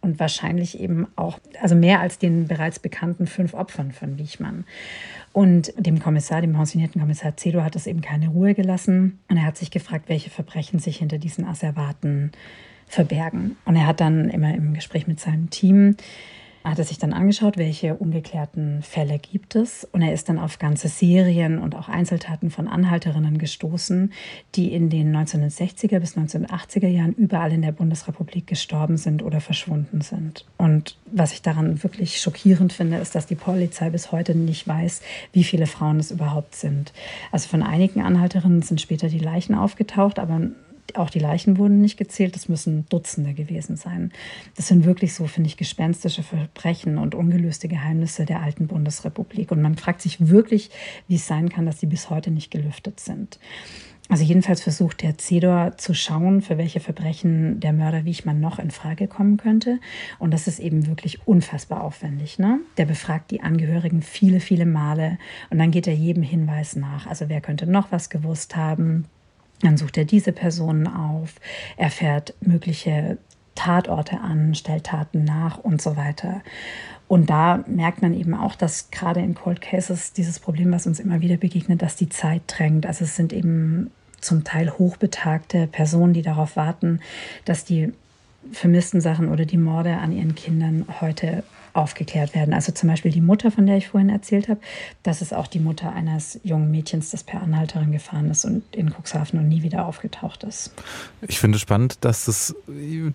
Und 0.00 0.20
wahrscheinlich 0.20 0.80
eben 0.80 1.06
auch, 1.16 1.38
also 1.60 1.74
mehr 1.74 2.00
als 2.00 2.18
den 2.18 2.46
bereits 2.46 2.78
bekannten 2.78 3.26
fünf 3.26 3.54
Opfern 3.54 3.92
von 3.92 4.18
Wiechmann. 4.18 4.64
Und 5.32 5.72
dem 5.76 5.98
Kommissar, 5.98 6.42
dem 6.42 6.52
pensionierten 6.52 7.00
Kommissar 7.00 7.36
Cedo, 7.36 7.62
hat 7.62 7.74
es 7.74 7.88
eben 7.88 8.00
keine 8.00 8.28
Ruhe 8.28 8.54
gelassen. 8.54 9.18
Und 9.28 9.36
er 9.36 9.44
hat 9.44 9.56
sich 9.56 9.72
gefragt, 9.72 10.08
welche 10.08 10.30
Verbrechen 10.30 10.78
sich 10.78 10.98
hinter 10.98 11.18
diesen 11.18 11.44
Asservaten 11.44 12.30
verbergen. 12.86 13.56
Und 13.64 13.76
er 13.76 13.86
hat 13.86 14.00
dann 14.00 14.28
immer 14.30 14.54
im 14.54 14.74
Gespräch 14.74 15.06
mit 15.06 15.20
seinem 15.20 15.50
Team 15.50 15.96
hat 16.64 16.78
er 16.78 16.84
sich 16.84 16.98
dann 16.98 17.12
angeschaut, 17.12 17.58
welche 17.58 17.94
ungeklärten 17.94 18.80
Fälle 18.82 19.18
gibt 19.18 19.54
es. 19.54 19.86
Und 19.92 20.00
er 20.00 20.14
ist 20.14 20.30
dann 20.30 20.38
auf 20.38 20.58
ganze 20.58 20.88
Serien 20.88 21.58
und 21.58 21.74
auch 21.74 21.90
Einzeltaten 21.90 22.50
von 22.50 22.68
Anhalterinnen 22.68 23.36
gestoßen, 23.36 24.12
die 24.54 24.72
in 24.72 24.88
den 24.88 25.14
1960er 25.14 26.00
bis 26.00 26.16
1980er 26.16 26.88
Jahren 26.88 27.12
überall 27.12 27.52
in 27.52 27.60
der 27.60 27.72
Bundesrepublik 27.72 28.46
gestorben 28.46 28.96
sind 28.96 29.22
oder 29.22 29.42
verschwunden 29.42 30.00
sind. 30.00 30.46
Und 30.56 30.96
was 31.12 31.34
ich 31.34 31.42
daran 31.42 31.82
wirklich 31.82 32.18
schockierend 32.18 32.72
finde, 32.72 32.96
ist, 32.96 33.14
dass 33.14 33.26
die 33.26 33.34
Polizei 33.34 33.90
bis 33.90 34.10
heute 34.10 34.34
nicht 34.34 34.66
weiß, 34.66 35.02
wie 35.32 35.44
viele 35.44 35.66
Frauen 35.66 36.00
es 36.00 36.10
überhaupt 36.10 36.54
sind. 36.54 36.94
Also 37.30 37.46
von 37.48 37.62
einigen 37.62 38.00
Anhalterinnen 38.00 38.62
sind 38.62 38.80
später 38.80 39.08
die 39.08 39.18
Leichen 39.18 39.54
aufgetaucht, 39.54 40.18
aber 40.18 40.40
auch 40.94 41.10
die 41.10 41.18
Leichen 41.18 41.58
wurden 41.58 41.80
nicht 41.80 41.96
gezählt, 41.96 42.34
das 42.34 42.48
müssen 42.48 42.86
Dutzende 42.88 43.34
gewesen 43.34 43.76
sein. 43.76 44.12
Das 44.56 44.68
sind 44.68 44.84
wirklich 44.84 45.14
so, 45.14 45.26
finde 45.26 45.48
ich, 45.48 45.56
gespenstische 45.56 46.22
Verbrechen 46.22 46.98
und 46.98 47.14
ungelöste 47.14 47.68
Geheimnisse 47.68 48.24
der 48.24 48.42
alten 48.42 48.66
Bundesrepublik. 48.66 49.50
Und 49.50 49.62
man 49.62 49.76
fragt 49.76 50.02
sich 50.02 50.28
wirklich, 50.28 50.70
wie 51.08 51.16
es 51.16 51.26
sein 51.26 51.48
kann, 51.48 51.66
dass 51.66 51.80
sie 51.80 51.86
bis 51.86 52.10
heute 52.10 52.30
nicht 52.30 52.50
gelüftet 52.50 53.00
sind. 53.00 53.38
Also 54.10 54.22
jedenfalls 54.22 54.62
versucht 54.62 55.00
der 55.00 55.16
Zedor 55.16 55.78
zu 55.78 55.94
schauen, 55.94 56.42
für 56.42 56.58
welche 56.58 56.78
Verbrechen 56.78 57.58
der 57.60 57.72
Mörder 57.72 58.04
Wiechmann 58.04 58.38
noch 58.38 58.58
in 58.58 58.70
Frage 58.70 59.08
kommen 59.08 59.38
könnte. 59.38 59.80
Und 60.18 60.32
das 60.32 60.46
ist 60.46 60.58
eben 60.58 60.86
wirklich 60.86 61.26
unfassbar 61.26 61.82
aufwendig. 61.82 62.38
Ne? 62.38 62.60
Der 62.76 62.84
befragt 62.84 63.30
die 63.30 63.40
Angehörigen 63.40 64.02
viele, 64.02 64.40
viele 64.40 64.66
Male 64.66 65.18
und 65.48 65.58
dann 65.58 65.70
geht 65.70 65.86
er 65.86 65.94
jedem 65.94 66.22
Hinweis 66.22 66.76
nach. 66.76 67.06
Also 67.06 67.30
wer 67.30 67.40
könnte 67.40 67.66
noch 67.66 67.92
was 67.92 68.10
gewusst 68.10 68.56
haben? 68.56 69.06
Dann 69.60 69.76
sucht 69.76 69.96
er 69.96 70.04
diese 70.04 70.32
Personen 70.32 70.86
auf, 70.86 71.34
er 71.76 71.90
fährt 71.90 72.34
mögliche 72.40 73.18
Tatorte 73.54 74.20
an, 74.20 74.54
stellt 74.54 74.84
Taten 74.84 75.24
nach 75.24 75.58
und 75.58 75.80
so 75.80 75.96
weiter. 75.96 76.42
Und 77.06 77.30
da 77.30 77.62
merkt 77.66 78.02
man 78.02 78.14
eben 78.14 78.34
auch, 78.34 78.54
dass 78.56 78.90
gerade 78.90 79.20
in 79.20 79.34
Cold 79.34 79.60
Cases 79.60 80.12
dieses 80.12 80.40
Problem, 80.40 80.72
was 80.72 80.86
uns 80.86 81.00
immer 81.00 81.20
wieder 81.20 81.36
begegnet, 81.36 81.82
dass 81.82 81.96
die 81.96 82.08
Zeit 82.08 82.42
drängt. 82.46 82.86
Also 82.86 83.04
es 83.04 83.14
sind 83.14 83.32
eben 83.32 83.90
zum 84.20 84.42
Teil 84.42 84.70
hochbetagte 84.70 85.66
Personen, 85.66 86.14
die 86.14 86.22
darauf 86.22 86.56
warten, 86.56 87.00
dass 87.44 87.64
die 87.64 87.92
vermissten 88.52 89.00
Sachen 89.00 89.28
oder 89.30 89.44
die 89.44 89.58
Morde 89.58 89.96
an 89.98 90.12
ihren 90.12 90.34
Kindern 90.34 90.86
heute 91.00 91.44
aufgeklärt 91.74 92.34
werden. 92.34 92.54
Also 92.54 92.72
zum 92.72 92.88
Beispiel 92.88 93.10
die 93.10 93.20
Mutter, 93.20 93.50
von 93.50 93.66
der 93.66 93.76
ich 93.76 93.88
vorhin 93.88 94.08
erzählt 94.08 94.48
habe, 94.48 94.60
das 95.02 95.20
ist 95.20 95.34
auch 95.34 95.48
die 95.48 95.58
Mutter 95.58 95.92
eines 95.92 96.40
jungen 96.44 96.70
Mädchens, 96.70 97.10
das 97.10 97.24
per 97.24 97.42
Anhalterin 97.42 97.92
gefahren 97.92 98.30
ist 98.30 98.44
und 98.44 98.62
in 98.74 98.90
Cuxhaven 98.90 99.40
und 99.40 99.48
nie 99.48 99.62
wieder 99.62 99.86
aufgetaucht 99.86 100.44
ist. 100.44 100.72
Ich 101.26 101.40
finde 101.40 101.58
spannend, 101.58 101.98
dass, 102.04 102.28
es, 102.28 102.54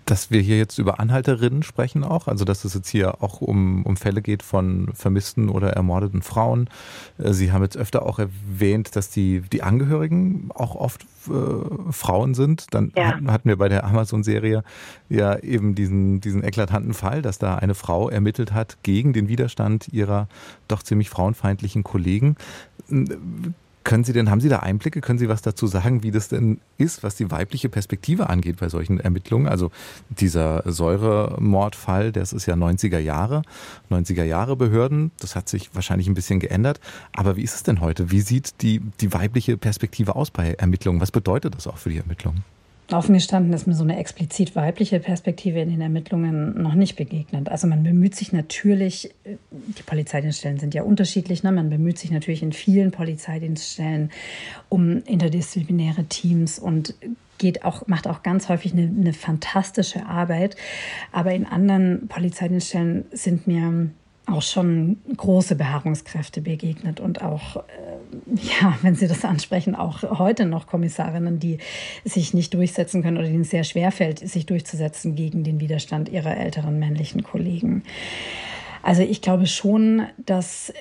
dass 0.05 0.29
wir 0.29 0.41
hier 0.41 0.57
jetzt 0.57 0.77
über 0.77 0.99
Anhalterinnen 0.99 1.63
sprechen 1.63 2.03
auch, 2.03 2.27
also 2.27 2.45
dass 2.45 2.65
es 2.65 2.73
jetzt 2.73 2.89
hier 2.89 3.23
auch 3.23 3.41
um, 3.41 3.85
um 3.85 3.95
Fälle 3.95 4.21
geht 4.21 4.43
von 4.43 4.89
vermissten 4.93 5.49
oder 5.49 5.71
ermordeten 5.71 6.21
Frauen. 6.21 6.69
Äh, 7.17 7.33
Sie 7.33 7.51
haben 7.51 7.63
jetzt 7.63 7.77
öfter 7.77 8.05
auch 8.05 8.19
erwähnt, 8.19 8.95
dass 8.95 9.09
die, 9.09 9.41
die 9.41 9.63
Angehörigen 9.63 10.49
auch 10.53 10.75
oft 10.75 11.05
äh, 11.27 11.91
Frauen 11.91 12.33
sind. 12.33 12.73
Dann 12.73 12.91
ja. 12.95 13.19
hatten 13.27 13.49
wir 13.49 13.57
bei 13.57 13.69
der 13.69 13.83
Amazon-Serie 13.83 14.63
ja 15.09 15.37
eben 15.39 15.75
diesen, 15.75 16.21
diesen 16.21 16.43
eklatanten 16.43 16.93
Fall, 16.93 17.21
dass 17.21 17.39
da 17.39 17.55
eine 17.55 17.75
Frau 17.75 18.09
ermittelt 18.09 18.48
hat 18.53 18.77
gegen 18.83 19.13
den 19.13 19.27
Widerstand 19.27 19.87
ihrer 19.91 20.27
doch 20.67 20.83
ziemlich 20.83 21.09
frauenfeindlichen 21.09 21.83
Kollegen. 21.83 22.35
Können 23.89 24.03
Sie 24.03 24.13
denn, 24.13 24.29
haben 24.29 24.41
Sie 24.41 24.49
da 24.49 24.59
Einblicke? 24.59 25.01
Können 25.01 25.19
Sie 25.19 25.29
was 25.29 25.41
dazu 25.41 25.65
sagen, 25.65 26.03
wie 26.03 26.11
das 26.11 26.27
denn 26.27 26.59
ist, 26.77 27.01
was 27.01 27.15
die 27.15 27.31
weibliche 27.31 27.69
Perspektive 27.69 28.29
angeht 28.29 28.57
bei 28.57 28.69
solchen 28.69 28.99
Ermittlungen? 28.99 29.47
Also 29.47 29.71
dieser 30.09 30.63
Säuremordfall, 30.65 32.11
das 32.11 32.33
ist 32.33 32.45
ja 32.45 32.55
90er 32.55 32.99
Jahre, 32.99 33.41
90er 33.89 34.25
Jahre 34.25 34.57
Behörden, 34.57 35.11
das 35.19 35.35
hat 35.35 35.47
sich 35.47 35.73
wahrscheinlich 35.73 36.07
ein 36.07 36.13
bisschen 36.13 36.39
geändert. 36.39 36.79
Aber 37.13 37.35
wie 37.37 37.41
ist 37.41 37.55
es 37.55 37.63
denn 37.63 37.79
heute? 37.79 38.11
Wie 38.11 38.21
sieht 38.21 38.61
die, 38.61 38.81
die 38.99 39.13
weibliche 39.13 39.57
Perspektive 39.57 40.15
aus 40.15 40.29
bei 40.29 40.53
Ermittlungen? 40.53 41.01
Was 41.01 41.11
bedeutet 41.11 41.55
das 41.55 41.65
auch 41.65 41.77
für 41.77 41.89
die 41.89 41.97
Ermittlungen? 41.97 42.43
Offen 42.91 43.13
gestanden 43.13 43.53
ist 43.53 43.67
mir 43.67 43.75
so 43.75 43.83
eine 43.83 43.97
explizit 43.97 44.55
weibliche 44.55 44.99
Perspektive 44.99 45.59
in 45.59 45.69
den 45.69 45.81
Ermittlungen 45.81 46.61
noch 46.61 46.73
nicht 46.73 46.95
begegnet. 46.95 47.49
Also 47.49 47.67
man 47.67 47.83
bemüht 47.83 48.15
sich 48.15 48.33
natürlich, 48.33 49.11
äh, 49.25 49.35
die 49.51 49.83
Polizeidienststellen 49.83 50.59
sind 50.59 50.73
ja 50.73 50.83
unterschiedlich, 50.83 51.43
ne? 51.43 51.51
man 51.51 51.69
bemüht 51.69 51.99
sich 51.99 52.11
natürlich 52.11 52.41
in 52.41 52.51
vielen 52.51 52.91
Polizeidienststellen 52.91 54.11
um 54.69 55.03
interdisziplinäre 55.03 56.05
Teams 56.05 56.57
und 56.57 56.95
geht 57.37 57.63
auch, 57.63 57.87
macht 57.87 58.07
auch 58.07 58.23
ganz 58.23 58.49
häufig 58.49 58.73
eine, 58.73 58.83
eine 58.83 59.13
fantastische 59.13 60.05
Arbeit. 60.05 60.55
Aber 61.11 61.33
in 61.33 61.45
anderen 61.45 62.07
Polizeidienststellen 62.07 63.05
sind 63.11 63.47
mir 63.47 63.89
auch 64.31 64.41
schon 64.41 64.97
große 65.15 65.55
Beharrungskräfte 65.55 66.41
begegnet 66.41 66.99
und 66.99 67.21
auch, 67.21 67.57
äh, 67.57 67.61
ja, 68.61 68.77
wenn 68.81 68.95
Sie 68.95 69.07
das 69.07 69.25
ansprechen, 69.25 69.75
auch 69.75 70.03
heute 70.19 70.45
noch 70.45 70.67
Kommissarinnen, 70.67 71.39
die 71.39 71.57
sich 72.05 72.33
nicht 72.33 72.53
durchsetzen 72.53 73.01
können 73.01 73.17
oder 73.17 73.27
denen 73.27 73.41
es 73.41 73.49
sehr 73.49 73.63
schwer 73.63 73.91
fällt, 73.91 74.19
sich 74.19 74.45
durchzusetzen 74.45 75.15
gegen 75.15 75.43
den 75.43 75.59
Widerstand 75.59 76.09
ihrer 76.09 76.37
älteren 76.37 76.79
männlichen 76.79 77.23
Kollegen. 77.23 77.83
Also 78.81 79.01
ich 79.01 79.21
glaube 79.21 79.47
schon, 79.47 80.03
dass 80.17 80.73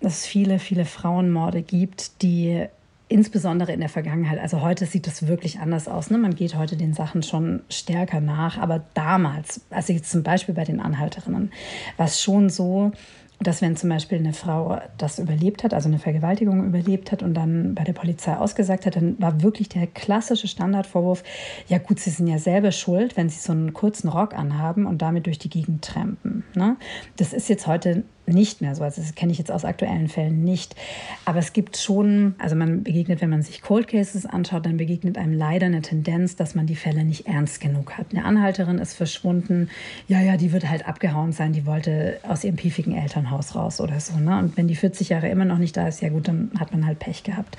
es 0.00 0.26
viele, 0.26 0.58
viele 0.58 0.84
Frauenmorde 0.84 1.62
gibt, 1.62 2.22
die 2.22 2.66
insbesondere 3.12 3.72
in 3.72 3.80
der 3.80 3.88
Vergangenheit, 3.88 4.40
also 4.40 4.60
heute 4.62 4.86
sieht 4.86 5.06
es 5.06 5.26
wirklich 5.26 5.60
anders 5.60 5.88
aus. 5.88 6.10
Ne? 6.10 6.18
Man 6.18 6.34
geht 6.34 6.56
heute 6.56 6.76
den 6.76 6.94
Sachen 6.94 7.22
schon 7.22 7.62
stärker 7.68 8.20
nach, 8.20 8.58
aber 8.58 8.84
damals, 8.94 9.60
also 9.70 9.92
jetzt 9.92 10.10
zum 10.10 10.22
Beispiel 10.22 10.54
bei 10.54 10.64
den 10.64 10.80
Anhalterinnen, 10.80 11.52
war 11.96 12.06
es 12.06 12.20
schon 12.20 12.48
so, 12.48 12.92
dass 13.42 13.62
wenn 13.62 13.76
zum 13.76 13.90
Beispiel 13.90 14.18
eine 14.18 14.32
Frau 14.32 14.80
das 14.98 15.18
überlebt 15.18 15.64
hat, 15.64 15.74
also 15.74 15.88
eine 15.88 15.98
Vergewaltigung 15.98 16.64
überlebt 16.64 17.12
hat 17.12 17.22
und 17.22 17.34
dann 17.34 17.74
bei 17.74 17.84
der 17.84 17.92
Polizei 17.92 18.36
ausgesagt 18.36 18.86
hat, 18.86 18.96
dann 18.96 19.20
war 19.20 19.42
wirklich 19.42 19.68
der 19.68 19.86
klassische 19.86 20.48
Standardvorwurf, 20.48 21.22
ja 21.68 21.78
gut, 21.78 21.98
sie 21.98 22.10
sind 22.10 22.28
ja 22.28 22.38
selber 22.38 22.72
schuld, 22.72 23.16
wenn 23.16 23.28
sie 23.28 23.40
so 23.40 23.52
einen 23.52 23.72
kurzen 23.72 24.08
Rock 24.08 24.34
anhaben 24.34 24.86
und 24.86 25.02
damit 25.02 25.26
durch 25.26 25.38
die 25.38 25.50
Gegend 25.50 25.84
trampen. 25.84 26.44
Ne? 26.54 26.76
Das 27.16 27.32
ist 27.32 27.48
jetzt 27.48 27.66
heute 27.66 28.04
nicht 28.26 28.60
mehr 28.60 28.74
so. 28.74 28.82
Also 28.82 29.02
das 29.02 29.14
kenne 29.14 29.32
ich 29.32 29.38
jetzt 29.38 29.50
aus 29.50 29.64
aktuellen 29.64 30.08
Fällen 30.08 30.44
nicht. 30.44 30.76
Aber 31.24 31.38
es 31.38 31.52
gibt 31.52 31.76
schon, 31.76 32.34
also 32.38 32.54
man 32.54 32.82
begegnet, 32.82 33.20
wenn 33.20 33.30
man 33.30 33.42
sich 33.42 33.62
Cold 33.62 33.88
Cases 33.88 34.26
anschaut, 34.26 34.64
dann 34.66 34.76
begegnet 34.76 35.18
einem 35.18 35.32
leider 35.32 35.66
eine 35.66 35.82
Tendenz, 35.82 36.36
dass 36.36 36.54
man 36.54 36.66
die 36.66 36.76
Fälle 36.76 37.04
nicht 37.04 37.26
ernst 37.26 37.60
genug 37.60 37.98
hat. 37.98 38.06
Eine 38.12 38.24
Anhalterin 38.24 38.78
ist 38.78 38.94
verschwunden, 38.94 39.68
ja, 40.08 40.20
ja, 40.20 40.36
die 40.36 40.52
wird 40.52 40.68
halt 40.68 40.86
abgehauen 40.86 41.32
sein, 41.32 41.52
die 41.52 41.66
wollte 41.66 42.18
aus 42.22 42.44
ihrem 42.44 42.56
piefigen 42.56 42.96
Elternhaus 42.96 43.54
raus 43.54 43.80
oder 43.80 43.98
so. 44.00 44.16
Ne? 44.18 44.38
Und 44.38 44.56
wenn 44.56 44.68
die 44.68 44.76
40 44.76 45.08
Jahre 45.08 45.28
immer 45.28 45.44
noch 45.44 45.58
nicht 45.58 45.76
da 45.76 45.88
ist, 45.88 46.00
ja 46.00 46.08
gut, 46.08 46.28
dann 46.28 46.50
hat 46.58 46.72
man 46.72 46.86
halt 46.86 46.98
Pech 46.98 47.24
gehabt. 47.24 47.56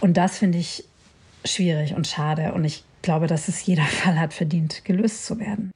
Und 0.00 0.16
das 0.16 0.38
finde 0.38 0.58
ich 0.58 0.84
schwierig 1.44 1.94
und 1.94 2.06
schade. 2.06 2.52
Und 2.52 2.64
ich 2.64 2.84
glaube, 3.02 3.26
dass 3.26 3.48
es 3.48 3.64
jeder 3.64 3.84
Fall 4.02 4.18
hat 4.18 4.34
verdient, 4.34 4.84
gelöst 4.84 5.26
zu 5.26 5.38
werden. 5.38 5.72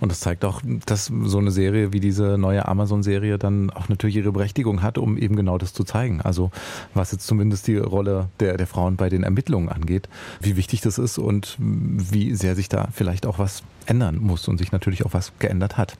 Und 0.00 0.12
das 0.12 0.20
zeigt 0.20 0.44
auch, 0.44 0.62
dass 0.86 1.06
so 1.06 1.38
eine 1.38 1.50
Serie 1.50 1.92
wie 1.92 2.00
diese 2.00 2.38
neue 2.38 2.66
Amazon-Serie 2.66 3.38
dann 3.38 3.70
auch 3.70 3.88
natürlich 3.88 4.16
ihre 4.16 4.32
Berechtigung 4.32 4.82
hat, 4.82 4.98
um 4.98 5.18
eben 5.18 5.36
genau 5.36 5.58
das 5.58 5.72
zu 5.72 5.84
zeigen. 5.84 6.20
Also 6.20 6.50
was 6.94 7.12
jetzt 7.12 7.26
zumindest 7.26 7.66
die 7.66 7.76
Rolle 7.76 8.28
der, 8.40 8.56
der 8.56 8.66
Frauen 8.66 8.96
bei 8.96 9.08
den 9.08 9.22
Ermittlungen 9.22 9.68
angeht, 9.68 10.08
wie 10.40 10.56
wichtig 10.56 10.82
das 10.82 10.98
ist 10.98 11.18
und 11.18 11.56
wie 11.58 12.34
sehr 12.34 12.54
sich 12.54 12.68
da 12.68 12.88
vielleicht 12.92 13.26
auch 13.26 13.38
was 13.38 13.62
ändern 13.86 14.18
muss 14.18 14.46
und 14.48 14.58
sich 14.58 14.72
natürlich 14.72 15.04
auch 15.04 15.14
was 15.14 15.32
geändert 15.38 15.76
hat. 15.76 15.96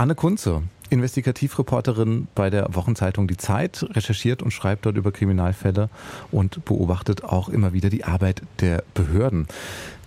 Anne 0.00 0.14
Kunze, 0.14 0.62
Investigativreporterin 0.88 2.26
bei 2.34 2.48
der 2.48 2.74
Wochenzeitung 2.74 3.28
Die 3.28 3.36
Zeit, 3.36 3.84
recherchiert 3.90 4.42
und 4.42 4.50
schreibt 4.50 4.86
dort 4.86 4.96
über 4.96 5.12
Kriminalfälle 5.12 5.90
und 6.30 6.64
beobachtet 6.64 7.22
auch 7.22 7.50
immer 7.50 7.74
wieder 7.74 7.90
die 7.90 8.04
Arbeit 8.04 8.40
der 8.60 8.82
Behörden. 8.94 9.46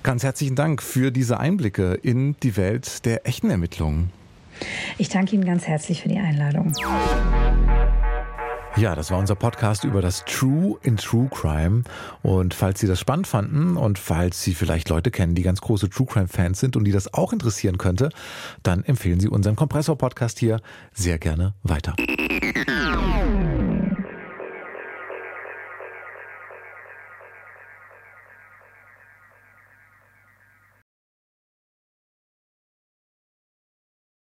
Ganz 0.02 0.24
herzlichen 0.24 0.56
Dank 0.56 0.82
für 0.82 1.12
diese 1.12 1.40
Einblicke 1.40 1.94
in 1.94 2.36
die 2.42 2.58
Welt 2.58 3.06
der 3.06 3.28
echten 3.28 3.52
Ermittlungen. 3.52 4.10
Ich 4.98 5.10
danke 5.10 5.36
Ihnen 5.36 5.46
ganz 5.46 5.68
herzlich 5.68 6.02
für 6.02 6.10
die 6.10 6.18
Einladung. 6.18 6.74
Ja, 8.76 8.96
das 8.96 9.12
war 9.12 9.20
unser 9.20 9.36
Podcast 9.36 9.84
über 9.84 10.02
das 10.02 10.26
True 10.26 10.78
in 10.82 10.98
True 10.98 11.30
Crime. 11.30 11.84
Und 12.24 12.56
falls 12.56 12.80
Sie 12.80 12.88
das 12.88 13.00
spannend 13.00 13.28
fanden 13.28 13.78
und 13.78 14.00
falls 14.00 14.42
Sie 14.42 14.56
vielleicht 14.56 14.90
Leute 14.90 15.12
kennen, 15.12 15.36
die 15.36 15.44
ganz 15.44 15.62
große 15.62 15.90
True 15.92 16.08
Crime 16.08 16.28
Fans 16.28 16.60
sind 16.60 16.76
und 16.76 16.84
die 16.84 16.92
das 16.92 17.14
auch 17.14 17.34
interessieren 17.34 17.78
könnte, 17.78 18.10
dann 18.64 18.84
empfehlen 18.84 19.20
Sie 19.20 19.28
unseren 19.28 19.56
Kompressor 19.56 19.96
Podcast 19.96 20.40
hier 20.40 20.60
sehr 20.92 21.20
gerne 21.20 21.54
weiter. 21.62 21.96